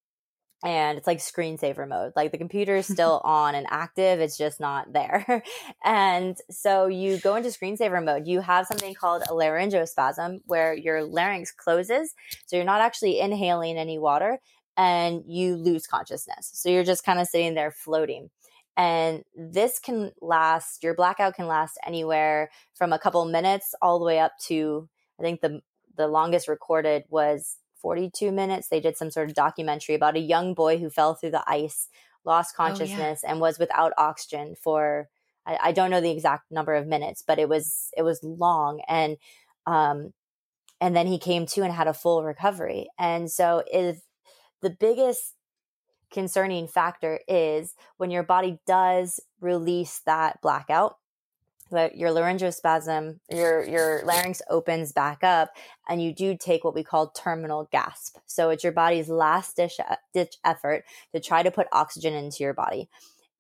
and 0.64 0.98
it's 0.98 1.08
like 1.08 1.20
screensaver 1.20 1.88
mode. 1.88 2.14
Like 2.16 2.32
the 2.32 2.38
computer 2.38 2.76
is 2.76 2.88
still 2.92 3.22
on 3.24 3.56
and 3.56 3.68
active, 3.70 4.20
it's 4.20 4.38
just 4.38 4.60
not 4.60 4.94
there. 4.94 5.44
and 5.84 6.38
so 6.50 6.88
you 6.88 7.18
go 7.18 7.36
into 7.36 7.50
screensaver 7.50 8.04
mode. 8.04 8.28
You 8.28 8.42
have 8.42 8.68
something 8.68 8.94
called 8.94 9.24
a 9.24 9.34
laryngospasm 9.34 10.42
where 10.46 10.74
your 10.74 11.04
larynx 11.04 11.52
closes. 11.52 12.14
So 12.46 12.56
you're 12.56 12.66
not 12.66 12.82
actually 12.82 13.20
inhaling 13.20 13.78
any 13.78 13.98
water 13.98 14.40
and 14.78 15.24
you 15.28 15.56
lose 15.56 15.88
consciousness. 15.88 16.50
So 16.54 16.70
you're 16.70 16.84
just 16.84 17.04
kind 17.04 17.20
of 17.20 17.28
sitting 17.28 17.56
there 17.56 17.72
floating. 17.72 18.30
And 18.78 19.24
this 19.36 19.80
can 19.80 20.12
last, 20.22 20.82
your 20.82 20.96
blackout 20.96 21.36
can 21.36 21.48
last 21.48 21.78
anywhere 21.86 22.50
from 22.74 22.94
a 22.94 23.00
couple 23.00 23.24
minutes 23.26 23.76
all 23.82 24.00
the 24.00 24.06
way 24.06 24.20
up 24.20 24.32
to, 24.48 24.88
I 25.20 25.24
think 25.24 25.42
the, 25.42 25.62
the 25.98 26.08
longest 26.08 26.48
recorded 26.48 27.04
was 27.10 27.58
42 27.82 28.32
minutes. 28.32 28.68
They 28.68 28.80
did 28.80 28.98
some 28.98 29.12
sort 29.12 29.30
of 29.30 29.36
documentary 29.36 29.96
about 29.96 30.16
a 30.16 30.20
young 30.20 30.54
boy 30.54 30.78
who 30.78 30.90
fell 30.90 31.16
through 31.16 31.32
the 31.32 31.44
ice, 31.48 31.90
lost 32.24 32.56
consciousness, 32.56 33.22
oh, 33.24 33.28
yeah. 33.28 33.32
and 33.32 33.42
was 33.42 33.60
without 33.60 33.94
oxygen 33.98 34.56
for 34.56 35.10
I, 35.46 35.58
I, 35.64 35.72
don't 35.72 35.90
know 35.90 36.02
the 36.02 36.12
exact 36.12 36.52
number 36.52 36.76
of 36.76 36.86
minutes, 36.86 37.24
but 37.26 37.40
it 37.40 37.50
was 37.50 37.90
it 37.98 38.04
was 38.04 38.24
long 38.24 38.82
and 38.88 39.18
um 39.66 40.14
and 40.80 40.96
then 40.96 41.08
he 41.08 41.20
came 41.20 41.46
to 41.48 41.62
and 41.62 41.74
had 41.74 41.88
a 41.88 41.94
full 41.94 42.24
recovery. 42.24 42.88
And 42.98 43.30
so 43.30 43.64
if 43.72 44.02
the 44.62 44.72
biggest 44.72 45.36
concerning 46.12 46.68
factor 46.68 47.20
is 47.28 47.76
when 47.98 48.12
your 48.12 48.24
body 48.24 48.60
does 48.68 49.20
release 49.40 50.02
that 50.06 50.42
blackout 50.42 50.98
your 51.72 52.12
laryngospasm, 52.12 53.20
your 53.30 53.64
your 53.64 54.02
larynx 54.06 54.42
opens 54.50 54.92
back 54.92 55.24
up, 55.24 55.52
and 55.88 56.02
you 56.02 56.14
do 56.14 56.38
take 56.38 56.64
what 56.64 56.76
we 56.76 56.84
call 56.84 57.10
terminal 57.10 57.68
gasp. 57.72 58.18
So 58.26 58.50
it's 58.50 58.64
your 58.64 58.74
body's 58.74 59.10
last 59.10 59.56
ditch, 59.56 59.80
ditch 60.14 60.36
effort 60.44 60.84
to 61.14 61.20
try 61.20 61.44
to 61.44 61.52
put 61.52 61.68
oxygen 61.72 62.14
into 62.14 62.44
your 62.44 62.54
body. 62.54 62.90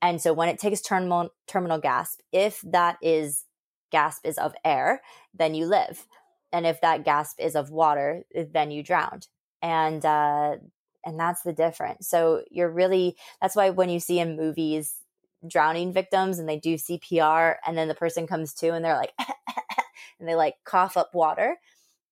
And 0.01 0.21
so 0.21 0.33
when 0.33 0.49
it 0.49 0.59
takes 0.59 0.81
terminal 0.81 1.29
terminal 1.47 1.79
gasp, 1.79 2.19
if 2.31 2.61
that 2.61 2.97
is 3.01 3.45
gasp 3.91 4.25
is 4.25 4.37
of 4.37 4.53
air, 4.65 5.01
then 5.33 5.53
you 5.53 5.65
live, 5.65 6.07
and 6.51 6.65
if 6.65 6.81
that 6.81 7.03
gasp 7.03 7.39
is 7.39 7.55
of 7.55 7.69
water, 7.69 8.23
then 8.33 8.71
you 8.71 8.83
drowned. 8.83 9.27
And 9.61 10.03
uh, 10.05 10.55
and 11.05 11.19
that's 11.19 11.41
the 11.43 11.53
difference. 11.53 12.07
So 12.07 12.43
you're 12.49 12.71
really 12.71 13.15
that's 13.41 13.55
why 13.55 13.69
when 13.69 13.89
you 13.89 13.99
see 13.99 14.19
in 14.19 14.37
movies 14.37 14.95
drowning 15.47 15.93
victims 15.93 16.39
and 16.39 16.47
they 16.47 16.57
do 16.57 16.75
CPR 16.75 17.55
and 17.65 17.77
then 17.77 17.87
the 17.87 17.95
person 17.95 18.27
comes 18.27 18.53
to 18.55 18.69
and 18.69 18.83
they're 18.83 18.97
like 18.97 19.13
and 20.19 20.27
they 20.27 20.35
like 20.35 20.55
cough 20.63 20.97
up 20.97 21.13
water. 21.13 21.57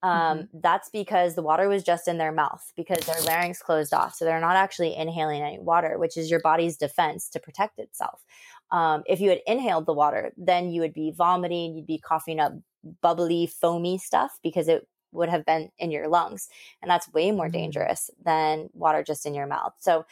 Um, 0.02 0.12
mm-hmm. 0.12 0.60
That's 0.62 0.90
because 0.90 1.36
the 1.36 1.42
water 1.42 1.68
was 1.68 1.84
just 1.84 2.08
in 2.08 2.18
their 2.18 2.32
mouth 2.32 2.72
because 2.76 3.06
their 3.06 3.22
larynx 3.24 3.62
closed 3.62 3.94
off. 3.94 4.16
So 4.16 4.26
they're 4.26 4.40
not 4.40 4.56
actually 4.56 4.96
inhaling 4.96 5.42
any 5.42 5.60
water, 5.60 5.98
which 5.98 6.16
is 6.16 6.32
your 6.32 6.40
body's 6.40 6.78
defense 6.78 7.30
to 7.30 7.40
protect 7.40 7.80
itself. 7.80 8.24
Um, 8.72 9.04
if 9.08 9.20
you 9.20 9.30
had 9.30 9.42
inhaled 9.46 9.86
the 9.86 9.94
water, 9.94 10.32
then 10.38 10.70
you 10.70 10.82
would 10.82 10.94
be 10.94 11.12
vomiting, 11.12 11.76
you'd 11.76 11.88
be 11.88 11.98
coughing 11.98 12.40
up 12.40 12.54
bubbly, 13.02 13.48
foamy 13.48 13.98
stuff 13.98 14.40
because 14.42 14.68
it 14.68 14.88
would 15.12 15.28
have 15.28 15.46
been 15.46 15.70
in 15.80 15.92
your 15.92 16.08
lungs. 16.08 16.50
And 16.82 16.90
that's 16.90 17.12
way 17.12 17.32
more 17.32 17.46
mm-hmm. 17.46 17.54
dangerous 17.54 18.10
than 18.24 18.70
water 18.74 19.04
just 19.04 19.26
in 19.26 19.34
your 19.34 19.48
mouth. 19.48 19.74
So 19.80 20.06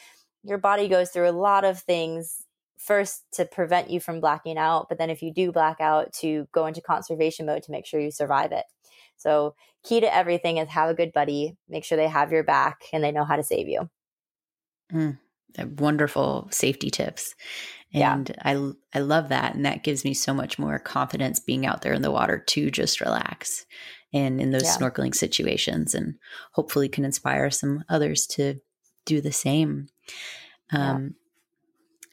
your 0.43 0.57
body 0.57 0.87
goes 0.87 1.09
through 1.09 1.29
a 1.29 1.31
lot 1.31 1.63
of 1.63 1.79
things 1.79 2.43
first 2.77 3.23
to 3.33 3.45
prevent 3.45 3.89
you 3.89 3.99
from 3.99 4.19
blacking 4.19 4.57
out, 4.57 4.87
but 4.89 4.97
then 4.97 5.09
if 5.09 5.21
you 5.21 5.33
do 5.33 5.51
black 5.51 5.81
out, 5.81 6.13
to 6.13 6.47
go 6.51 6.65
into 6.65 6.81
conservation 6.81 7.45
mode 7.45 7.63
to 7.63 7.71
make 7.71 7.85
sure 7.85 7.99
you 7.99 8.11
survive 8.11 8.51
it. 8.51 8.65
So, 9.17 9.55
key 9.83 9.99
to 9.99 10.13
everything 10.13 10.57
is 10.57 10.69
have 10.69 10.89
a 10.89 10.93
good 10.93 11.11
buddy, 11.11 11.57
make 11.67 11.83
sure 11.83 11.97
they 11.97 12.07
have 12.07 12.31
your 12.31 12.43
back 12.43 12.83
and 12.93 13.03
they 13.03 13.11
know 13.11 13.25
how 13.25 13.35
to 13.35 13.43
save 13.43 13.67
you. 13.67 13.89
Mm, 14.93 15.17
wonderful 15.79 16.47
safety 16.51 16.89
tips. 16.89 17.33
And 17.93 18.29
yeah. 18.29 18.35
I 18.43 18.71
I 18.93 18.99
love 18.99 19.29
that 19.29 19.55
and 19.55 19.65
that 19.65 19.83
gives 19.83 20.03
me 20.03 20.13
so 20.13 20.33
much 20.33 20.59
more 20.59 20.77
confidence 20.77 21.39
being 21.39 21.65
out 21.65 21.81
there 21.81 21.93
in 21.93 22.01
the 22.01 22.11
water 22.11 22.37
to 22.37 22.69
just 22.69 22.99
relax 22.99 23.65
and 24.13 24.41
in 24.41 24.51
those 24.51 24.63
yeah. 24.63 24.75
snorkeling 24.75 25.15
situations 25.15 25.95
and 25.95 26.15
hopefully 26.51 26.89
can 26.89 27.05
inspire 27.05 27.49
some 27.49 27.83
others 27.89 28.27
to 28.27 28.55
do 29.05 29.21
the 29.21 29.31
same. 29.31 29.87
Um, 30.71 31.15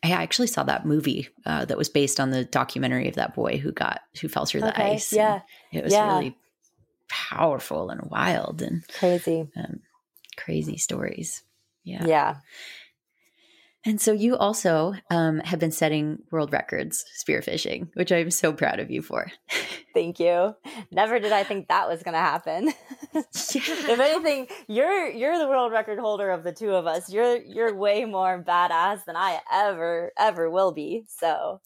I 0.05 0.11
actually 0.11 0.49
saw 0.49 0.65
that 0.65 0.85
movie 0.85 1.29
uh, 1.47 1.65
that 1.65 1.79
was 1.79 1.89
based 1.89 2.21
on 2.21 2.31
the 2.31 2.45
documentary 2.45 3.09
of 3.09 3.15
that 3.15 3.35
boy 3.35 3.57
who 3.57 3.73
got 3.73 4.03
who 4.21 4.29
fell 4.29 4.45
through 4.45 4.61
the 4.61 4.79
ice. 4.79 5.15
Yeah, 5.15 5.41
it 5.73 5.83
was 5.83 5.95
yeah. 5.95 6.15
really 6.15 6.37
powerful 7.09 7.89
and 7.89 8.03
wild 8.11 8.61
and 8.61 8.87
crazy, 8.99 9.49
um, 9.57 9.81
crazy 10.37 10.77
stories. 10.77 11.43
Yeah, 11.85 12.05
yeah. 12.05 12.37
And 13.87 14.01
so 14.01 14.13
you 14.13 14.37
also 14.37 14.95
um, 15.11 15.41
have 15.41 15.59
been 15.59 15.71
setting 15.71 16.23
world 16.31 16.53
records 16.53 17.05
spearfishing, 17.23 17.89
which 17.95 18.11
I'm 18.11 18.31
so 18.31 18.53
proud 18.53 18.81
of 18.81 18.91
you 18.91 19.03
for. 19.03 19.31
Thank 19.95 20.19
you. 20.19 20.55
Never 20.91 21.21
did 21.21 21.33
I 21.33 21.45
think 21.45 21.69
that 21.69 21.89
was 21.89 22.03
going 22.03 22.15
to 22.15 22.19
happen. 22.19 22.73
yeah. 23.15 23.23
If 23.55 24.01
anything, 24.01 24.49
you're 24.69 25.09
you're 25.11 25.39
the 25.39 25.49
world 25.49 25.71
record 25.71 25.99
holder 25.99 26.31
of 26.31 26.45
the 26.45 26.53
two 26.53 26.71
of 26.71 26.87
us. 26.87 27.13
You're 27.13 27.37
you're 27.37 27.75
way 27.75 28.07
more 28.07 28.43
badass 28.43 29.05
than 29.05 29.17
I 29.17 29.41
ever 29.53 30.13
ever 30.19 30.51
will 30.51 30.73
be. 30.73 31.05
So, 31.09 31.61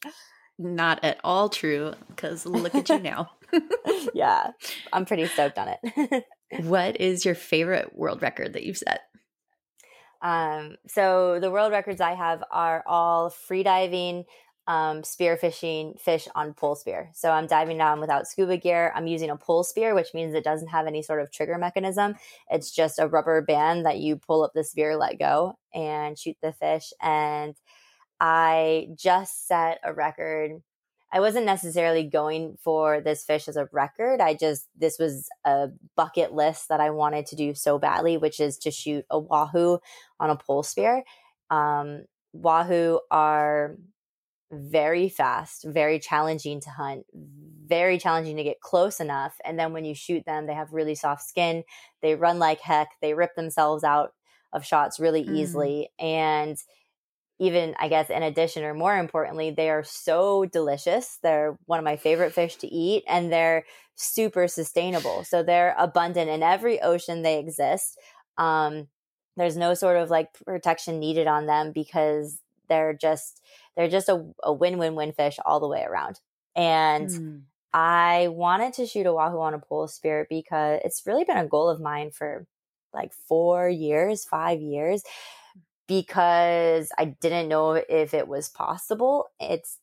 not 0.59 1.03
at 1.05 1.21
all 1.23 1.49
true 1.49 1.95
because 2.09 2.45
look 2.45 2.75
at 2.75 2.89
you 2.89 2.99
now. 2.99 3.31
yeah, 4.15 4.51
I'm 4.93 5.07
pretty 5.07 5.27
stoked 5.27 5.57
on 5.57 5.75
it. 5.83 6.25
what 6.65 7.01
is 7.01 7.25
your 7.25 7.37
favorite 7.37 7.97
world 7.97 8.23
record 8.23 8.55
that 8.55 8.65
you've 8.65 8.79
set? 8.79 9.03
Um, 10.21 10.77
so 10.87 11.39
the 11.41 11.51
world 11.51 11.73
records 11.73 12.01
I 12.01 12.15
have 12.15 12.43
are 12.51 12.83
all 12.87 13.31
free 13.31 13.63
diving, 13.63 14.25
um, 14.67 15.03
spear 15.03 15.37
fishing, 15.37 15.95
fish 15.99 16.29
on 16.35 16.53
pole 16.53 16.75
spear. 16.75 17.11
So 17.15 17.31
I'm 17.31 17.47
diving 17.47 17.79
down 17.79 18.01
without 18.01 18.27
scuba 18.27 18.59
gear. 18.59 18.93
I'm 18.95 19.07
using 19.07 19.31
a 19.31 19.37
pole 19.37 19.65
spear, 19.65 19.95
which 19.95 20.13
means 20.13 20.35
it 20.35 20.45
doesn't 20.45 20.69
have 20.69 20.87
any 20.87 21.03
sort 21.03 21.23
of 21.23 21.33
trigger 21.33 21.57
mechanism. 21.57 22.17
It's 22.51 22.71
just 22.71 22.99
a 22.99 23.09
rubber 23.09 23.41
band 23.41 23.87
that 23.87 23.99
you 23.99 24.17
pull 24.17 24.45
up 24.45 24.53
the 24.55 24.65
spear, 24.65 24.97
let 24.97 25.19
go, 25.19 25.59
and 25.73 26.19
shoot 26.19 26.37
the 26.43 26.53
fish. 26.53 26.93
And 27.01 27.55
I 28.21 28.89
just 28.95 29.47
set 29.47 29.79
a 29.85 29.95
record 29.95 30.63
I 31.13 31.21
wasn't 31.21 31.47
necessarily 31.47 32.05
going 32.05 32.59
for 32.63 33.01
this 33.01 33.25
fish 33.25 33.49
as 33.49 33.57
a 33.57 33.69
record. 33.73 34.21
I 34.21 34.35
just, 34.35 34.67
this 34.77 34.99
was 34.99 35.29
a 35.45 35.69
bucket 35.97 36.35
list 36.35 36.69
that 36.69 36.81
I 36.81 36.91
wanted 36.91 37.27
to 37.27 37.37
do 37.37 37.55
so 37.55 37.79
badly, 37.79 38.19
which 38.19 38.41
is 38.41 38.59
to 38.59 38.71
shoot 38.71 39.07
a 39.11 39.19
wahoo 39.19 39.79
on 40.21 40.31
a 40.31 40.37
pole 40.37 40.63
spear. 40.63 41.05
Um, 41.51 42.05
wahoo 42.35 43.01
are 43.11 43.77
very 44.51 45.09
fast, 45.09 45.65
very 45.65 45.99
challenging 45.99 46.61
to 46.61 46.71
hunt, 46.71 47.07
very 47.67 47.99
challenging 47.99 48.37
to 48.37 48.45
get 48.45 48.61
close 48.61 49.01
enough. 49.01 49.35
And 49.45 49.59
then 49.59 49.73
when 49.73 49.85
you 49.85 49.95
shoot 49.95 50.25
them, 50.27 50.47
they 50.47 50.55
have 50.55 50.73
really 50.73 50.95
soft 50.95 51.23
skin. 51.23 51.65
They 52.03 52.15
run 52.15 52.39
like 52.39 52.61
heck. 52.61 52.89
They 53.01 53.15
rip 53.15 53.35
themselves 53.35 53.85
out 53.85 54.13
of 54.53 54.65
shots 54.65 54.99
really 54.99 55.25
mm. 55.25 55.37
easily. 55.37 55.91
And 55.99 56.57
even 57.39 57.75
I 57.79 57.89
guess 57.89 58.11
in 58.11 58.23
addition 58.23 58.65
or 58.65 58.75
more 58.75 58.97
importantly, 58.97 59.51
they 59.51 59.71
are 59.71 59.85
so 59.85 60.45
delicious. 60.45 61.19
They're 61.23 61.57
one 61.67 61.79
of 61.79 61.85
my 61.85 61.97
favorite 61.97 62.33
fish 62.33 62.57
to 62.57 62.67
eat 62.67 63.05
and 63.07 63.33
they're 63.33 63.65
super 63.95 64.49
sustainable. 64.49 65.25
So 65.25 65.43
they're 65.43 65.75
abundant 65.79 66.31
in 66.31 66.43
every 66.43 66.81
ocean 66.81 67.23
they 67.23 67.39
exist. 67.39 67.99
Um, 68.37 68.89
there's 69.37 69.57
no 69.57 69.75
sort 69.75 69.97
of 69.97 70.11
like 70.11 70.29
protection 70.45 70.99
needed 70.99 71.27
on 71.27 71.47
them 71.47 71.73
because 71.73 72.41
they're 72.69 72.93
just 72.93 73.41
they're 73.77 73.89
just 73.89 74.09
a, 74.09 74.25
a 74.43 74.53
win-win-win 74.53 75.13
fish 75.13 75.39
all 75.45 75.61
the 75.61 75.69
way 75.69 75.85
around. 75.89 76.21
And 76.57 77.09
mm. 77.09 77.43
I 77.73 78.29
wanted 78.29 78.73
to 78.75 78.87
shoot 78.87 79.07
a 79.07 79.13
wahoo 79.13 79.41
on 79.41 79.55
a 79.55 79.59
pole 79.61 79.87
spirit 79.87 80.27
because 80.29 80.81
it's 80.85 81.07
really 81.07 81.25
been 81.25 81.37
a 81.37 81.47
goal 81.47 81.69
of 81.69 81.81
mine 81.81 82.11
for 82.11 82.47
like 82.93 83.13
four 83.13 83.69
years, 83.69 84.25
five 84.25 84.61
years, 84.61 85.03
because 85.89 86.91
I 86.97 87.07
didn't 87.07 87.49
know 87.49 87.73
if 87.73 88.15
it 88.15 88.29
was 88.29 88.49
possible. 88.49 89.29
It's 89.41 89.79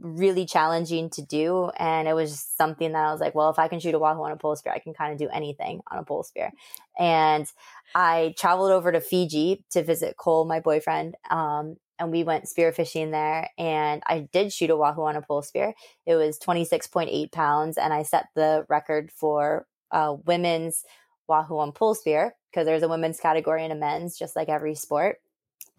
really 0.00 0.46
challenging 0.46 1.10
to 1.10 1.22
do. 1.22 1.70
And 1.76 2.08
it 2.08 2.14
was 2.14 2.40
something 2.40 2.92
that 2.92 3.06
I 3.06 3.12
was 3.12 3.20
like, 3.20 3.34
well, 3.34 3.50
if 3.50 3.58
I 3.58 3.68
can 3.68 3.78
shoot 3.78 3.94
a 3.94 3.98
wahoo 3.98 4.22
on 4.22 4.32
a 4.32 4.36
pole 4.36 4.56
spear, 4.56 4.72
I 4.72 4.78
can 4.78 4.94
kind 4.94 5.12
of 5.12 5.18
do 5.18 5.28
anything 5.32 5.82
on 5.90 5.98
a 5.98 6.04
pole 6.04 6.22
spear. 6.24 6.50
And 6.98 7.46
I 7.94 8.34
traveled 8.38 8.72
over 8.72 8.90
to 8.90 9.00
Fiji 9.00 9.64
to 9.70 9.82
visit 9.84 10.16
Cole, 10.16 10.44
my 10.44 10.60
boyfriend. 10.60 11.16
Um, 11.30 11.76
and 11.98 12.10
we 12.10 12.24
went 12.24 12.46
spearfishing 12.46 13.10
there 13.10 13.50
and 13.58 14.02
I 14.06 14.20
did 14.32 14.54
shoot 14.54 14.70
a 14.70 14.76
wahoo 14.76 15.02
on 15.02 15.16
a 15.16 15.22
pole 15.22 15.42
spear. 15.42 15.74
It 16.06 16.14
was 16.14 16.38
26.8 16.38 17.30
pounds 17.30 17.76
and 17.76 17.92
I 17.92 18.04
set 18.04 18.28
the 18.34 18.64
record 18.70 19.12
for 19.12 19.66
uh, 19.92 20.16
women's 20.24 20.84
wahoo 21.28 21.58
on 21.58 21.72
pole 21.72 21.94
spear 21.94 22.34
because 22.50 22.64
there's 22.64 22.82
a 22.82 22.88
women's 22.88 23.20
category 23.20 23.64
and 23.64 23.72
a 23.72 23.76
men's 23.76 24.18
just 24.18 24.34
like 24.34 24.48
every 24.48 24.74
sport. 24.74 25.18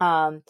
Um, 0.02 0.42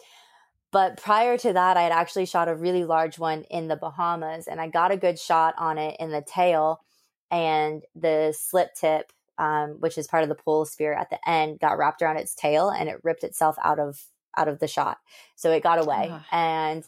but 0.71 0.97
prior 0.97 1.37
to 1.37 1.53
that, 1.53 1.77
I 1.77 1.83
had 1.83 1.91
actually 1.91 2.25
shot 2.25 2.47
a 2.47 2.55
really 2.55 2.83
large 2.83 3.19
one 3.19 3.43
in 3.43 3.67
the 3.67 3.75
Bahamas 3.75 4.47
and 4.47 4.59
I 4.59 4.67
got 4.67 4.91
a 4.91 4.97
good 4.97 5.19
shot 5.19 5.53
on 5.57 5.77
it 5.77 5.97
in 5.99 6.09
the 6.09 6.23
tail 6.23 6.81
and 7.29 7.83
the 7.95 8.35
slip 8.37 8.73
tip, 8.73 9.13
um, 9.37 9.77
which 9.79 9.97
is 9.99 10.07
part 10.07 10.23
of 10.23 10.29
the 10.29 10.35
pole 10.35 10.65
spear 10.65 10.93
at 10.93 11.11
the 11.11 11.29
end, 11.29 11.59
got 11.59 11.77
wrapped 11.77 12.01
around 12.01 12.17
its 12.17 12.33
tail 12.33 12.69
and 12.69 12.89
it 12.89 13.03
ripped 13.03 13.23
itself 13.23 13.55
out 13.63 13.79
of 13.79 14.01
out 14.35 14.47
of 14.47 14.57
the 14.57 14.67
shot. 14.67 14.97
So 15.35 15.51
it 15.51 15.61
got 15.61 15.79
away. 15.79 16.07
And 16.31 16.83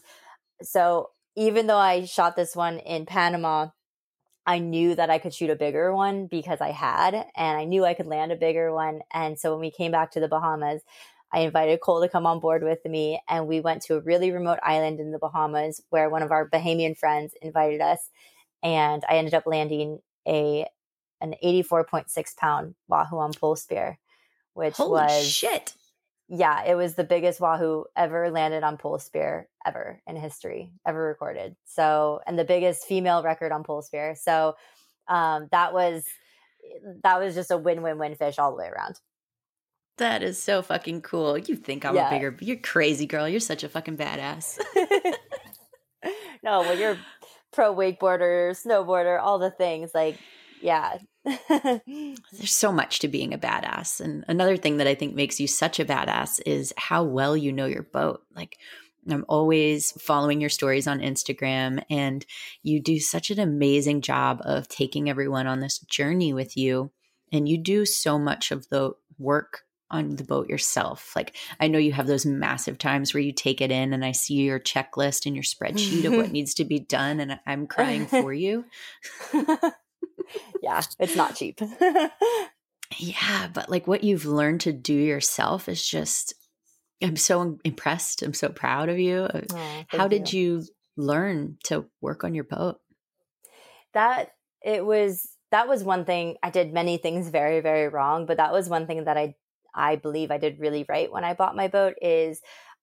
so 0.62 1.10
even 1.36 1.68
though 1.68 1.78
I 1.78 2.06
shot 2.06 2.34
this 2.34 2.56
one 2.56 2.78
in 2.80 3.06
Panama, 3.06 3.68
I 4.46 4.58
knew 4.58 4.96
that 4.96 5.10
I 5.10 5.18
could 5.18 5.34
shoot 5.34 5.50
a 5.50 5.56
bigger 5.56 5.94
one 5.94 6.26
because 6.26 6.60
I 6.60 6.70
had, 6.70 7.14
and 7.36 7.58
I 7.58 7.64
knew 7.64 7.84
I 7.84 7.94
could 7.94 8.06
land 8.06 8.32
a 8.32 8.36
bigger 8.36 8.72
one. 8.72 9.02
And 9.12 9.38
so 9.38 9.52
when 9.52 9.60
we 9.60 9.70
came 9.70 9.92
back 9.92 10.10
to 10.12 10.20
the 10.20 10.28
Bahamas, 10.28 10.82
I 11.32 11.40
invited 11.40 11.80
Cole 11.80 12.00
to 12.02 12.08
come 12.08 12.26
on 12.26 12.40
board 12.40 12.62
with 12.62 12.84
me, 12.84 13.20
and 13.28 13.46
we 13.46 13.60
went 13.60 13.82
to 13.82 13.96
a 13.96 14.00
really 14.00 14.30
remote 14.30 14.58
island 14.62 15.00
in 15.00 15.10
the 15.10 15.18
Bahamas 15.18 15.82
where 15.90 16.08
one 16.08 16.22
of 16.22 16.30
our 16.30 16.48
Bahamian 16.48 16.96
friends 16.96 17.34
invited 17.42 17.80
us, 17.80 18.10
and 18.62 19.02
I 19.08 19.16
ended 19.16 19.34
up 19.34 19.46
landing 19.46 20.00
a 20.26 20.66
an 21.20 21.34
84.6 21.42 22.36
pound 22.36 22.74
wahoo 22.88 23.18
on 23.18 23.32
pole 23.32 23.56
spear, 23.56 23.98
which 24.54 24.76
Holy 24.76 24.90
was 24.90 25.28
shit. 25.28 25.74
Yeah, 26.28 26.64
it 26.64 26.74
was 26.74 26.94
the 26.94 27.04
biggest 27.04 27.40
wahoo 27.40 27.84
ever 27.96 28.30
landed 28.30 28.64
on 28.64 28.76
pole 28.76 28.98
spear 28.98 29.48
ever 29.64 30.02
in 30.06 30.16
history, 30.16 30.72
ever 30.86 31.02
recorded. 31.02 31.56
So, 31.64 32.20
and 32.26 32.38
the 32.38 32.44
biggest 32.44 32.84
female 32.84 33.22
record 33.22 33.52
on 33.52 33.62
pole 33.62 33.82
spear. 33.82 34.16
So, 34.20 34.56
um, 35.08 35.48
that 35.52 35.72
was 35.72 36.04
that 37.04 37.20
was 37.20 37.34
just 37.34 37.50
a 37.50 37.56
win-win-win 37.56 38.16
fish 38.16 38.38
all 38.38 38.50
the 38.50 38.56
way 38.56 38.68
around. 38.68 38.98
That 39.98 40.22
is 40.22 40.42
so 40.42 40.62
fucking 40.62 41.02
cool. 41.02 41.38
You 41.38 41.56
think 41.56 41.84
I'm 41.84 41.94
yeah. 41.94 42.08
a 42.08 42.10
bigger, 42.10 42.36
you're 42.40 42.56
crazy 42.56 43.06
girl. 43.06 43.28
You're 43.28 43.40
such 43.40 43.64
a 43.64 43.68
fucking 43.68 43.96
badass. 43.96 44.58
no, 46.42 46.60
well, 46.60 46.76
you're 46.76 46.98
pro 47.52 47.74
wakeboarder, 47.74 48.50
snowboarder, 48.50 49.20
all 49.20 49.38
the 49.38 49.50
things, 49.50 49.92
like, 49.94 50.18
yeah. 50.60 50.98
There's 51.48 52.52
so 52.52 52.72
much 52.72 52.98
to 53.00 53.08
being 53.08 53.32
a 53.32 53.38
badass. 53.38 54.00
And 54.00 54.24
another 54.28 54.56
thing 54.56 54.76
that 54.76 54.86
I 54.86 54.94
think 54.94 55.14
makes 55.14 55.40
you 55.40 55.46
such 55.46 55.80
a 55.80 55.84
badass 55.84 56.40
is 56.44 56.74
how 56.76 57.02
well 57.02 57.36
you 57.36 57.52
know 57.52 57.66
your 57.66 57.82
boat. 57.82 58.22
Like, 58.34 58.58
I'm 59.08 59.24
always 59.28 59.92
following 59.92 60.40
your 60.40 60.50
stories 60.50 60.86
on 60.86 61.00
Instagram, 61.00 61.82
and 61.88 62.26
you 62.62 62.80
do 62.80 62.98
such 62.98 63.30
an 63.30 63.38
amazing 63.38 64.00
job 64.02 64.40
of 64.44 64.68
taking 64.68 65.08
everyone 65.08 65.46
on 65.46 65.60
this 65.60 65.78
journey 65.78 66.32
with 66.32 66.56
you. 66.56 66.90
And 67.32 67.48
you 67.48 67.58
do 67.58 67.86
so 67.86 68.18
much 68.18 68.50
of 68.50 68.68
the 68.68 68.92
work 69.18 69.65
on 69.90 70.16
the 70.16 70.24
boat 70.24 70.48
yourself. 70.48 71.12
Like 71.14 71.36
I 71.60 71.68
know 71.68 71.78
you 71.78 71.92
have 71.92 72.06
those 72.06 72.26
massive 72.26 72.78
times 72.78 73.14
where 73.14 73.22
you 73.22 73.32
take 73.32 73.60
it 73.60 73.70
in 73.70 73.92
and 73.92 74.04
I 74.04 74.12
see 74.12 74.34
your 74.34 74.58
checklist 74.58 75.26
and 75.26 75.34
your 75.34 75.44
spreadsheet 75.44 76.04
of 76.04 76.12
what 76.14 76.32
needs 76.32 76.54
to 76.54 76.64
be 76.64 76.78
done 76.78 77.20
and 77.20 77.38
I'm 77.46 77.66
crying 77.66 78.06
for 78.06 78.32
you. 78.32 78.64
yeah, 80.62 80.82
it's 80.98 81.16
not 81.16 81.36
cheap. 81.36 81.60
yeah, 82.98 83.48
but 83.52 83.70
like 83.70 83.86
what 83.86 84.04
you've 84.04 84.26
learned 84.26 84.62
to 84.62 84.72
do 84.72 84.94
yourself 84.94 85.68
is 85.68 85.86
just 85.86 86.34
I'm 87.02 87.16
so 87.16 87.58
impressed. 87.64 88.22
I'm 88.22 88.34
so 88.34 88.48
proud 88.48 88.88
of 88.88 88.98
you. 88.98 89.28
Oh, 89.32 89.84
How 89.88 90.08
did 90.08 90.32
you. 90.32 90.40
you 90.40 90.64
learn 90.96 91.58
to 91.64 91.84
work 92.00 92.24
on 92.24 92.34
your 92.34 92.44
boat? 92.44 92.80
That 93.92 94.30
it 94.62 94.84
was 94.84 95.28
that 95.52 95.68
was 95.68 95.84
one 95.84 96.04
thing 96.04 96.36
I 96.42 96.50
did 96.50 96.72
many 96.72 96.96
things 96.96 97.28
very 97.28 97.60
very 97.60 97.88
wrong, 97.88 98.26
but 98.26 98.38
that 98.38 98.52
was 98.52 98.68
one 98.68 98.86
thing 98.86 99.04
that 99.04 99.16
I 99.16 99.34
I 99.76 99.96
believe 99.96 100.30
I 100.30 100.38
did 100.38 100.58
really 100.58 100.84
right 100.88 101.12
when 101.12 101.24
I 101.24 101.34
bought 101.34 101.54
my 101.54 101.68
boat 101.68 101.94
is 102.00 102.40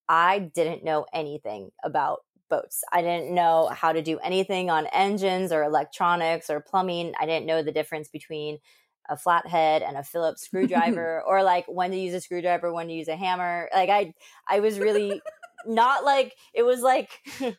I 0.08 0.40
didn't 0.40 0.84
know 0.84 1.06
anything 1.14 1.72
about 1.84 2.20
boats. 2.50 2.84
I 2.92 3.02
didn't 3.02 3.34
know 3.34 3.70
how 3.74 3.94
to 3.94 4.02
do 4.02 4.20
anything 4.20 4.70
on 4.70 4.88
engines 4.88 5.52
or 5.52 5.64
electronics 5.64 6.50
or 6.50 6.62
plumbing. 6.62 7.14
I 7.20 7.26
didn't 7.26 7.48
know 7.48 7.64
the 7.64 7.72
difference 7.72 8.10
between 8.10 8.60
a 9.10 9.18
flathead 9.18 9.82
and 9.82 9.98
a 9.98 10.04
Phillips 10.04 10.42
screwdriver 10.46 11.24
or 11.26 11.44
like 11.44 11.66
when 11.68 11.92
to 11.92 11.98
use 11.98 12.14
a 12.14 12.22
screwdriver, 12.22 12.74
when 12.74 12.88
to 12.88 12.94
use 12.94 13.08
a 13.08 13.16
hammer. 13.16 13.70
Like 13.74 13.90
I 13.90 14.14
I 14.48 14.60
was 14.60 14.80
really 14.80 15.22
not 15.66 16.04
like 16.04 16.36
it 16.54 16.64
was 16.64 16.82
like 16.82 17.10
it 17.40 17.56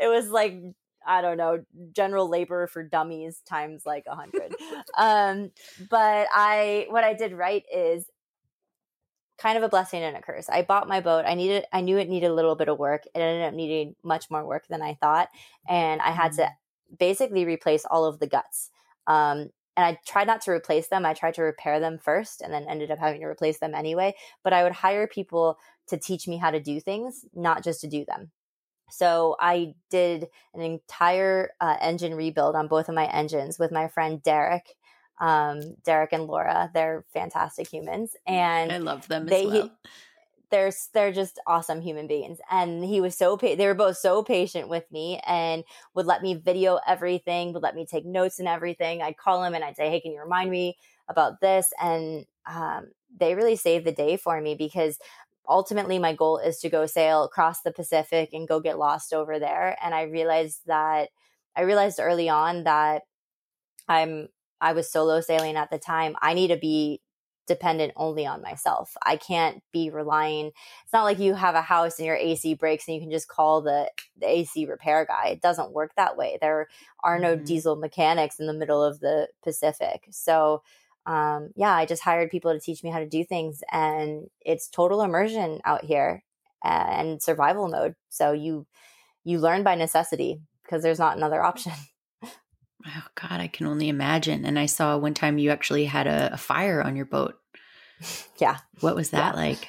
was 0.00 0.28
like 0.30 0.54
I 1.06 1.20
don't 1.20 1.36
know, 1.36 1.64
general 1.92 2.28
labor 2.28 2.66
for 2.66 2.82
dummies 2.82 3.42
times 3.48 3.82
like 3.84 4.04
a 4.06 4.14
hundred. 4.14 4.54
um, 4.96 5.50
but 5.90 6.28
I, 6.32 6.86
what 6.90 7.04
I 7.04 7.14
did 7.14 7.32
right 7.32 7.64
is 7.74 8.06
kind 9.42 9.58
of 9.58 9.64
a 9.64 9.68
blessing 9.68 10.02
and 10.02 10.16
a 10.16 10.22
curse. 10.22 10.48
I 10.48 10.62
bought 10.62 10.86
my 10.86 11.00
boat. 11.00 11.24
I 11.26 11.34
needed 11.34 11.64
I 11.72 11.80
knew 11.80 11.98
it 11.98 12.08
needed 12.08 12.30
a 12.30 12.34
little 12.34 12.54
bit 12.54 12.68
of 12.68 12.78
work. 12.78 13.02
It 13.06 13.18
ended 13.18 13.44
up 13.44 13.54
needing 13.54 13.96
much 14.04 14.30
more 14.30 14.46
work 14.46 14.68
than 14.68 14.82
I 14.82 14.94
thought. 14.94 15.28
And 15.68 16.00
I 16.00 16.12
had 16.12 16.32
to 16.34 16.42
mm. 16.42 16.98
basically 16.98 17.44
replace 17.44 17.84
all 17.84 18.04
of 18.04 18.20
the 18.20 18.28
guts. 18.28 18.70
Um, 19.08 19.50
and 19.76 19.86
I 19.86 19.98
tried 20.06 20.28
not 20.28 20.42
to 20.42 20.52
replace 20.52 20.88
them. 20.88 21.04
I 21.04 21.14
tried 21.14 21.34
to 21.34 21.42
repair 21.42 21.80
them 21.80 21.98
first 21.98 22.40
and 22.40 22.52
then 22.52 22.66
ended 22.68 22.90
up 22.90 22.98
having 22.98 23.20
to 23.22 23.26
replace 23.26 23.58
them 23.58 23.74
anyway. 23.74 24.14
But 24.44 24.52
I 24.52 24.62
would 24.62 24.72
hire 24.72 25.06
people 25.08 25.58
to 25.88 25.96
teach 25.96 26.28
me 26.28 26.36
how 26.36 26.50
to 26.50 26.60
do 26.60 26.78
things, 26.78 27.24
not 27.34 27.64
just 27.64 27.80
to 27.80 27.88
do 27.88 28.04
them. 28.04 28.30
So 28.90 29.36
I 29.40 29.74
did 29.90 30.28
an 30.54 30.60
entire 30.60 31.50
uh, 31.60 31.76
engine 31.80 32.14
rebuild 32.14 32.54
on 32.54 32.68
both 32.68 32.90
of 32.90 32.94
my 32.94 33.06
engines 33.06 33.58
with 33.58 33.72
my 33.72 33.88
friend 33.88 34.22
Derek 34.22 34.76
um, 35.22 35.76
Derek 35.84 36.12
and 36.12 36.26
Laura. 36.26 36.68
They're 36.74 37.04
fantastic 37.14 37.68
humans, 37.68 38.16
and 38.26 38.72
I 38.72 38.78
love 38.78 39.06
them 39.06 39.26
they, 39.26 39.46
well. 39.46 39.70
They're 40.50 40.72
they're 40.92 41.12
just 41.12 41.38
awesome 41.46 41.80
human 41.80 42.08
beings, 42.08 42.38
and 42.50 42.84
he 42.84 43.00
was 43.00 43.16
so 43.16 43.38
pa- 43.38 43.54
they 43.54 43.66
were 43.66 43.74
both 43.74 43.96
so 43.96 44.22
patient 44.22 44.68
with 44.68 44.84
me 44.90 45.20
and 45.26 45.64
would 45.94 46.06
let 46.06 46.22
me 46.22 46.34
video 46.34 46.80
everything, 46.86 47.52
would 47.52 47.62
let 47.62 47.76
me 47.76 47.86
take 47.86 48.04
notes 48.04 48.40
and 48.40 48.48
everything. 48.48 49.00
I'd 49.00 49.16
call 49.16 49.44
him 49.44 49.54
and 49.54 49.64
I'd 49.64 49.76
say, 49.76 49.88
"Hey, 49.88 50.00
can 50.00 50.12
you 50.12 50.20
remind 50.20 50.50
me 50.50 50.76
about 51.08 51.40
this?" 51.40 51.72
And 51.80 52.26
um, 52.46 52.88
they 53.16 53.34
really 53.34 53.56
saved 53.56 53.86
the 53.86 53.92
day 53.92 54.16
for 54.16 54.40
me 54.40 54.56
because 54.56 54.98
ultimately 55.48 55.98
my 56.00 56.14
goal 56.14 56.38
is 56.38 56.58
to 56.58 56.68
go 56.68 56.84
sail 56.86 57.22
across 57.22 57.62
the 57.62 57.72
Pacific 57.72 58.30
and 58.32 58.48
go 58.48 58.60
get 58.60 58.78
lost 58.78 59.14
over 59.14 59.38
there. 59.38 59.78
And 59.82 59.94
I 59.94 60.02
realized 60.02 60.62
that 60.66 61.10
I 61.56 61.62
realized 61.62 62.00
early 62.00 62.28
on 62.28 62.64
that 62.64 63.02
I'm 63.88 64.28
I 64.62 64.72
was 64.72 64.90
solo 64.90 65.20
sailing 65.20 65.56
at 65.56 65.70
the 65.70 65.78
time, 65.78 66.16
I 66.22 66.34
need 66.34 66.48
to 66.48 66.56
be 66.56 67.02
dependent 67.48 67.92
only 67.96 68.24
on 68.24 68.40
myself. 68.40 68.96
I 69.04 69.16
can't 69.16 69.62
be 69.72 69.90
relying. 69.90 70.46
It's 70.46 70.92
not 70.92 71.02
like 71.02 71.18
you 71.18 71.34
have 71.34 71.56
a 71.56 71.60
house 71.60 71.98
and 71.98 72.06
your 72.06 72.16
AC 72.16 72.54
breaks 72.54 72.86
and 72.86 72.94
you 72.94 73.00
can 73.00 73.10
just 73.10 73.28
call 73.28 73.62
the, 73.62 73.90
the 74.18 74.28
AC 74.28 74.64
repair 74.66 75.04
guy. 75.04 75.28
It 75.30 75.42
doesn't 75.42 75.72
work 75.72 75.92
that 75.96 76.16
way. 76.16 76.38
There 76.40 76.68
are 77.02 77.18
no 77.18 77.34
mm-hmm. 77.34 77.44
diesel 77.44 77.76
mechanics 77.76 78.38
in 78.38 78.46
the 78.46 78.52
middle 78.52 78.82
of 78.82 79.00
the 79.00 79.28
Pacific. 79.42 80.04
So, 80.10 80.62
um, 81.04 81.50
yeah, 81.56 81.74
I 81.74 81.84
just 81.84 82.02
hired 82.02 82.30
people 82.30 82.52
to 82.52 82.60
teach 82.60 82.84
me 82.84 82.90
how 82.90 83.00
to 83.00 83.08
do 83.08 83.24
things, 83.24 83.64
and 83.72 84.30
it's 84.40 84.68
total 84.68 85.02
immersion 85.02 85.60
out 85.64 85.84
here 85.84 86.22
and 86.62 87.20
survival 87.20 87.66
mode. 87.68 87.96
So 88.08 88.30
you 88.30 88.66
you 89.24 89.40
learn 89.40 89.64
by 89.64 89.74
necessity 89.74 90.40
because 90.62 90.84
there's 90.84 91.00
not 91.00 91.16
another 91.16 91.42
option. 91.42 91.72
Oh 92.86 93.06
God, 93.14 93.40
I 93.40 93.48
can 93.48 93.66
only 93.66 93.88
imagine. 93.88 94.44
And 94.44 94.58
I 94.58 94.66
saw 94.66 94.96
one 94.96 95.14
time 95.14 95.38
you 95.38 95.50
actually 95.50 95.84
had 95.84 96.06
a, 96.06 96.34
a 96.34 96.36
fire 96.36 96.82
on 96.82 96.96
your 96.96 97.06
boat. 97.06 97.38
Yeah. 98.38 98.58
What 98.80 98.96
was 98.96 99.10
that 99.10 99.34
yeah. 99.34 99.40
like? 99.40 99.68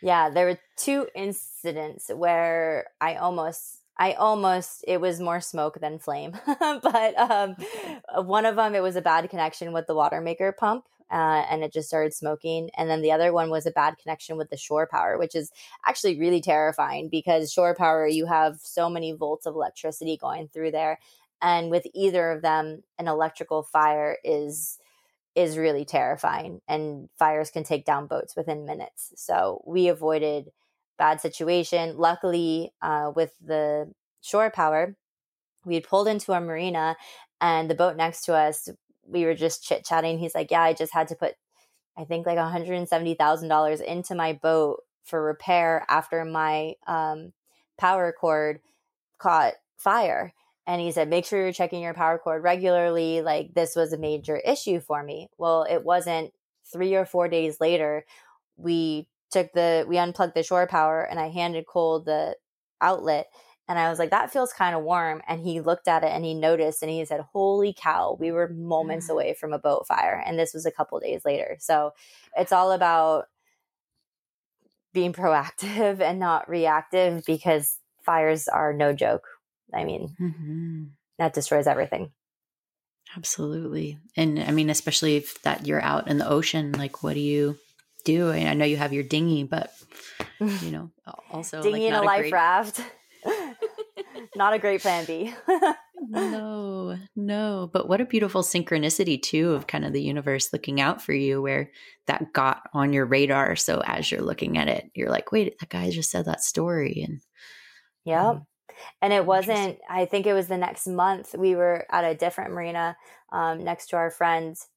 Yeah, 0.00 0.30
there 0.30 0.46
were 0.46 0.58
two 0.76 1.08
incidents 1.16 2.08
where 2.14 2.86
I 3.00 3.16
almost 3.16 3.80
I 3.96 4.12
almost 4.12 4.84
it 4.86 5.00
was 5.00 5.20
more 5.20 5.40
smoke 5.40 5.80
than 5.80 5.98
flame, 5.98 6.38
but 6.46 7.18
um, 7.18 7.56
one 8.26 8.44
of 8.44 8.56
them 8.56 8.74
it 8.74 8.82
was 8.82 8.96
a 8.96 9.02
bad 9.02 9.28
connection 9.30 9.72
with 9.72 9.86
the 9.86 9.94
water 9.94 10.20
maker 10.20 10.52
pump, 10.52 10.84
uh, 11.10 11.44
and 11.48 11.62
it 11.62 11.72
just 11.72 11.88
started 11.88 12.12
smoking. 12.12 12.70
And 12.76 12.90
then 12.90 13.02
the 13.02 13.12
other 13.12 13.32
one 13.32 13.50
was 13.50 13.66
a 13.66 13.70
bad 13.70 13.96
connection 13.98 14.36
with 14.36 14.50
the 14.50 14.56
shore 14.56 14.86
power, 14.86 15.16
which 15.16 15.34
is 15.34 15.50
actually 15.86 16.18
really 16.18 16.40
terrifying 16.40 17.08
because 17.08 17.52
shore 17.52 17.74
power 17.74 18.06
you 18.06 18.26
have 18.26 18.58
so 18.62 18.90
many 18.90 19.12
volts 19.12 19.46
of 19.46 19.54
electricity 19.54 20.16
going 20.16 20.48
through 20.48 20.72
there, 20.72 20.98
and 21.44 21.70
with 21.70 21.86
either 21.94 22.32
of 22.32 22.42
them, 22.42 22.82
an 22.98 23.06
electrical 23.06 23.62
fire 23.62 24.16
is 24.24 24.78
is 25.36 25.58
really 25.58 25.84
terrifying, 25.84 26.60
and 26.68 27.08
fires 27.18 27.50
can 27.50 27.64
take 27.64 27.84
down 27.84 28.06
boats 28.06 28.34
within 28.36 28.64
minutes. 28.64 29.12
So 29.16 29.62
we 29.66 29.88
avoided 29.88 30.50
bad 30.96 31.20
situation. 31.20 31.96
Luckily, 31.98 32.72
uh, 32.80 33.12
with 33.14 33.32
the 33.44 33.92
shore 34.22 34.50
power, 34.50 34.96
we 35.66 35.74
had 35.74 35.84
pulled 35.84 36.08
into 36.08 36.32
a 36.32 36.40
marina 36.40 36.96
and 37.40 37.68
the 37.68 37.74
boat 37.74 37.96
next 37.96 38.24
to 38.24 38.34
us, 38.34 38.68
we 39.06 39.24
were 39.24 39.34
just 39.34 39.64
chit 39.64 39.84
chatting. 39.84 40.18
He's 40.18 40.34
like, 40.34 40.50
Yeah, 40.50 40.62
I 40.62 40.72
just 40.72 40.94
had 40.94 41.08
to 41.08 41.16
put, 41.16 41.34
I 41.96 42.04
think, 42.04 42.26
like 42.26 42.38
$170,000 42.38 43.80
into 43.82 44.14
my 44.14 44.32
boat 44.32 44.80
for 45.04 45.22
repair 45.22 45.84
after 45.88 46.24
my 46.24 46.74
um, 46.86 47.32
power 47.78 48.14
cord 48.18 48.60
caught 49.18 49.54
fire. 49.76 50.32
And 50.66 50.80
he 50.80 50.92
said, 50.92 51.08
Make 51.08 51.26
sure 51.26 51.40
you're 51.40 51.52
checking 51.52 51.82
your 51.82 51.94
power 51.94 52.18
cord 52.18 52.42
regularly. 52.42 53.22
Like, 53.22 53.54
this 53.54 53.76
was 53.76 53.92
a 53.92 53.98
major 53.98 54.36
issue 54.38 54.80
for 54.80 55.02
me. 55.02 55.28
Well, 55.38 55.66
it 55.68 55.84
wasn't 55.84 56.32
three 56.72 56.94
or 56.94 57.04
four 57.04 57.28
days 57.28 57.60
later. 57.60 58.04
We 58.56 59.08
took 59.30 59.52
the 59.52 59.84
we 59.88 59.98
unplugged 59.98 60.34
the 60.34 60.42
shore 60.42 60.66
power 60.66 61.02
and 61.02 61.18
I 61.18 61.28
handed 61.28 61.66
Cole 61.66 62.00
the 62.00 62.36
outlet 62.80 63.26
and 63.66 63.78
I 63.78 63.88
was 63.88 63.98
like, 63.98 64.10
that 64.10 64.30
feels 64.30 64.52
kind 64.52 64.76
of 64.76 64.82
warm. 64.82 65.22
And 65.26 65.40
he 65.40 65.60
looked 65.60 65.88
at 65.88 66.04
it 66.04 66.10
and 66.12 66.24
he 66.24 66.34
noticed 66.34 66.82
and 66.82 66.90
he 66.90 67.04
said, 67.04 67.20
Holy 67.32 67.74
cow, 67.76 68.16
we 68.20 68.30
were 68.30 68.48
moments 68.48 69.08
mm. 69.08 69.12
away 69.12 69.34
from 69.34 69.52
a 69.52 69.58
boat 69.58 69.86
fire. 69.86 70.22
And 70.24 70.38
this 70.38 70.52
was 70.52 70.66
a 70.66 70.70
couple 70.70 71.00
days 71.00 71.22
later. 71.24 71.56
So 71.60 71.92
it's 72.36 72.52
all 72.52 72.72
about 72.72 73.26
being 74.92 75.12
proactive 75.12 76.00
and 76.00 76.18
not 76.18 76.48
reactive 76.48 77.24
because 77.26 77.78
fires 78.02 78.48
are 78.48 78.74
no 78.74 78.92
joke. 78.92 79.24
I 79.72 79.84
mean, 79.84 80.14
mm-hmm. 80.20 80.84
that 81.18 81.34
destroys 81.34 81.66
everything. 81.66 82.10
Absolutely. 83.16 83.98
And 84.16 84.40
I 84.40 84.50
mean, 84.50 84.70
especially 84.70 85.16
if 85.16 85.40
that 85.42 85.66
you're 85.66 85.82
out 85.82 86.08
in 86.08 86.18
the 86.18 86.28
ocean, 86.28 86.72
like 86.72 87.02
what 87.02 87.14
do 87.14 87.20
you 87.20 87.58
do. 88.04 88.30
I, 88.30 88.46
I 88.46 88.54
know 88.54 88.64
you 88.64 88.76
have 88.76 88.92
your 88.92 89.02
dinghy, 89.02 89.44
but 89.44 89.72
you 90.40 90.70
know, 90.70 90.90
also 91.30 91.62
dinghy 91.62 91.84
like, 91.84 91.92
and 91.92 91.96
a 91.96 92.02
life 92.02 92.20
great... 92.20 92.32
raft. 92.32 92.80
not 94.36 94.52
a 94.52 94.58
great 94.58 94.82
plan 94.82 95.04
B. 95.04 95.32
no, 96.00 96.98
no. 97.16 97.70
But 97.72 97.88
what 97.88 98.00
a 98.00 98.04
beautiful 98.04 98.42
synchronicity 98.42 99.20
too 99.20 99.52
of 99.52 99.66
kind 99.66 99.84
of 99.84 99.92
the 99.92 100.02
universe 100.02 100.52
looking 100.52 100.80
out 100.80 101.02
for 101.02 101.12
you 101.12 101.40
where 101.40 101.70
that 102.06 102.32
got 102.32 102.62
on 102.72 102.92
your 102.92 103.06
radar. 103.06 103.56
So 103.56 103.82
as 103.84 104.10
you're 104.10 104.22
looking 104.22 104.58
at 104.58 104.68
it, 104.68 104.90
you're 104.94 105.10
like, 105.10 105.32
wait, 105.32 105.58
that 105.60 105.70
guy 105.70 105.90
just 105.90 106.10
said 106.10 106.26
that 106.26 106.42
story. 106.42 107.02
And 107.06 107.20
yeah. 108.04 108.30
Um, 108.30 108.46
and 109.02 109.12
it 109.12 109.26
wasn't, 109.26 109.78
I 109.88 110.06
think 110.06 110.26
it 110.26 110.32
was 110.32 110.48
the 110.48 110.56
next 110.56 110.86
month 110.86 111.34
we 111.36 111.54
were 111.54 111.86
at 111.90 112.04
a 112.04 112.14
different 112.14 112.52
marina 112.52 112.96
um, 113.32 113.64
next 113.64 113.86
to 113.88 113.96
our 113.96 114.10
friends 114.10 114.68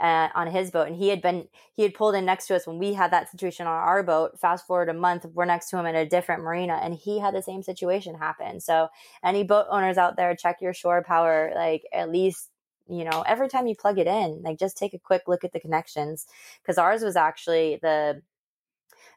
uh, 0.00 0.28
on 0.34 0.46
his 0.46 0.70
boat. 0.70 0.88
And 0.88 0.96
he 0.96 1.08
had 1.08 1.20
been 1.20 1.46
he 1.74 1.82
had 1.82 1.94
pulled 1.94 2.14
in 2.14 2.24
next 2.24 2.46
to 2.46 2.56
us 2.56 2.66
when 2.66 2.78
we 2.78 2.94
had 2.94 3.12
that 3.12 3.30
situation 3.30 3.66
on 3.66 3.74
our 3.74 4.02
boat. 4.02 4.40
Fast 4.40 4.66
forward 4.66 4.88
a 4.88 4.94
month 4.94 5.26
we're 5.34 5.44
next 5.44 5.68
to 5.70 5.78
him 5.78 5.86
in 5.86 5.94
a 5.94 6.08
different 6.08 6.42
marina 6.42 6.80
and 6.82 6.94
he 6.94 7.20
had 7.20 7.34
the 7.34 7.42
same 7.42 7.62
situation 7.62 8.14
happen. 8.14 8.60
So 8.60 8.88
any 9.22 9.44
boat 9.44 9.66
owners 9.70 9.98
out 9.98 10.16
there 10.16 10.34
check 10.34 10.58
your 10.60 10.74
shore 10.74 11.04
power 11.06 11.52
like 11.54 11.82
at 11.92 12.10
least 12.10 12.48
you 12.88 13.04
know 13.04 13.22
every 13.26 13.48
time 13.48 13.66
you 13.66 13.76
plug 13.76 13.98
it 13.98 14.06
in 14.06 14.40
like 14.42 14.58
just 14.58 14.76
take 14.78 14.94
a 14.94 14.98
quick 14.98 15.22
look 15.26 15.44
at 15.44 15.52
the 15.52 15.60
connections. 15.60 16.26
Because 16.62 16.78
ours 16.78 17.02
was 17.02 17.16
actually 17.16 17.78
the 17.82 18.22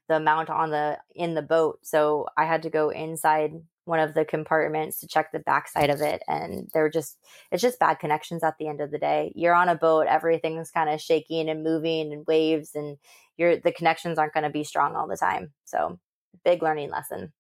the 0.10 0.20
mount 0.20 0.50
on 0.50 0.70
the 0.70 1.00
in 1.16 1.34
the 1.34 1.41
boat. 1.41 1.80
So 1.84 2.28
i 2.36 2.46
had 2.46 2.64
to 2.64 2.70
go 2.70 2.89
inside 2.89 3.54
one 3.86 4.00
of 4.00 4.14
the 4.14 4.26
compartments 4.26 5.00
to 5.00 5.08
check 5.08 5.32
the 5.32 5.40
backside 5.40 5.90
of 5.90 6.02
it 6.02 6.24
and 6.28 6.70
they're 6.74 6.90
just 6.90 7.18
it's 7.52 7.62
just 7.62 7.80
bad 7.80 7.96
connections 8.00 8.44
at 8.44 8.58
the 8.58 8.68
end 8.68 8.82
of 8.82 8.92
the 8.92 8.98
day. 8.98 9.32
You're 9.36 9.54
on 9.54 9.70
a 9.70 9.76
boat 9.76 10.08
everything's 10.08 10.72
kind 10.72 10.90
of 10.90 11.02
shaking 11.02 11.50
and 11.50 11.64
moving 11.64 12.14
and 12.14 12.26
waves 12.26 12.72
and 12.76 12.98
your 13.38 13.58
the 13.58 13.72
connections 13.72 14.18
aren't 14.18 14.34
going 14.34 14.46
to 14.46 14.50
be 14.50 14.64
strong 14.64 14.96
all 14.96 15.08
the 15.08 15.18
time. 15.18 15.52
So 15.66 16.00
big 16.46 16.64
learning 16.64 16.92
lesson. 16.92 17.34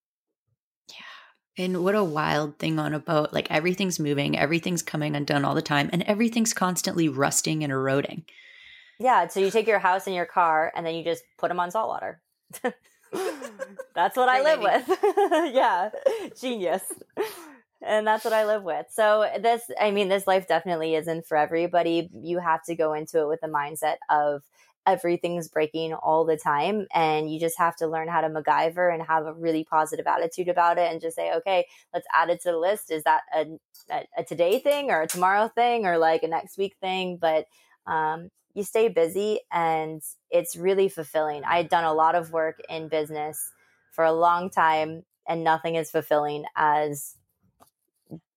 Yeah. 0.89 1.63
And 1.63 1.83
what 1.83 1.95
a 1.95 2.03
wild 2.03 2.59
thing 2.59 2.79
on 2.79 2.93
a 2.93 2.99
boat. 2.99 3.31
Like 3.31 3.49
everything's 3.49 3.99
moving 3.99 4.37
everything's 4.37 4.81
coming 4.81 5.15
undone 5.15 5.45
all 5.45 5.55
the 5.55 5.61
time 5.61 5.89
and 5.93 6.03
everything's 6.03 6.53
constantly 6.53 7.07
rusting 7.07 7.63
and 7.63 7.71
eroding. 7.71 8.25
Yeah 8.99 9.27
so 9.27 9.39
you 9.39 9.49
take 9.49 9.67
your 9.67 9.79
house 9.79 10.07
and 10.07 10.15
your 10.15 10.25
car 10.25 10.73
and 10.75 10.85
then 10.85 10.95
you 10.95 11.03
just 11.05 11.23
put 11.37 11.47
them 11.47 11.59
on 11.59 11.71
salt 11.71 11.87
water 11.87 12.21
that's 13.95 14.17
what 14.17 14.29
I 14.29 14.41
live 14.41 14.61
with. 14.61 14.99
yeah, 15.53 15.89
genius. 16.39 16.83
And 17.81 18.07
that's 18.07 18.23
what 18.23 18.33
I 18.33 18.45
live 18.45 18.63
with. 18.63 18.85
So, 18.91 19.29
this, 19.41 19.63
I 19.79 19.91
mean, 19.91 20.07
this 20.07 20.25
life 20.25 20.47
definitely 20.47 20.95
isn't 20.95 21.27
for 21.27 21.37
everybody. 21.37 22.09
You 22.13 22.39
have 22.39 22.63
to 22.65 22.75
go 22.75 22.93
into 22.93 23.21
it 23.21 23.27
with 23.27 23.41
the 23.41 23.47
mindset 23.47 23.97
of 24.09 24.43
everything's 24.85 25.47
breaking 25.47 25.93
all 25.93 26.25
the 26.25 26.37
time. 26.37 26.87
And 26.93 27.31
you 27.31 27.39
just 27.39 27.57
have 27.57 27.75
to 27.77 27.87
learn 27.87 28.07
how 28.07 28.21
to 28.21 28.29
MacGyver 28.29 28.93
and 28.93 29.03
have 29.03 29.25
a 29.25 29.33
really 29.33 29.63
positive 29.63 30.07
attitude 30.07 30.49
about 30.49 30.77
it 30.77 30.91
and 30.91 31.01
just 31.01 31.15
say, 31.15 31.33
okay, 31.33 31.65
let's 31.93 32.07
add 32.13 32.29
it 32.29 32.41
to 32.41 32.51
the 32.51 32.57
list. 32.57 32.91
Is 32.91 33.03
that 33.03 33.21
a, 33.35 33.45
a, 33.89 34.07
a 34.19 34.23
today 34.23 34.59
thing 34.59 34.91
or 34.91 35.01
a 35.01 35.07
tomorrow 35.07 35.47
thing 35.47 35.85
or 35.85 35.97
like 35.97 36.23
a 36.23 36.27
next 36.27 36.57
week 36.57 36.75
thing? 36.81 37.17
But 37.17 37.47
um, 37.85 38.29
you 38.53 38.63
stay 38.63 38.87
busy 38.87 39.39
and 39.51 40.01
it's 40.29 40.55
really 40.55 40.89
fulfilling. 40.89 41.43
I 41.43 41.57
had 41.57 41.69
done 41.69 41.83
a 41.83 41.93
lot 41.93 42.15
of 42.15 42.31
work 42.31 42.59
in 42.69 42.87
business 42.87 43.51
for 43.91 44.05
a 44.05 44.13
long 44.13 44.49
time 44.49 45.03
and 45.27 45.43
nothing 45.43 45.75
is 45.75 45.89
fulfilling 45.89 46.45
as 46.55 47.15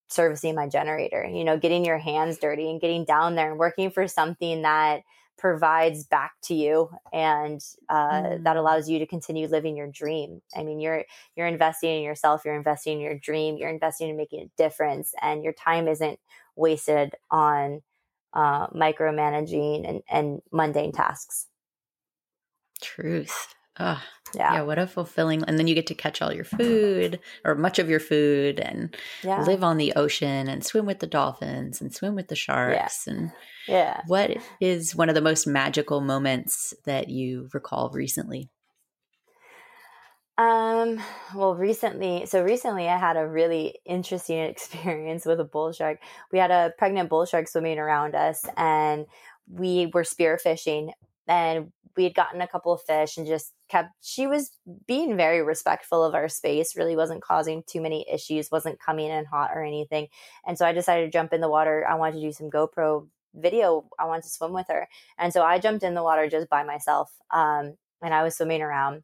servicing 0.08 0.54
my 0.54 0.68
generator. 0.68 1.24
You 1.24 1.44
know, 1.44 1.58
getting 1.58 1.84
your 1.84 1.98
hands 1.98 2.38
dirty 2.38 2.70
and 2.70 2.80
getting 2.80 3.04
down 3.04 3.34
there 3.34 3.50
and 3.50 3.58
working 3.58 3.90
for 3.90 4.06
something 4.08 4.62
that 4.62 5.02
provides 5.38 6.04
back 6.04 6.32
to 6.42 6.54
you 6.54 6.88
and 7.12 7.60
uh, 7.90 8.22
mm. 8.22 8.44
that 8.44 8.56
allows 8.56 8.88
you 8.88 8.98
to 8.98 9.06
continue 9.06 9.46
living 9.48 9.76
your 9.76 9.88
dream. 9.88 10.40
I 10.56 10.62
mean, 10.62 10.80
you're 10.80 11.04
you're 11.34 11.46
investing 11.46 11.96
in 11.96 12.02
yourself, 12.02 12.42
you're 12.44 12.56
investing 12.56 12.94
in 12.94 13.00
your 13.00 13.18
dream, 13.18 13.56
you're 13.56 13.68
investing 13.68 14.08
in 14.08 14.16
making 14.16 14.40
a 14.40 14.50
difference, 14.56 15.12
and 15.20 15.44
your 15.44 15.52
time 15.52 15.88
isn't 15.88 16.18
wasted 16.54 17.14
on 17.30 17.82
uh, 18.36 18.66
micromanaging 18.68 19.88
and, 19.88 20.02
and 20.10 20.42
mundane 20.52 20.92
tasks. 20.92 21.46
Truth. 22.82 23.54
Oh, 23.78 24.02
yeah. 24.34 24.54
yeah, 24.54 24.62
what 24.62 24.78
a 24.78 24.86
fulfilling 24.86 25.44
and 25.44 25.58
then 25.58 25.66
you 25.66 25.74
get 25.74 25.86
to 25.88 25.94
catch 25.94 26.22
all 26.22 26.32
your 26.32 26.44
food 26.44 27.20
or 27.44 27.54
much 27.54 27.78
of 27.78 27.90
your 27.90 28.00
food 28.00 28.58
and 28.58 28.96
yeah. 29.22 29.42
live 29.42 29.62
on 29.62 29.76
the 29.76 29.92
ocean 29.94 30.48
and 30.48 30.64
swim 30.64 30.86
with 30.86 31.00
the 31.00 31.06
dolphins 31.06 31.80
and 31.80 31.94
swim 31.94 32.14
with 32.14 32.28
the 32.28 32.36
sharks 32.36 33.06
yeah. 33.06 33.12
and 33.12 33.32
yeah. 33.68 34.00
What 34.06 34.36
is 34.60 34.94
one 34.94 35.08
of 35.08 35.14
the 35.14 35.20
most 35.20 35.46
magical 35.46 36.00
moments 36.00 36.72
that 36.84 37.08
you 37.08 37.48
recall 37.52 37.90
recently? 37.90 38.48
Um, 40.38 41.00
well, 41.34 41.54
recently, 41.54 42.26
so 42.26 42.42
recently 42.42 42.88
I 42.88 42.98
had 42.98 43.16
a 43.16 43.26
really 43.26 43.78
interesting 43.86 44.38
experience 44.42 45.24
with 45.24 45.40
a 45.40 45.44
bull 45.44 45.72
shark. 45.72 45.98
We 46.30 46.38
had 46.38 46.50
a 46.50 46.72
pregnant 46.76 47.08
bull 47.08 47.24
shark 47.24 47.48
swimming 47.48 47.78
around 47.78 48.14
us 48.14 48.44
and 48.56 49.06
we 49.50 49.90
were 49.94 50.02
spearfishing 50.02 50.90
and 51.26 51.72
we 51.96 52.04
had 52.04 52.14
gotten 52.14 52.42
a 52.42 52.48
couple 52.48 52.74
of 52.74 52.82
fish 52.82 53.16
and 53.16 53.26
just 53.26 53.54
kept, 53.70 53.88
she 54.02 54.26
was 54.26 54.50
being 54.86 55.16
very 55.16 55.42
respectful 55.42 56.04
of 56.04 56.14
our 56.14 56.28
space, 56.28 56.76
really 56.76 56.94
wasn't 56.94 57.22
causing 57.22 57.62
too 57.66 57.80
many 57.80 58.04
issues, 58.12 58.50
wasn't 58.50 58.78
coming 58.78 59.08
in 59.08 59.24
hot 59.24 59.50
or 59.54 59.64
anything. 59.64 60.08
And 60.46 60.58
so 60.58 60.66
I 60.66 60.72
decided 60.74 61.06
to 61.06 61.10
jump 61.10 61.32
in 61.32 61.40
the 61.40 61.48
water. 61.48 61.86
I 61.88 61.94
wanted 61.94 62.16
to 62.16 62.20
do 62.20 62.32
some 62.32 62.50
GoPro 62.50 63.08
video. 63.34 63.88
I 63.98 64.04
wanted 64.04 64.24
to 64.24 64.28
swim 64.28 64.52
with 64.52 64.66
her. 64.68 64.86
And 65.16 65.32
so 65.32 65.42
I 65.42 65.58
jumped 65.58 65.82
in 65.82 65.94
the 65.94 66.02
water 66.02 66.28
just 66.28 66.50
by 66.50 66.64
myself. 66.64 67.10
Um, 67.30 67.76
and 68.02 68.12
I 68.12 68.22
was 68.22 68.36
swimming 68.36 68.60
around 68.60 69.02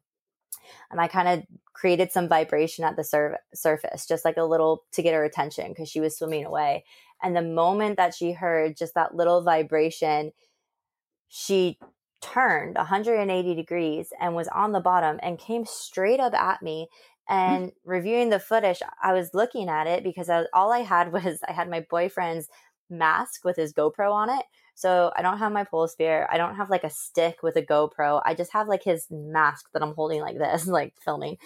and 0.91 0.99
I 0.99 1.07
kind 1.07 1.27
of 1.27 1.43
created 1.73 2.11
some 2.11 2.29
vibration 2.29 2.83
at 2.83 2.95
the 2.95 3.03
sur- 3.03 3.39
surface, 3.53 4.05
just 4.05 4.25
like 4.25 4.37
a 4.37 4.43
little 4.43 4.83
to 4.93 5.01
get 5.01 5.13
her 5.13 5.23
attention 5.23 5.69
because 5.69 5.89
she 5.89 5.99
was 5.99 6.17
swimming 6.17 6.45
away. 6.45 6.85
And 7.21 7.35
the 7.35 7.41
moment 7.41 7.97
that 7.97 8.13
she 8.13 8.33
heard 8.33 8.77
just 8.77 8.95
that 8.95 9.15
little 9.15 9.41
vibration, 9.41 10.31
she 11.29 11.79
turned 12.21 12.75
180 12.75 13.55
degrees 13.55 14.13
and 14.19 14.35
was 14.35 14.47
on 14.49 14.71
the 14.71 14.79
bottom 14.79 15.19
and 15.21 15.39
came 15.39 15.65
straight 15.65 16.19
up 16.19 16.33
at 16.33 16.61
me. 16.61 16.87
Hmm. 17.27 17.33
And 17.33 17.65
mm-hmm. 17.67 17.89
reviewing 17.89 18.29
the 18.29 18.39
footage, 18.39 18.81
I 19.01 19.13
was 19.13 19.33
looking 19.33 19.69
at 19.69 19.87
it 19.87 20.03
because 20.03 20.29
I, 20.29 20.45
all 20.53 20.71
I 20.71 20.79
had 20.79 21.11
was 21.13 21.39
I 21.47 21.53
had 21.53 21.69
my 21.69 21.85
boyfriend's 21.89 22.49
mask 22.89 23.43
with 23.43 23.55
his 23.55 23.73
GoPro 23.73 24.11
on 24.11 24.29
it. 24.29 24.45
So 24.75 25.11
I 25.15 25.21
don't 25.21 25.37
have 25.37 25.51
my 25.51 25.63
pole 25.63 25.87
spear. 25.87 26.27
I 26.31 26.37
don't 26.37 26.55
have 26.55 26.69
like 26.69 26.83
a 26.83 26.89
stick 26.89 27.43
with 27.43 27.55
a 27.55 27.61
GoPro. 27.61 28.21
I 28.25 28.33
just 28.33 28.53
have 28.53 28.67
like 28.67 28.83
his 28.83 29.07
mask 29.11 29.69
that 29.73 29.83
I'm 29.83 29.93
holding 29.93 30.21
like 30.21 30.37
this, 30.37 30.67
like 30.67 30.93
filming. 31.03 31.37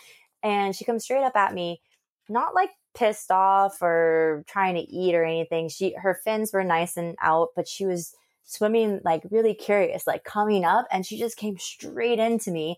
And 0.43 0.75
she 0.75 0.86
comes 0.86 1.03
straight 1.03 1.23
up 1.23 1.36
at 1.36 1.53
me, 1.53 1.82
not 2.30 2.55
like 2.55 2.69
pissed 2.95 3.32
off 3.32 3.82
or 3.82 4.43
trying 4.47 4.75
to 4.75 4.82
eat 4.82 5.13
or 5.13 5.23
anything. 5.23 5.69
She 5.69 5.93
her 5.97 6.19
fins 6.23 6.51
were 6.53 6.63
nice 6.63 6.97
and 6.97 7.15
out, 7.21 7.49
but 7.55 7.67
she 7.67 7.86
was 7.86 8.13
swimming 8.43 9.01
like 9.03 9.23
really 9.30 9.53
curious, 9.53 10.07
like 10.07 10.23
coming 10.23 10.65
up, 10.65 10.88
and 10.91 11.05
she 11.05 11.19
just 11.19 11.38
came 11.38 11.57
straight 11.57 12.19
into 12.19 12.51
me. 12.51 12.78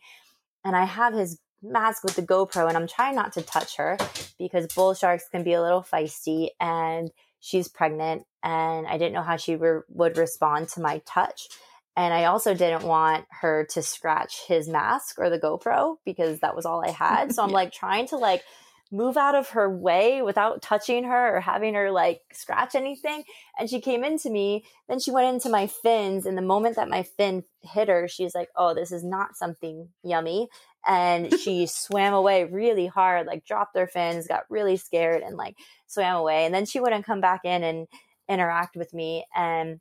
And 0.65 0.75
I 0.75 0.83
have 0.85 1.13
his 1.13 1.39
mask 1.61 2.03
with 2.03 2.15
the 2.15 2.21
GoPro, 2.21 2.67
and 2.67 2.75
I'm 2.75 2.87
trying 2.87 3.15
not 3.15 3.33
to 3.33 3.41
touch 3.41 3.77
her 3.77 3.97
because 4.37 4.67
bull 4.67 4.93
sharks 4.93 5.29
can 5.29 5.43
be 5.43 5.53
a 5.53 5.61
little 5.61 5.83
feisty, 5.83 6.49
and 6.59 7.11
she's 7.39 7.67
pregnant, 7.67 8.23
and 8.43 8.87
I 8.87 8.97
didn't 8.97 9.13
know 9.13 9.21
how 9.21 9.37
she 9.37 9.55
re- 9.55 9.81
would 9.89 10.17
respond 10.17 10.69
to 10.69 10.81
my 10.81 11.01
touch. 11.05 11.47
And 11.95 12.13
I 12.13 12.25
also 12.25 12.53
didn't 12.53 12.83
want 12.83 13.25
her 13.41 13.67
to 13.71 13.81
scratch 13.81 14.47
his 14.47 14.69
mask 14.69 15.15
or 15.17 15.29
the 15.29 15.39
GoPro 15.39 15.97
because 16.05 16.39
that 16.39 16.55
was 16.55 16.65
all 16.65 16.83
I 16.85 16.91
had. 16.91 17.33
So 17.33 17.43
I'm 17.43 17.51
like 17.51 17.73
trying 17.73 18.07
to 18.07 18.17
like 18.17 18.43
move 18.91 19.17
out 19.17 19.35
of 19.35 19.49
her 19.49 19.69
way 19.69 20.21
without 20.21 20.61
touching 20.61 21.03
her 21.03 21.35
or 21.35 21.41
having 21.41 21.73
her 21.75 21.91
like 21.91 22.21
scratch 22.31 22.73
anything. 22.73 23.23
And 23.59 23.69
she 23.69 23.81
came 23.81 24.03
into 24.03 24.29
me. 24.29 24.63
Then 24.87 24.99
she 24.99 25.11
went 25.11 25.33
into 25.33 25.49
my 25.49 25.67
fins. 25.67 26.25
And 26.25 26.37
the 26.37 26.41
moment 26.41 26.77
that 26.77 26.89
my 26.89 27.03
fin 27.03 27.43
hit 27.61 27.89
her, 27.89 28.07
she's 28.07 28.33
like, 28.33 28.49
oh, 28.55 28.73
this 28.73 28.91
is 28.91 29.03
not 29.03 29.35
something 29.35 29.89
yummy. 30.03 30.47
And 30.87 31.33
she 31.39 31.65
swam 31.67 32.13
away 32.13 32.45
really 32.45 32.87
hard, 32.87 33.27
like 33.27 33.45
dropped 33.45 33.77
her 33.77 33.87
fins, 33.87 34.27
got 34.27 34.49
really 34.49 34.77
scared 34.77 35.21
and 35.21 35.37
like 35.37 35.55
swam 35.87 36.15
away. 36.15 36.45
And 36.45 36.53
then 36.53 36.65
she 36.65 36.79
wouldn't 36.79 37.05
come 37.05 37.21
back 37.21 37.41
in 37.43 37.63
and 37.63 37.87
interact 38.27 38.75
with 38.75 38.93
me. 38.93 39.25
And 39.35 39.79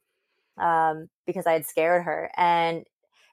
um, 0.58 1.08
because 1.26 1.46
I 1.46 1.52
had 1.52 1.66
scared 1.66 2.04
her. 2.04 2.30
And 2.36 2.84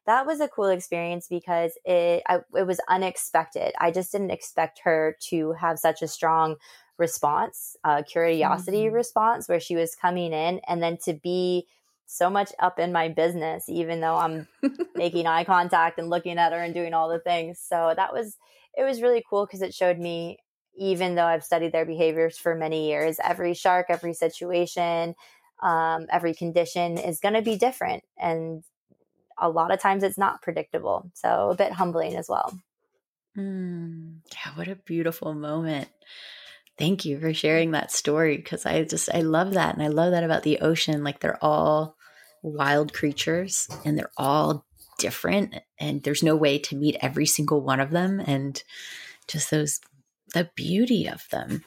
that 0.05 0.25
was 0.25 0.39
a 0.39 0.47
cool 0.47 0.67
experience 0.67 1.27
because 1.27 1.77
it 1.83 2.23
I, 2.27 2.39
it 2.55 2.67
was 2.67 2.79
unexpected. 2.87 3.73
I 3.79 3.91
just 3.91 4.11
didn't 4.11 4.31
expect 4.31 4.81
her 4.83 5.17
to 5.29 5.53
have 5.53 5.79
such 5.79 6.01
a 6.01 6.07
strong 6.07 6.55
response, 6.97 7.75
uh, 7.83 8.03
curiosity 8.03 8.85
mm-hmm. 8.85 8.95
response, 8.95 9.49
where 9.49 9.59
she 9.59 9.75
was 9.75 9.95
coming 9.95 10.31
in, 10.31 10.61
and 10.67 10.81
then 10.81 10.97
to 11.05 11.13
be 11.13 11.67
so 12.05 12.29
much 12.29 12.51
up 12.59 12.79
in 12.79 12.91
my 12.91 13.09
business, 13.09 13.67
even 13.67 13.99
though 14.01 14.15
I'm 14.15 14.47
making 14.95 15.27
eye 15.27 15.43
contact 15.43 15.99
and 15.99 16.09
looking 16.09 16.37
at 16.37 16.51
her 16.51 16.59
and 16.59 16.73
doing 16.73 16.93
all 16.93 17.09
the 17.09 17.19
things. 17.19 17.59
So 17.59 17.93
that 17.95 18.13
was 18.13 18.37
it 18.77 18.83
was 18.83 19.01
really 19.01 19.23
cool 19.29 19.45
because 19.45 19.61
it 19.61 19.73
showed 19.73 19.97
me 19.97 20.37
even 20.77 21.15
though 21.15 21.25
I've 21.25 21.43
studied 21.43 21.71
their 21.71 21.85
behaviors 21.85 22.37
for 22.37 22.55
many 22.55 22.89
years, 22.89 23.17
every 23.23 23.53
shark, 23.53 23.87
every 23.89 24.13
situation, 24.13 25.15
um, 25.63 26.07
every 26.11 26.33
condition 26.33 26.97
is 26.97 27.19
going 27.19 27.35
to 27.35 27.41
be 27.41 27.57
different. 27.57 28.03
And 28.17 28.63
a 29.37 29.49
lot 29.49 29.71
of 29.71 29.79
times 29.79 30.03
it's 30.03 30.17
not 30.17 30.41
predictable. 30.41 31.09
So 31.13 31.49
a 31.51 31.55
bit 31.55 31.71
humbling 31.71 32.15
as 32.15 32.27
well. 32.29 32.57
Mm, 33.37 34.17
yeah, 34.31 34.51
what 34.55 34.67
a 34.67 34.75
beautiful 34.75 35.33
moment. 35.33 35.89
Thank 36.77 37.05
you 37.05 37.19
for 37.19 37.33
sharing 37.33 37.71
that 37.71 37.91
story 37.91 38.35
because 38.35 38.65
I 38.65 38.83
just, 38.83 39.09
I 39.13 39.21
love 39.21 39.53
that. 39.53 39.75
And 39.75 39.83
I 39.83 39.87
love 39.87 40.11
that 40.11 40.23
about 40.23 40.43
the 40.43 40.59
ocean. 40.59 41.03
Like 41.03 41.19
they're 41.19 41.43
all 41.43 41.94
wild 42.45 42.93
creatures 42.93 43.67
and 43.83 43.97
they're 43.97 44.11
all 44.17 44.65
different. 44.97 45.55
And 45.79 46.03
there's 46.03 46.23
no 46.23 46.35
way 46.35 46.59
to 46.59 46.75
meet 46.75 46.97
every 47.01 47.25
single 47.25 47.61
one 47.61 47.79
of 47.79 47.91
them. 47.91 48.21
And 48.25 48.61
just 49.27 49.51
those, 49.51 49.81
the 50.33 50.49
beauty 50.55 51.07
of 51.07 51.27
them. 51.31 51.63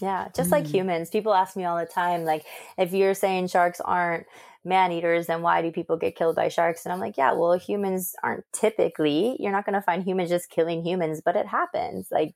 Yeah, 0.00 0.28
just 0.34 0.48
mm. 0.48 0.52
like 0.52 0.66
humans. 0.66 1.10
People 1.10 1.34
ask 1.34 1.56
me 1.56 1.64
all 1.64 1.78
the 1.78 1.86
time, 1.86 2.24
like, 2.24 2.44
if 2.78 2.92
you're 2.92 3.14
saying 3.14 3.48
sharks 3.48 3.80
aren't 3.80 4.26
man 4.64 4.92
eaters, 4.92 5.28
and 5.28 5.42
why 5.42 5.62
do 5.62 5.70
people 5.70 5.96
get 5.96 6.16
killed 6.16 6.36
by 6.36 6.48
sharks? 6.48 6.84
And 6.84 6.92
I'm 6.92 7.00
like, 7.00 7.16
yeah, 7.16 7.32
well, 7.32 7.54
humans 7.54 8.14
aren't 8.22 8.44
typically, 8.52 9.36
you're 9.40 9.52
not 9.52 9.64
going 9.64 9.74
to 9.74 9.82
find 9.82 10.02
humans 10.02 10.30
just 10.30 10.50
killing 10.50 10.84
humans, 10.84 11.22
but 11.24 11.36
it 11.36 11.46
happens. 11.46 12.08
Like, 12.10 12.34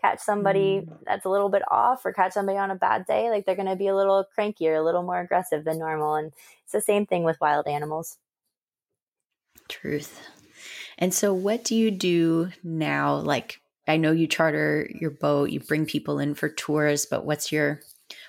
catch 0.00 0.20
somebody 0.20 0.80
mm. 0.80 0.98
that's 1.04 1.26
a 1.26 1.30
little 1.30 1.50
bit 1.50 1.62
off 1.70 2.04
or 2.04 2.12
catch 2.12 2.32
somebody 2.32 2.58
on 2.58 2.70
a 2.70 2.76
bad 2.76 3.06
day, 3.06 3.30
like, 3.30 3.44
they're 3.44 3.54
going 3.54 3.68
to 3.68 3.76
be 3.76 3.88
a 3.88 3.96
little 3.96 4.24
crankier, 4.36 4.78
a 4.78 4.82
little 4.82 5.02
more 5.02 5.20
aggressive 5.20 5.64
than 5.64 5.78
normal. 5.78 6.14
And 6.14 6.32
it's 6.64 6.72
the 6.72 6.80
same 6.80 7.06
thing 7.06 7.24
with 7.24 7.40
wild 7.40 7.66
animals. 7.66 8.18
Truth. 9.68 10.20
And 10.98 11.12
so, 11.12 11.34
what 11.34 11.64
do 11.64 11.74
you 11.74 11.90
do 11.90 12.50
now? 12.62 13.16
Like, 13.16 13.60
I 13.86 13.96
know 13.96 14.12
you 14.12 14.26
charter 14.26 14.90
your 14.94 15.10
boat, 15.10 15.50
you 15.50 15.60
bring 15.60 15.86
people 15.86 16.18
in 16.18 16.34
for 16.34 16.48
tours, 16.48 17.06
but 17.06 17.24
what's 17.24 17.52
your 17.52 17.80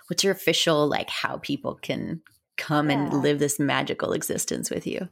what's 0.07 0.23
your 0.23 0.33
official 0.33 0.87
like 0.87 1.09
how 1.09 1.37
people 1.37 1.75
can 1.75 2.21
come 2.58 2.89
yeah. 2.89 2.97
and 2.97 3.22
live 3.22 3.39
this 3.39 3.60
magical 3.60 4.14
existence 4.14 4.70
with 4.70 4.86
you? 4.86 5.08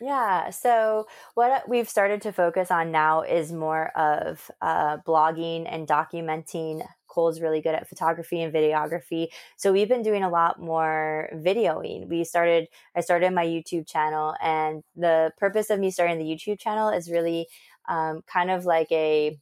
Yeah. 0.00 0.50
So, 0.50 1.06
what 1.34 1.68
we've 1.68 1.88
started 1.88 2.22
to 2.22 2.32
focus 2.32 2.70
on 2.70 2.92
now 2.92 3.22
is 3.22 3.52
more 3.52 3.88
of 3.96 4.50
uh, 4.60 4.98
blogging 4.98 5.66
and 5.68 5.88
documenting. 5.88 6.86
Cole's 7.08 7.40
really 7.40 7.60
good 7.60 7.74
at 7.74 7.88
photography 7.88 8.40
and 8.40 8.52
videography. 8.52 9.28
So, 9.56 9.72
we've 9.72 9.88
been 9.88 10.02
doing 10.02 10.22
a 10.22 10.30
lot 10.30 10.60
more 10.60 11.28
videoing. 11.34 12.08
We 12.08 12.22
started, 12.24 12.68
I 12.94 13.00
started 13.00 13.32
my 13.32 13.44
YouTube 13.44 13.88
channel, 13.88 14.36
and 14.40 14.84
the 14.94 15.32
purpose 15.36 15.68
of 15.68 15.80
me 15.80 15.90
starting 15.90 16.18
the 16.18 16.24
YouTube 16.24 16.60
channel 16.60 16.90
is 16.90 17.10
really 17.10 17.48
um, 17.88 18.22
kind 18.26 18.50
of 18.50 18.64
like 18.64 18.92
a 18.92 19.36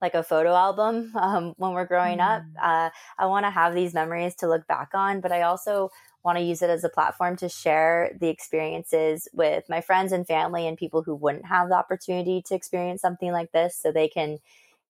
like 0.00 0.14
a 0.14 0.22
photo 0.22 0.54
album 0.54 1.12
um, 1.16 1.54
when 1.56 1.72
we're 1.72 1.86
growing 1.86 2.18
mm. 2.18 2.36
up. 2.36 2.42
Uh, 2.62 2.90
I 3.18 3.26
want 3.26 3.46
to 3.46 3.50
have 3.50 3.74
these 3.74 3.94
memories 3.94 4.34
to 4.36 4.48
look 4.48 4.66
back 4.66 4.90
on, 4.94 5.20
but 5.20 5.32
I 5.32 5.42
also 5.42 5.90
want 6.24 6.38
to 6.38 6.44
use 6.44 6.62
it 6.62 6.70
as 6.70 6.84
a 6.84 6.88
platform 6.88 7.36
to 7.36 7.48
share 7.48 8.16
the 8.20 8.28
experiences 8.28 9.28
with 9.32 9.64
my 9.68 9.80
friends 9.80 10.12
and 10.12 10.26
family 10.26 10.66
and 10.66 10.76
people 10.76 11.02
who 11.02 11.14
wouldn't 11.14 11.46
have 11.46 11.68
the 11.68 11.74
opportunity 11.74 12.42
to 12.46 12.54
experience 12.54 13.00
something 13.00 13.32
like 13.32 13.52
this, 13.52 13.76
so 13.76 13.90
they 13.90 14.08
can 14.08 14.38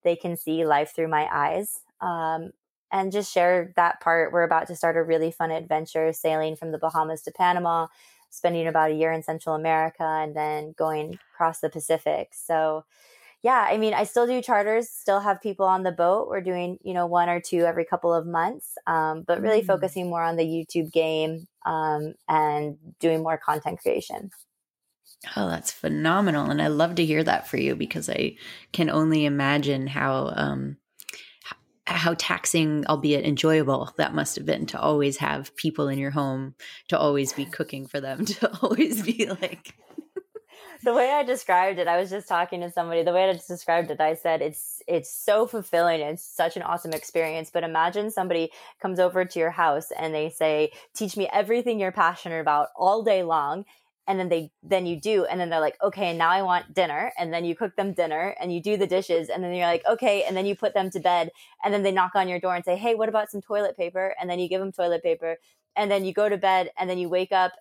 they 0.05 0.17
can 0.17 0.37
see 0.37 0.65
life 0.65 0.95
through 0.95 1.09
my 1.09 1.29
eyes. 1.33 1.81
Um, 2.01 2.51
and 2.91 3.13
just 3.13 3.33
share 3.33 3.73
that 3.77 4.01
part. 4.01 4.33
We're 4.33 4.45
about 4.45 4.67
to 4.69 4.77
start 4.77 4.97
a 4.97 5.03
really 5.03 5.31
fun 5.31 5.51
adventure 5.51 6.13
sailing 6.13 6.57
from 6.57 6.73
the 6.73 6.79
Bahamas 6.79 7.21
to 7.23 7.31
Panama, 7.31 7.89
spending 8.31 8.67
about 8.67 8.91
a 8.91 8.95
year 8.95 9.13
in 9.13 9.23
Central 9.23 9.55
America, 9.55 10.05
and 10.05 10.35
then 10.35 10.75
going 10.79 11.19
across 11.35 11.61
the 11.61 11.69
Pacific. 11.69 12.31
So 12.33 12.85
yeah, 13.49 13.67
I 13.67 13.79
mean, 13.79 13.95
I 13.95 14.05
still 14.05 14.27
do 14.27 14.43
charters, 14.43 14.91
still 14.91 15.21
have 15.21 15.41
people 15.41 15.65
on 15.65 15.83
the 15.83 15.91
boat. 15.91 16.29
We're 16.29 16.43
doing, 16.43 16.77
you 16.83 16.93
know, 16.93 17.07
one 17.07 17.31
or 17.31 17.41
two 17.41 17.65
every 17.65 17.87
couple 17.87 18.13
of 18.13 18.27
months, 18.27 18.77
um, 18.87 19.25
but 19.27 19.41
really 19.41 19.63
mm. 19.63 19.67
focusing 19.67 20.11
more 20.11 20.23
on 20.23 20.37
the 20.37 20.45
YouTube 20.45 20.93
game 20.93 21.49
um, 21.65 22.13
and 22.29 22.77
doing 23.01 23.23
more 23.23 23.39
content 23.39 23.81
creation. 23.81 24.29
Oh, 25.35 25.49
that's 25.49 25.73
phenomenal. 25.73 26.51
And 26.51 26.61
I 26.61 26.67
love 26.67 26.97
to 26.97 27.07
hear 27.07 27.25
that 27.25 27.49
for 27.49 27.57
you 27.57 27.75
because 27.75 28.11
I 28.11 28.37
can 28.75 28.91
only 28.91 29.25
imagine 29.25 29.87
how 29.87 30.31
um 30.37 30.77
how 31.87 32.15
taxing, 32.19 32.85
albeit 32.87 33.25
enjoyable, 33.25 33.95
that 33.97 34.15
must 34.15 34.37
have 34.37 34.45
been 34.45 34.67
to 34.67 34.79
always 34.79 35.17
have 35.17 35.57
people 35.57 35.89
in 35.89 35.99
your 35.99 36.11
home, 36.11 36.55
to 36.89 36.99
always 36.99 37.33
be 37.33 37.47
cooking 37.47 37.87
for 37.87 37.99
them, 37.99 38.25
to 38.37 38.59
always 38.61 39.01
be 39.03 39.25
like 39.41 39.75
the 40.83 40.95
way 40.95 41.11
I 41.11 41.23
described 41.23 41.79
it, 41.79 41.89
I 41.89 41.99
was 41.99 42.11
just 42.11 42.29
talking 42.29 42.61
to 42.61 42.71
somebody. 42.71 43.03
The 43.03 43.13
way 43.13 43.29
I 43.29 43.33
described 43.33 43.91
it, 43.91 44.01
I 44.01 44.15
said 44.15 44.43
it's 44.43 44.83
it's 44.87 45.11
so 45.13 45.47
fulfilling. 45.47 46.01
It's 46.01 46.25
such 46.25 46.57
an 46.57 46.63
awesome 46.63 46.93
experience. 46.93 47.51
But 47.51 47.65
imagine 47.65 48.11
somebody 48.11 48.51
comes 48.81 49.01
over 49.01 49.25
to 49.25 49.39
your 49.39 49.51
house 49.51 49.91
and 49.91 50.15
they 50.15 50.31
say, 50.31 50.73
"Teach 50.95 51.17
me 51.17 51.29
everything 51.33 51.81
you're 51.81 51.93
passionate 51.93 52.41
about 52.41 52.69
all 52.77 53.03
day 53.03 53.23
long." 53.23 53.65
And 54.07 54.19
then 54.19 54.29
they 54.31 54.51
then 54.63 54.87
you 54.87 54.99
do, 55.01 55.25
and 55.27 55.41
then 55.41 55.51
they're 55.51 55.61
like, 55.61 55.77
"Okay, 55.83 56.09
and 56.11 56.19
now 56.19 56.31
I 56.31 56.43
want 56.43 56.75
dinner." 56.75 57.13
And 57.19 57.33
then 57.33 57.45
you 57.45 57.55
cook 57.57 57.77
them 57.77 57.93
dinner, 57.93 58.35
and 58.41 58.53
you 58.53 58.63
do 58.63 58.77
the 58.77 58.87
dishes, 58.87 59.29
and 59.29 59.43
then 59.45 59.55
you're 59.55 59.67
like, 59.67 59.85
"Okay," 59.87 60.25
and 60.25 60.37
then 60.37 60.47
you 60.47 60.57
put 60.57 60.75
them 60.75 60.91
to 60.91 61.01
bed, 61.01 61.31
and 61.65 61.75
then 61.75 61.83
they 61.83 61.93
knock 61.93 62.13
on 62.15 62.29
your 62.29 62.41
door 62.41 62.55
and 62.55 62.65
say, 62.65 62.77
"Hey, 62.77 62.95
what 62.95 63.09
about 63.09 63.31
some 63.31 63.43
toilet 63.43 63.77
paper?" 63.77 64.15
And 64.21 64.31
then 64.31 64.39
you 64.39 64.49
give 64.49 64.61
them 64.61 64.73
toilet 64.73 65.03
paper, 65.03 65.37
and 65.77 65.91
then 65.91 66.05
you 66.05 66.13
go 66.15 66.29
to 66.29 66.39
bed, 66.39 66.71
and 66.79 66.89
then 66.89 66.99
you 66.99 67.09
wake 67.09 67.33
up 67.33 67.53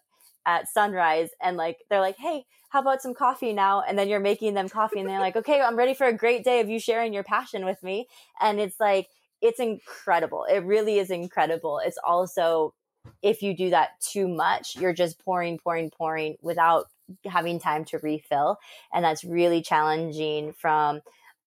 at 0.46 0.68
sunrise 0.70 1.30
and 1.42 1.58
like 1.58 1.78
they're 1.90 2.00
like 2.00 2.18
hey 2.18 2.46
how 2.70 2.82
about 2.82 3.02
some 3.02 3.14
coffee 3.14 3.54
now? 3.54 3.82
And 3.88 3.98
then 3.98 4.10
you're 4.10 4.20
making 4.20 4.54
them 4.54 4.70
coffee 4.70 5.00
and 5.00 5.10
they're 5.10 5.20
like 5.20 5.36
okay 5.36 5.62
i'm 5.62 5.76
ready 5.76 5.94
for 5.94 6.08
a 6.08 6.14
great 6.14 6.44
day 6.44 6.60
of 6.60 6.70
you 6.70 6.80
sharing 6.80 7.14
your 7.14 7.24
passion 7.24 7.66
with 7.66 7.82
me. 7.84 8.08
And 8.40 8.60
it's 8.60 8.80
like 8.80 9.08
it's 9.42 9.60
incredible. 9.60 10.46
It 10.50 10.64
really 10.64 10.98
is 10.98 11.12
incredible. 11.12 11.80
It's 11.84 12.00
also 12.04 12.74
if 13.22 13.42
you 13.42 13.56
do 13.56 13.70
that 13.70 13.92
too 14.02 14.28
much 14.28 14.76
you're 14.76 14.94
just 14.94 15.18
pouring 15.24 15.58
pouring 15.58 15.90
pouring 15.90 16.36
without 16.42 16.88
having 17.26 17.60
time 17.60 17.86
to 17.86 18.00
refill. 18.00 18.58
And 18.94 19.04
that's 19.04 19.24
really 19.24 19.62
challenging 19.62 20.54
from 20.54 21.02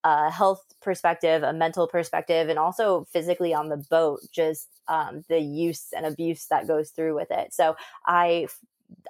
a 0.04 0.30
health 0.30 0.64
perspective, 0.80 1.42
a 1.42 1.52
mental 1.52 1.86
perspective, 1.86 2.48
and 2.48 2.58
also 2.58 3.06
physically 3.12 3.52
on 3.52 3.68
the 3.68 3.76
boat, 3.76 4.20
just 4.32 4.68
um, 4.88 5.24
the 5.28 5.38
use 5.38 5.88
and 5.94 6.06
abuse 6.06 6.46
that 6.46 6.66
goes 6.66 6.90
through 6.90 7.14
with 7.14 7.30
it. 7.30 7.52
So 7.52 7.76
I 8.06 8.48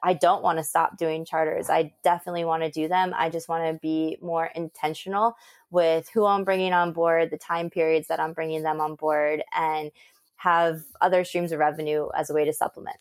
I 0.02 0.14
don't 0.14 0.42
want 0.42 0.58
to 0.58 0.64
stop 0.64 0.96
doing 0.96 1.24
charters. 1.24 1.68
I 1.68 1.92
definitely 2.02 2.44
want 2.44 2.62
to 2.62 2.70
do 2.70 2.88
them. 2.88 3.14
I 3.16 3.28
just 3.30 3.48
want 3.48 3.64
to 3.64 3.78
be 3.80 4.18
more 4.20 4.50
intentional 4.54 5.36
with 5.70 6.08
who 6.12 6.26
I'm 6.26 6.44
bringing 6.44 6.72
on 6.72 6.92
board, 6.92 7.30
the 7.30 7.38
time 7.38 7.70
periods 7.70 8.08
that 8.08 8.20
I'm 8.20 8.32
bringing 8.32 8.62
them 8.62 8.80
on 8.80 8.94
board, 8.94 9.42
and 9.54 9.90
have 10.36 10.82
other 11.00 11.24
streams 11.24 11.52
of 11.52 11.58
revenue 11.58 12.08
as 12.16 12.30
a 12.30 12.34
way 12.34 12.44
to 12.44 12.52
supplement. 12.52 12.96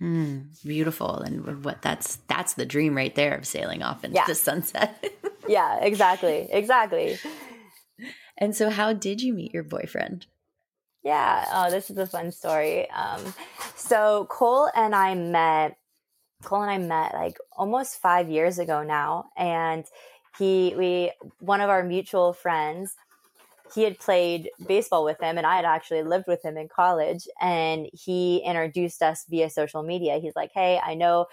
Mm, 0.00 0.62
beautiful, 0.62 1.20
and 1.20 1.64
what 1.64 1.80
that's 1.80 2.16
that's 2.28 2.54
the 2.54 2.66
dream 2.66 2.94
right 2.94 3.14
there 3.14 3.34
of 3.34 3.46
sailing 3.46 3.82
off 3.82 4.04
into 4.04 4.16
yeah. 4.16 4.26
the 4.26 4.34
sunset. 4.34 5.02
yeah, 5.48 5.78
exactly, 5.80 6.46
exactly. 6.50 7.18
And 8.36 8.54
so, 8.54 8.68
how 8.68 8.92
did 8.92 9.22
you 9.22 9.32
meet 9.32 9.54
your 9.54 9.62
boyfriend? 9.62 10.26
Yeah. 11.06 11.44
Oh, 11.52 11.70
this 11.70 11.88
is 11.88 11.96
a 11.98 12.06
fun 12.06 12.32
story. 12.32 12.90
Um, 12.90 13.32
so 13.76 14.26
Cole 14.28 14.68
and 14.74 14.92
I 14.92 15.14
met. 15.14 15.76
Cole 16.42 16.62
and 16.62 16.70
I 16.70 16.78
met 16.78 17.14
like 17.14 17.38
almost 17.56 18.02
five 18.02 18.28
years 18.28 18.58
ago 18.58 18.82
now, 18.82 19.26
and 19.36 19.84
he 20.36 20.74
we 20.76 21.12
one 21.38 21.60
of 21.60 21.70
our 21.70 21.84
mutual 21.84 22.32
friends 22.32 22.96
he 23.74 23.82
had 23.82 23.98
played 23.98 24.50
baseball 24.66 25.04
with 25.04 25.20
him 25.20 25.38
and 25.38 25.46
I 25.46 25.56
had 25.56 25.64
actually 25.64 26.02
lived 26.02 26.26
with 26.28 26.44
him 26.44 26.56
in 26.56 26.68
college 26.68 27.26
and 27.40 27.88
he 27.92 28.38
introduced 28.46 29.02
us 29.02 29.24
via 29.28 29.50
social 29.50 29.82
media. 29.82 30.18
He's 30.18 30.36
like, 30.36 30.50
"Hey, 30.54 30.80
I 30.84 30.94
know 30.94 31.26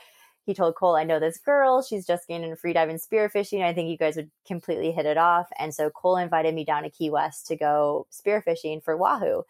he 0.45 0.53
told 0.53 0.75
Cole, 0.75 0.95
I 0.95 1.03
know 1.03 1.19
this 1.19 1.37
girl. 1.37 1.81
She's 1.81 2.05
just 2.05 2.27
getting 2.27 2.43
into 2.43 2.55
free 2.55 2.73
diving 2.73 2.97
spearfishing. 2.97 3.63
I 3.63 3.73
think 3.73 3.89
you 3.89 3.97
guys 3.97 4.15
would 4.15 4.31
completely 4.45 4.91
hit 4.91 5.05
it 5.05 5.17
off. 5.17 5.47
And 5.57 5.73
so 5.73 5.89
Cole 5.89 6.17
invited 6.17 6.53
me 6.53 6.65
down 6.65 6.83
to 6.83 6.89
Key 6.89 7.09
West 7.09 7.47
to 7.47 7.55
go 7.55 8.07
spearfishing 8.11 8.83
for 8.83 8.97
Wahoo 8.97 9.43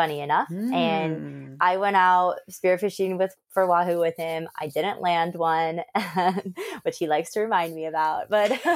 funny 0.00 0.20
enough. 0.20 0.48
Mm. 0.48 0.72
And 0.72 1.16
hmm. 1.16 1.54
I 1.60 1.76
went 1.76 1.96
out 1.96 2.36
spearfishing 2.50 3.18
with 3.18 3.34
for 3.50 3.66
Wahoo 3.66 3.98
with 3.98 4.16
him. 4.16 4.48
I 4.58 4.68
didn't 4.68 5.00
land 5.00 5.34
one, 5.34 5.82
which 6.82 6.96
he 6.98 7.06
likes 7.06 7.32
to 7.32 7.40
remind 7.40 7.74
me 7.74 7.86
about. 7.86 8.30
But 8.30 8.52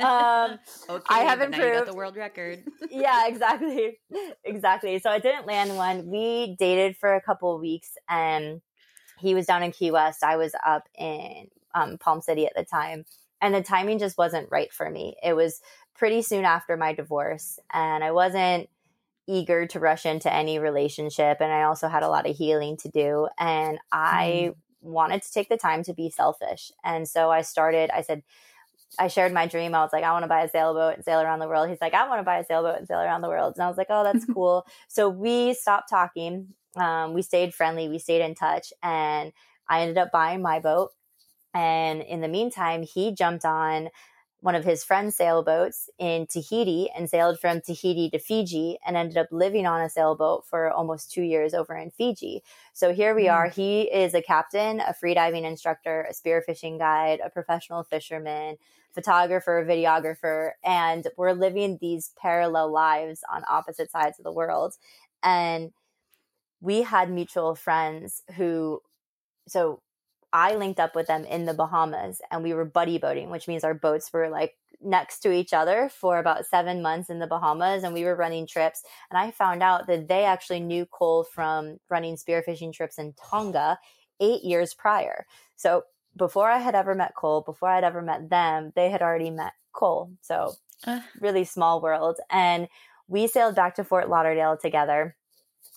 um, 0.00 0.58
okay, 0.88 1.04
I 1.08 1.20
have 1.20 1.40
improved 1.40 1.86
the 1.86 1.94
world 1.94 2.16
record. 2.16 2.64
yeah, 2.90 3.28
exactly, 3.28 4.00
exactly. 4.42 4.98
So 4.98 5.10
I 5.10 5.20
didn't 5.20 5.46
land 5.46 5.76
one. 5.76 6.08
We 6.08 6.56
dated 6.58 6.96
for 6.96 7.14
a 7.14 7.20
couple 7.20 7.58
weeks, 7.60 7.90
and 8.08 8.60
he 9.18 9.34
was 9.34 9.46
down 9.46 9.62
in 9.62 9.72
Key 9.72 9.90
West. 9.90 10.22
I 10.22 10.36
was 10.36 10.52
up 10.64 10.88
in 10.98 11.48
um, 11.74 11.98
Palm 11.98 12.20
City 12.20 12.46
at 12.46 12.54
the 12.56 12.64
time, 12.64 13.04
and 13.40 13.54
the 13.54 13.62
timing 13.62 13.98
just 13.98 14.18
wasn't 14.18 14.50
right 14.50 14.72
for 14.72 14.90
me. 14.90 15.16
It 15.22 15.34
was 15.34 15.60
pretty 15.94 16.22
soon 16.22 16.44
after 16.44 16.76
my 16.76 16.92
divorce, 16.92 17.58
and 17.72 18.02
I 18.02 18.12
wasn't 18.12 18.68
eager 19.26 19.66
to 19.66 19.80
rush 19.80 20.04
into 20.04 20.32
any 20.32 20.58
relationship 20.58 21.38
and 21.40 21.50
I 21.50 21.62
also 21.62 21.88
had 21.88 22.02
a 22.02 22.08
lot 22.08 22.28
of 22.28 22.36
healing 22.36 22.76
to 22.78 22.90
do 22.90 23.28
and 23.38 23.78
I 23.90 24.50
mm. 24.50 24.56
wanted 24.82 25.22
to 25.22 25.32
take 25.32 25.48
the 25.48 25.56
time 25.56 25.82
to 25.84 25.94
be 25.94 26.10
selfish. 26.10 26.70
And 26.84 27.08
so 27.08 27.30
I 27.30 27.40
started 27.40 27.90
I 27.90 28.02
said 28.02 28.22
I 28.98 29.08
shared 29.08 29.32
my 29.32 29.46
dream. 29.46 29.74
I 29.74 29.82
was 29.82 29.92
like, 29.92 30.04
I 30.04 30.12
want 30.12 30.22
to 30.22 30.28
buy 30.28 30.42
a 30.42 30.48
sailboat 30.48 30.94
and 30.94 31.04
sail 31.04 31.20
around 31.20 31.40
the 31.40 31.48
world. 31.48 31.68
He's 31.68 31.80
like, 31.80 31.94
I 31.94 32.06
want 32.06 32.20
to 32.20 32.24
buy 32.24 32.38
a 32.38 32.44
sailboat 32.44 32.78
and 32.78 32.86
sail 32.86 33.00
around 33.00 33.22
the 33.22 33.28
world. 33.28 33.54
And 33.56 33.64
I 33.64 33.68
was 33.68 33.76
like, 33.76 33.88
oh, 33.90 34.04
that's 34.04 34.24
cool. 34.32 34.66
So 34.88 35.08
we 35.08 35.54
stopped 35.54 35.90
talking. 35.90 36.48
Um, 36.76 37.14
we 37.14 37.22
stayed 37.22 37.54
friendly. 37.54 37.88
We 37.88 37.98
stayed 37.98 38.22
in 38.22 38.34
touch. 38.34 38.72
And 38.82 39.32
I 39.68 39.82
ended 39.82 39.98
up 39.98 40.12
buying 40.12 40.42
my 40.42 40.60
boat. 40.60 40.90
And 41.54 42.02
in 42.02 42.20
the 42.20 42.28
meantime, 42.28 42.82
he 42.82 43.14
jumped 43.14 43.44
on 43.44 43.90
one 44.44 44.54
of 44.54 44.64
his 44.64 44.84
friend's 44.84 45.16
sailboats 45.16 45.88
in 45.98 46.26
Tahiti 46.26 46.90
and 46.94 47.08
sailed 47.08 47.40
from 47.40 47.62
Tahiti 47.62 48.10
to 48.10 48.18
Fiji 48.18 48.76
and 48.86 48.94
ended 48.94 49.16
up 49.16 49.28
living 49.30 49.64
on 49.64 49.80
a 49.80 49.88
sailboat 49.88 50.44
for 50.46 50.70
almost 50.70 51.10
two 51.10 51.22
years 51.22 51.54
over 51.54 51.74
in 51.74 51.90
Fiji. 51.90 52.42
So 52.74 52.92
here 52.92 53.14
we 53.14 53.24
mm. 53.24 53.32
are. 53.32 53.48
He 53.48 53.82
is 53.82 54.12
a 54.12 54.20
captain, 54.20 54.80
a 54.80 54.94
freediving 55.02 55.44
instructor, 55.44 56.06
a 56.10 56.12
spearfishing 56.12 56.78
guide, 56.78 57.20
a 57.24 57.30
professional 57.30 57.84
fisherman, 57.84 58.56
photographer, 58.94 59.64
videographer, 59.66 60.50
and 60.62 61.08
we're 61.16 61.32
living 61.32 61.78
these 61.80 62.12
parallel 62.20 62.70
lives 62.70 63.20
on 63.32 63.44
opposite 63.48 63.90
sides 63.90 64.18
of 64.18 64.24
the 64.24 64.32
world. 64.32 64.74
And 65.22 65.72
we 66.64 66.80
had 66.80 67.10
mutual 67.10 67.54
friends 67.54 68.22
who, 68.36 68.80
so 69.46 69.82
I 70.32 70.54
linked 70.54 70.80
up 70.80 70.94
with 70.94 71.06
them 71.06 71.26
in 71.26 71.44
the 71.44 71.52
Bahamas 71.52 72.22
and 72.30 72.42
we 72.42 72.54
were 72.54 72.64
buddy 72.64 72.96
boating, 72.96 73.28
which 73.28 73.46
means 73.46 73.64
our 73.64 73.74
boats 73.74 74.10
were 74.14 74.30
like 74.30 74.54
next 74.80 75.20
to 75.20 75.30
each 75.30 75.52
other 75.52 75.90
for 75.92 76.18
about 76.18 76.46
seven 76.46 76.80
months 76.80 77.10
in 77.10 77.18
the 77.18 77.26
Bahamas 77.26 77.84
and 77.84 77.92
we 77.92 78.04
were 78.04 78.16
running 78.16 78.46
trips. 78.46 78.82
And 79.10 79.18
I 79.18 79.30
found 79.30 79.62
out 79.62 79.86
that 79.88 80.08
they 80.08 80.24
actually 80.24 80.60
knew 80.60 80.86
Cole 80.86 81.24
from 81.24 81.80
running 81.90 82.16
spearfishing 82.16 82.72
trips 82.72 82.98
in 82.98 83.12
Tonga 83.12 83.78
eight 84.18 84.42
years 84.42 84.72
prior. 84.72 85.26
So 85.56 85.84
before 86.16 86.48
I 86.48 86.58
had 86.58 86.74
ever 86.74 86.94
met 86.94 87.14
Cole, 87.14 87.42
before 87.42 87.68
I'd 87.68 87.84
ever 87.84 88.00
met 88.00 88.30
them, 88.30 88.72
they 88.74 88.88
had 88.88 89.02
already 89.02 89.30
met 89.30 89.52
Cole. 89.74 90.12
So 90.22 90.54
really 91.20 91.44
small 91.44 91.82
world. 91.82 92.16
And 92.30 92.68
we 93.06 93.26
sailed 93.26 93.54
back 93.54 93.74
to 93.74 93.84
Fort 93.84 94.08
Lauderdale 94.08 94.56
together. 94.56 95.14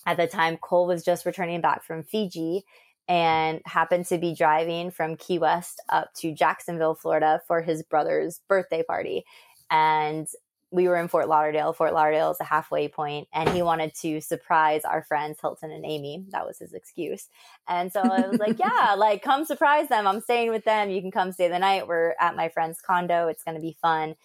At 0.07 0.15
the 0.15 0.25
time, 0.25 0.55
Cole 0.57 0.87
was 0.87 1.03
just 1.03 1.25
returning 1.25 1.59
back 1.59 1.83
from 1.83 2.03
Fiji 2.03 2.63
and 3.09 3.61
happened 3.65 4.05
to 4.07 4.17
be 4.17 4.33
driving 4.33 4.89
from 4.89 5.17
Key 5.17 5.37
West 5.37 5.81
up 5.89 6.13
to 6.15 6.33
Jacksonville, 6.33 6.95
Florida 6.95 7.41
for 7.45 7.61
his 7.61 7.83
brother's 7.83 8.39
birthday 8.47 8.83
party. 8.83 9.25
And 9.69 10.27
we 10.71 10.87
were 10.87 10.95
in 10.97 11.09
Fort 11.09 11.27
Lauderdale. 11.27 11.73
Fort 11.73 11.93
Lauderdale 11.93 12.31
is 12.31 12.39
a 12.39 12.45
halfway 12.45 12.87
point, 12.87 13.27
and 13.33 13.49
he 13.49 13.61
wanted 13.61 13.93
to 14.01 14.19
surprise 14.21 14.81
our 14.83 15.03
friends 15.03 15.39
Hilton 15.41 15.71
and 15.71 15.85
Amy. 15.85 16.25
That 16.29 16.45
was 16.45 16.59
his 16.59 16.73
excuse. 16.73 17.27
And 17.67 17.91
so 17.91 18.01
I 18.01 18.27
was 18.27 18.39
like, 18.39 18.59
"Yeah, 18.59 18.95
like 18.97 19.21
come 19.21 19.45
surprise 19.45 19.89
them. 19.89 20.07
I'm 20.07 20.21
staying 20.21 20.51
with 20.51 20.65
them. 20.65 20.89
You 20.89 21.01
can 21.01 21.11
come 21.11 21.31
stay 21.31 21.47
the 21.49 21.59
night. 21.59 21.87
We're 21.87 22.15
at 22.19 22.35
my 22.35 22.49
friend's 22.49 22.81
condo. 22.81 23.27
It's 23.27 23.43
going 23.43 23.55
to 23.55 23.61
be 23.61 23.77
fun." 23.81 24.15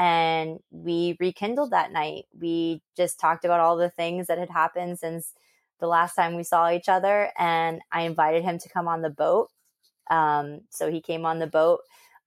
And 0.00 0.60
we 0.70 1.18
rekindled 1.20 1.72
that 1.72 1.92
night. 1.92 2.24
We 2.40 2.80
just 2.96 3.20
talked 3.20 3.44
about 3.44 3.60
all 3.60 3.76
the 3.76 3.90
things 3.90 4.28
that 4.28 4.38
had 4.38 4.48
happened 4.48 4.98
since 4.98 5.34
the 5.78 5.86
last 5.86 6.14
time 6.14 6.36
we 6.36 6.42
saw 6.42 6.70
each 6.70 6.88
other, 6.88 7.30
and 7.38 7.82
I 7.92 8.02
invited 8.02 8.42
him 8.42 8.58
to 8.60 8.68
come 8.70 8.88
on 8.88 9.02
the 9.02 9.10
boat. 9.10 9.50
Um, 10.10 10.62
so 10.70 10.90
he 10.90 11.02
came 11.02 11.26
on 11.26 11.38
the 11.38 11.46
boat, 11.46 11.80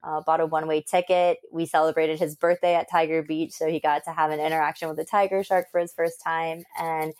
uh, 0.03 0.21
bought 0.21 0.39
a 0.39 0.45
one 0.45 0.67
way 0.67 0.81
ticket. 0.81 1.39
We 1.51 1.65
celebrated 1.65 2.19
his 2.19 2.35
birthday 2.35 2.75
at 2.75 2.91
Tiger 2.91 3.23
Beach, 3.23 3.53
so 3.53 3.67
he 3.67 3.79
got 3.79 4.03
to 4.03 4.11
have 4.11 4.29
an 4.29 4.39
interaction 4.39 4.87
with 4.87 4.99
a 4.99 5.05
tiger 5.05 5.43
shark 5.43 5.71
for 5.71 5.79
his 5.79 5.93
first 5.93 6.21
time, 6.23 6.65
and 6.79 7.13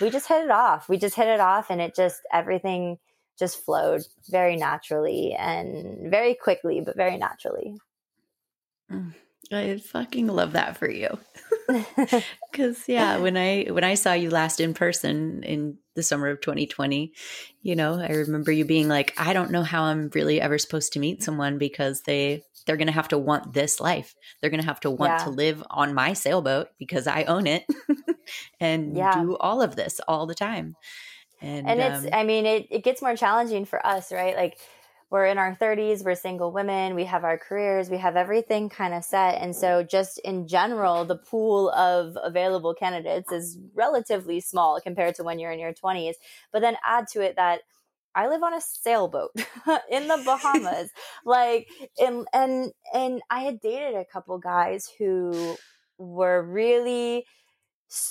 we 0.00 0.08
just 0.08 0.28
hit 0.28 0.42
it 0.44 0.50
off. 0.50 0.88
We 0.88 0.96
just 0.96 1.14
hit 1.14 1.28
it 1.28 1.40
off, 1.40 1.68
and 1.68 1.78
it 1.78 1.94
just 1.94 2.22
everything 2.32 2.96
just 3.38 3.62
flowed 3.62 4.00
very 4.30 4.56
naturally 4.56 5.34
and 5.38 6.10
very 6.10 6.34
quickly, 6.34 6.80
but 6.80 6.96
very 6.96 7.18
naturally. 7.18 7.76
Mm. 8.90 9.14
I 9.52 9.78
fucking 9.78 10.28
love 10.28 10.52
that 10.52 10.76
for 10.76 10.90
you. 10.90 11.18
Cuz 12.52 12.88
yeah, 12.88 13.18
when 13.18 13.36
I 13.36 13.64
when 13.64 13.84
I 13.84 13.94
saw 13.94 14.12
you 14.12 14.30
last 14.30 14.60
in 14.60 14.74
person 14.74 15.42
in 15.42 15.78
the 15.94 16.02
summer 16.02 16.28
of 16.28 16.40
2020, 16.40 17.12
you 17.62 17.76
know, 17.76 17.94
I 18.00 18.12
remember 18.12 18.52
you 18.52 18.64
being 18.64 18.88
like, 18.88 19.12
I 19.18 19.32
don't 19.32 19.50
know 19.50 19.62
how 19.62 19.84
I'm 19.84 20.10
really 20.14 20.40
ever 20.40 20.58
supposed 20.58 20.92
to 20.94 20.98
meet 20.98 21.22
someone 21.22 21.58
because 21.58 22.02
they 22.02 22.42
they're 22.66 22.76
going 22.76 22.86
to 22.86 22.92
have 22.92 23.08
to 23.08 23.18
want 23.18 23.52
this 23.52 23.80
life. 23.80 24.14
They're 24.40 24.50
going 24.50 24.60
to 24.60 24.66
have 24.66 24.80
to 24.80 24.90
want 24.90 25.12
yeah. 25.12 25.24
to 25.24 25.30
live 25.30 25.62
on 25.70 25.94
my 25.94 26.12
sailboat 26.12 26.68
because 26.78 27.06
I 27.06 27.24
own 27.24 27.46
it 27.46 27.64
and 28.60 28.96
yeah. 28.96 29.20
do 29.20 29.36
all 29.38 29.62
of 29.62 29.76
this 29.76 30.00
all 30.06 30.26
the 30.26 30.34
time. 30.34 30.76
And, 31.40 31.68
and 31.68 31.80
it's 31.80 32.04
um, 32.04 32.10
I 32.12 32.24
mean, 32.24 32.46
it 32.46 32.66
it 32.70 32.84
gets 32.84 33.00
more 33.00 33.16
challenging 33.16 33.64
for 33.64 33.84
us, 33.84 34.12
right? 34.12 34.36
Like 34.36 34.58
we're 35.10 35.26
in 35.26 35.38
our 35.38 35.56
30s, 35.56 36.04
we're 36.04 36.14
single 36.14 36.52
women, 36.52 36.94
we 36.94 37.04
have 37.04 37.24
our 37.24 37.36
careers, 37.36 37.90
we 37.90 37.98
have 37.98 38.16
everything 38.16 38.68
kind 38.68 38.94
of 38.94 39.04
set. 39.04 39.42
And 39.42 39.54
so, 39.54 39.82
just 39.82 40.18
in 40.20 40.46
general, 40.46 41.04
the 41.04 41.16
pool 41.16 41.70
of 41.70 42.16
available 42.22 42.74
candidates 42.74 43.32
is 43.32 43.58
relatively 43.74 44.40
small 44.40 44.80
compared 44.80 45.16
to 45.16 45.24
when 45.24 45.38
you're 45.38 45.50
in 45.50 45.58
your 45.58 45.74
20s. 45.74 46.14
But 46.52 46.60
then 46.60 46.76
add 46.84 47.08
to 47.08 47.20
it 47.22 47.36
that 47.36 47.62
I 48.14 48.28
live 48.28 48.42
on 48.42 48.54
a 48.54 48.60
sailboat 48.60 49.30
in 49.90 50.08
the 50.08 50.22
Bahamas. 50.24 50.90
like, 51.24 51.68
and, 51.98 52.26
and, 52.32 52.72
and 52.94 53.20
I 53.30 53.40
had 53.40 53.60
dated 53.60 53.94
a 53.94 54.04
couple 54.04 54.38
guys 54.38 54.88
who 54.98 55.56
were 55.98 56.42
really, 56.42 57.24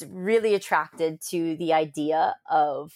really 0.05 0.53
attracted 0.53 1.21
to 1.29 1.55
the 1.57 1.73
idea 1.73 2.35
of 2.49 2.93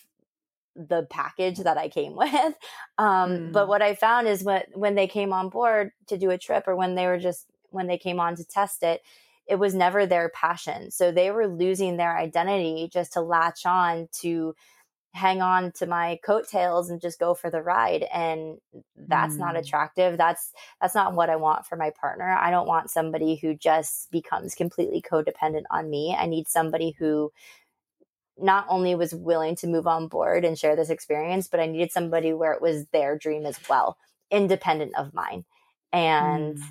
the 0.76 1.08
package 1.10 1.60
that 1.60 1.78
I 1.78 1.90
came 1.90 2.16
with. 2.18 2.56
Um, 2.98 3.30
mm. 3.30 3.52
But 3.52 3.68
what 3.68 3.82
I 3.82 3.96
found 3.96 4.28
is 4.28 4.44
when 4.44 4.64
when 4.74 4.96
they 4.96 5.08
came 5.08 5.34
on 5.34 5.50
board 5.50 5.92
to 6.08 6.18
do 6.18 6.30
a 6.30 6.38
trip, 6.38 6.68
or 6.68 6.76
when 6.76 6.96
they 6.96 7.06
were 7.08 7.20
just 7.20 7.46
when 7.70 7.88
they 7.88 7.98
came 7.98 8.20
on 8.20 8.36
to 8.36 8.46
test 8.46 8.84
it, 8.84 9.02
it 9.48 9.56
was 9.56 9.74
never 9.74 10.06
their 10.06 10.30
passion. 10.30 10.92
So 10.92 11.12
they 11.12 11.32
were 11.32 11.48
losing 11.48 11.98
their 11.98 12.18
identity 12.18 12.90
just 12.92 13.14
to 13.14 13.22
latch 13.22 13.66
on 13.66 14.08
to 14.22 14.56
hang 15.14 15.44
on 15.44 15.72
to 15.72 15.86
my 15.86 16.20
coattails 16.26 16.90
and 16.90 17.00
just 17.00 17.20
go 17.20 17.36
for 17.36 17.52
the 17.52 17.62
ride 17.62 18.04
and 18.12 18.58
that's 18.98 19.36
mm. 19.36 19.40
not 19.40 19.56
attractive 19.56 20.18
that's 20.18 20.52
that's 20.82 20.96
not 20.96 21.14
what 21.14 21.30
i 21.30 21.36
want 21.36 21.68
for 21.68 21.76
my 21.76 21.92
partner 21.92 22.36
i 22.42 22.50
don't 22.50 22.68
want 22.68 22.90
somebody 22.90 23.36
who 23.36 23.54
just 23.54 24.10
becomes 24.10 24.56
completely 24.56 25.04
codependent 25.04 25.64
on 25.70 25.88
me 25.88 26.16
i 26.18 26.26
need 26.26 26.48
somebody 26.48 26.96
who 26.98 27.32
not 28.38 28.66
only 28.70 28.96
was 28.96 29.14
willing 29.14 29.56
to 29.58 29.68
move 29.68 29.88
on 29.88 30.08
board 30.08 30.46
and 30.46 30.58
share 30.58 30.76
this 30.76 30.90
experience, 30.90 31.48
but 31.48 31.60
I 31.60 31.68
needed 31.68 31.92
somebody 31.92 32.34
where 32.34 32.54
it 32.54 32.62
was 32.62 32.86
their 32.88 33.18
dream 33.18 33.46
as 33.46 33.60
well, 33.70 33.98
independent 34.32 34.96
of 34.96 35.14
mine. 35.14 35.46
And 35.92 36.58
mm. 36.58 36.64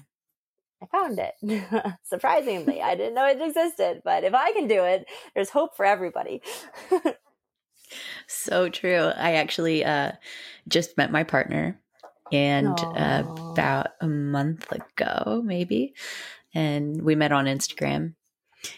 I 0.82 0.86
found 0.86 1.20
it. 1.20 1.94
Surprisingly, 2.02 2.82
I 2.82 2.96
didn't 2.96 3.14
know 3.14 3.26
it 3.26 3.40
existed, 3.40 4.02
but 4.04 4.24
if 4.24 4.34
I 4.34 4.52
can 4.52 4.66
do 4.66 4.82
it, 4.84 5.06
there's 5.34 5.50
hope 5.50 5.76
for 5.76 5.84
everybody. 5.84 6.42
so 8.26 8.68
true. 8.68 9.12
I 9.16 9.34
actually 9.34 9.84
uh, 9.84 10.12
just 10.66 10.96
met 10.96 11.12
my 11.12 11.22
partner 11.22 11.78
and 12.32 12.78
uh, 12.80 13.24
about 13.52 13.88
a 14.00 14.08
month 14.08 14.72
ago, 14.72 15.42
maybe. 15.44 15.94
And 16.54 17.02
we 17.02 17.14
met 17.14 17.32
on 17.32 17.44
Instagram 17.44 18.14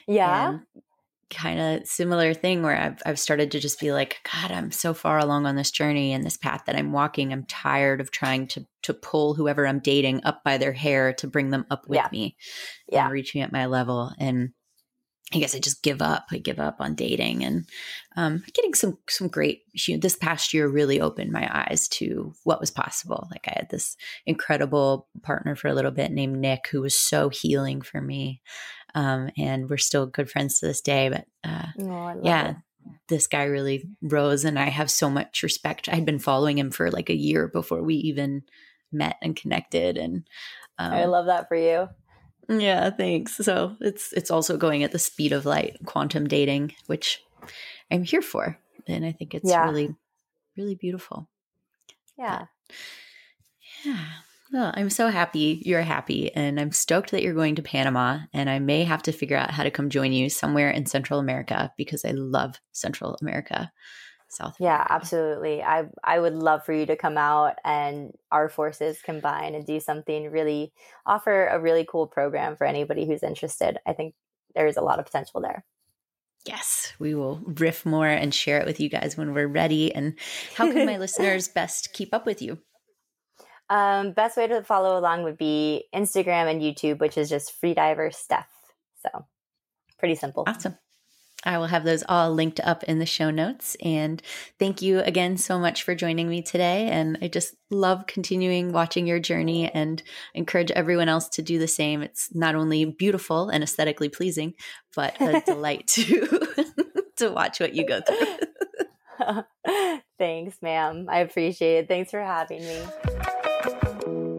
Yeah. 0.06 0.58
Kind 1.34 1.60
of 1.60 1.86
similar 1.88 2.32
thing 2.32 2.62
where 2.62 2.76
I've, 2.76 3.02
I've 3.04 3.18
started 3.18 3.50
to 3.52 3.60
just 3.60 3.80
be 3.80 3.92
like, 3.92 4.18
God, 4.32 4.52
I'm 4.52 4.70
so 4.70 4.94
far 4.94 5.18
along 5.18 5.46
on 5.46 5.56
this 5.56 5.70
journey 5.72 6.12
and 6.12 6.24
this 6.24 6.36
path 6.36 6.62
that 6.66 6.76
I'm 6.76 6.92
walking. 6.92 7.32
I'm 7.32 7.44
tired 7.44 8.00
of 8.00 8.10
trying 8.10 8.46
to 8.48 8.66
to 8.84 8.94
pull 8.94 9.34
whoever 9.34 9.66
I'm 9.66 9.80
dating 9.80 10.22
up 10.24 10.44
by 10.44 10.58
their 10.58 10.72
hair 10.72 11.12
to 11.14 11.26
bring 11.26 11.50
them 11.50 11.66
up 11.70 11.88
with 11.88 11.96
Yeah. 11.96 12.08
me 12.12 12.36
Yeah. 12.88 13.04
and 13.04 13.12
reaching 13.12 13.40
at 13.42 13.50
my 13.52 13.66
level. 13.66 14.12
And 14.18 14.50
I 15.32 15.38
guess 15.38 15.54
I 15.54 15.58
just 15.58 15.82
give 15.82 16.02
up. 16.02 16.26
I 16.30 16.38
give 16.38 16.60
up 16.60 16.76
on 16.80 16.94
dating 16.94 17.44
and 17.44 17.66
um, 18.14 18.44
getting 18.52 18.74
some 18.74 18.98
some 19.08 19.28
great. 19.28 19.62
This 19.98 20.16
past 20.16 20.54
year 20.54 20.68
really 20.68 21.00
opened 21.00 21.32
my 21.32 21.48
eyes 21.66 21.88
to 21.88 22.34
what 22.44 22.60
was 22.60 22.70
possible. 22.70 23.26
Like 23.30 23.48
I 23.48 23.54
had 23.56 23.70
this 23.70 23.96
incredible 24.26 25.08
partner 25.22 25.56
for 25.56 25.68
a 25.68 25.74
little 25.74 25.90
bit 25.90 26.12
named 26.12 26.36
Nick, 26.38 26.68
who 26.70 26.82
was 26.82 26.94
so 26.94 27.30
healing 27.30 27.80
for 27.80 28.00
me, 28.00 28.42
um, 28.94 29.30
and 29.36 29.68
we're 29.68 29.76
still 29.76 30.06
good 30.06 30.30
friends 30.30 30.58
to 30.60 30.66
this 30.66 30.80
day. 30.80 31.08
But 31.08 31.26
uh, 31.42 31.66
Oh, 31.78 32.20
yeah, 32.22 32.50
it. 32.50 32.56
this 33.08 33.26
guy 33.26 33.44
really 33.44 33.88
rose, 34.02 34.44
and 34.44 34.58
I 34.58 34.66
have 34.70 34.90
so 34.90 35.10
much 35.10 35.42
respect. 35.42 35.88
I 35.88 35.94
had 35.94 36.06
been 36.06 36.18
following 36.18 36.58
him 36.58 36.70
for 36.70 36.90
like 36.90 37.10
a 37.10 37.16
year 37.16 37.48
before 37.48 37.82
we 37.82 37.96
even 37.96 38.42
met 38.92 39.16
and 39.22 39.34
connected, 39.36 39.96
and 39.96 40.26
um, 40.78 40.92
I 40.92 41.04
love 41.06 41.26
that 41.26 41.48
for 41.48 41.56
you. 41.56 41.88
yeah, 42.48 42.90
thanks. 42.90 43.36
So 43.36 43.76
it's 43.80 44.12
it's 44.12 44.30
also 44.30 44.56
going 44.56 44.82
at 44.84 44.92
the 44.92 44.98
speed 44.98 45.32
of 45.32 45.46
light, 45.46 45.78
quantum 45.84 46.26
dating, 46.28 46.74
which 46.86 47.22
I'm 47.90 48.04
here 48.04 48.22
for, 48.22 48.58
and 48.86 49.04
I 49.04 49.12
think 49.12 49.34
it's 49.34 49.50
Yeah. 49.50 49.64
really, 49.66 49.94
really 50.56 50.74
beautiful. 50.74 51.28
Yeah. 52.18 52.46
Yeah. 53.84 53.98
Well, 54.52 54.72
I'm 54.74 54.90
so 54.90 55.08
happy 55.08 55.62
you're 55.64 55.82
happy, 55.82 56.32
and 56.34 56.60
I'm 56.60 56.70
stoked 56.70 57.10
that 57.10 57.22
you're 57.22 57.34
going 57.34 57.54
to 57.56 57.62
Panama. 57.62 58.20
And 58.32 58.50
I 58.50 58.58
may 58.58 58.84
have 58.84 59.02
to 59.04 59.12
figure 59.12 59.36
out 59.36 59.50
how 59.50 59.62
to 59.62 59.70
come 59.70 59.88
join 59.88 60.12
you 60.12 60.28
somewhere 60.28 60.70
in 60.70 60.86
Central 60.86 61.18
America 61.18 61.72
because 61.78 62.04
I 62.04 62.10
love 62.10 62.60
Central 62.72 63.16
America, 63.22 63.72
South. 64.28 64.56
Yeah, 64.60 64.74
America. 64.74 64.92
absolutely. 64.92 65.62
I 65.62 65.86
I 66.02 66.18
would 66.18 66.34
love 66.34 66.64
for 66.64 66.74
you 66.74 66.86
to 66.86 66.96
come 66.96 67.16
out 67.16 67.54
and 67.64 68.12
our 68.30 68.48
forces 68.48 69.00
combine 69.02 69.54
and 69.54 69.66
do 69.66 69.80
something 69.80 70.30
really 70.30 70.72
offer 71.06 71.46
a 71.46 71.60
really 71.60 71.86
cool 71.88 72.06
program 72.06 72.56
for 72.56 72.66
anybody 72.66 73.06
who's 73.06 73.22
interested. 73.22 73.78
I 73.86 73.94
think 73.94 74.14
there's 74.54 74.76
a 74.76 74.82
lot 74.82 74.98
of 74.98 75.06
potential 75.06 75.40
there. 75.40 75.64
Yes, 76.46 76.92
we 76.98 77.14
will 77.14 77.40
riff 77.44 77.86
more 77.86 78.06
and 78.06 78.34
share 78.34 78.60
it 78.60 78.66
with 78.66 78.78
you 78.78 78.90
guys 78.90 79.16
when 79.16 79.32
we're 79.32 79.48
ready. 79.48 79.94
And 79.94 80.18
how 80.54 80.70
can 80.70 80.84
my 80.84 80.98
listeners 80.98 81.48
best 81.48 81.94
keep 81.94 82.12
up 82.12 82.26
with 82.26 82.42
you? 82.42 82.58
Um, 83.70 84.12
best 84.12 84.36
way 84.36 84.46
to 84.46 84.62
follow 84.62 84.98
along 84.98 85.22
would 85.24 85.38
be 85.38 85.84
Instagram 85.94 86.50
and 86.50 86.60
YouTube, 86.60 87.00
which 87.00 87.16
is 87.16 87.28
just 87.28 87.60
Freediver 87.60 88.14
Steph. 88.14 88.48
So 89.02 89.26
pretty 89.98 90.14
simple. 90.14 90.44
Awesome. 90.46 90.76
I 91.44 91.58
will 91.58 91.66
have 91.66 91.84
those 91.84 92.04
all 92.08 92.32
linked 92.32 92.60
up 92.60 92.84
in 92.84 92.98
the 92.98 93.06
show 93.06 93.30
notes. 93.30 93.76
And 93.82 94.22
thank 94.58 94.82
you 94.82 95.00
again 95.00 95.36
so 95.36 95.58
much 95.58 95.82
for 95.82 95.94
joining 95.94 96.28
me 96.28 96.42
today. 96.42 96.88
And 96.88 97.18
I 97.20 97.28
just 97.28 97.54
love 97.70 98.06
continuing 98.06 98.72
watching 98.72 99.06
your 99.06 99.20
journey 99.20 99.70
and 99.70 100.02
encourage 100.34 100.70
everyone 100.70 101.08
else 101.08 101.28
to 101.30 101.42
do 101.42 101.58
the 101.58 101.68
same. 101.68 102.02
It's 102.02 102.34
not 102.34 102.54
only 102.54 102.84
beautiful 102.86 103.50
and 103.50 103.62
aesthetically 103.62 104.08
pleasing, 104.08 104.54
but 104.96 105.20
a 105.20 105.40
delight 105.46 105.86
to 105.88 106.46
to 107.16 107.30
watch 107.30 107.60
what 107.60 107.74
you 107.74 107.86
go 107.86 108.00
through. 108.00 109.42
Thanks, 110.18 110.60
ma'am. 110.62 111.06
I 111.08 111.20
appreciate 111.20 111.78
it. 111.78 111.88
Thanks 111.88 112.10
for 112.10 112.20
having 112.20 112.62
me. 112.62 112.82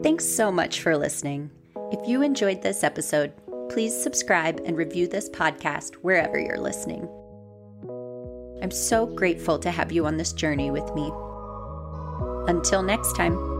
Thanks 0.05 0.23
so 0.23 0.51
much 0.51 0.81
for 0.81 0.95
listening. 0.95 1.49
If 1.91 2.07
you 2.07 2.21
enjoyed 2.21 2.61
this 2.61 2.83
episode, 2.83 3.33
please 3.71 3.99
subscribe 3.99 4.61
and 4.63 4.77
review 4.77 5.07
this 5.07 5.27
podcast 5.31 5.95
wherever 5.95 6.37
you're 6.37 6.59
listening. 6.59 7.09
I'm 8.61 8.69
so 8.69 9.07
grateful 9.07 9.57
to 9.57 9.71
have 9.71 9.91
you 9.91 10.05
on 10.05 10.17
this 10.17 10.31
journey 10.31 10.69
with 10.69 10.93
me. 10.93 11.11
Until 12.47 12.83
next 12.83 13.15
time. 13.15 13.54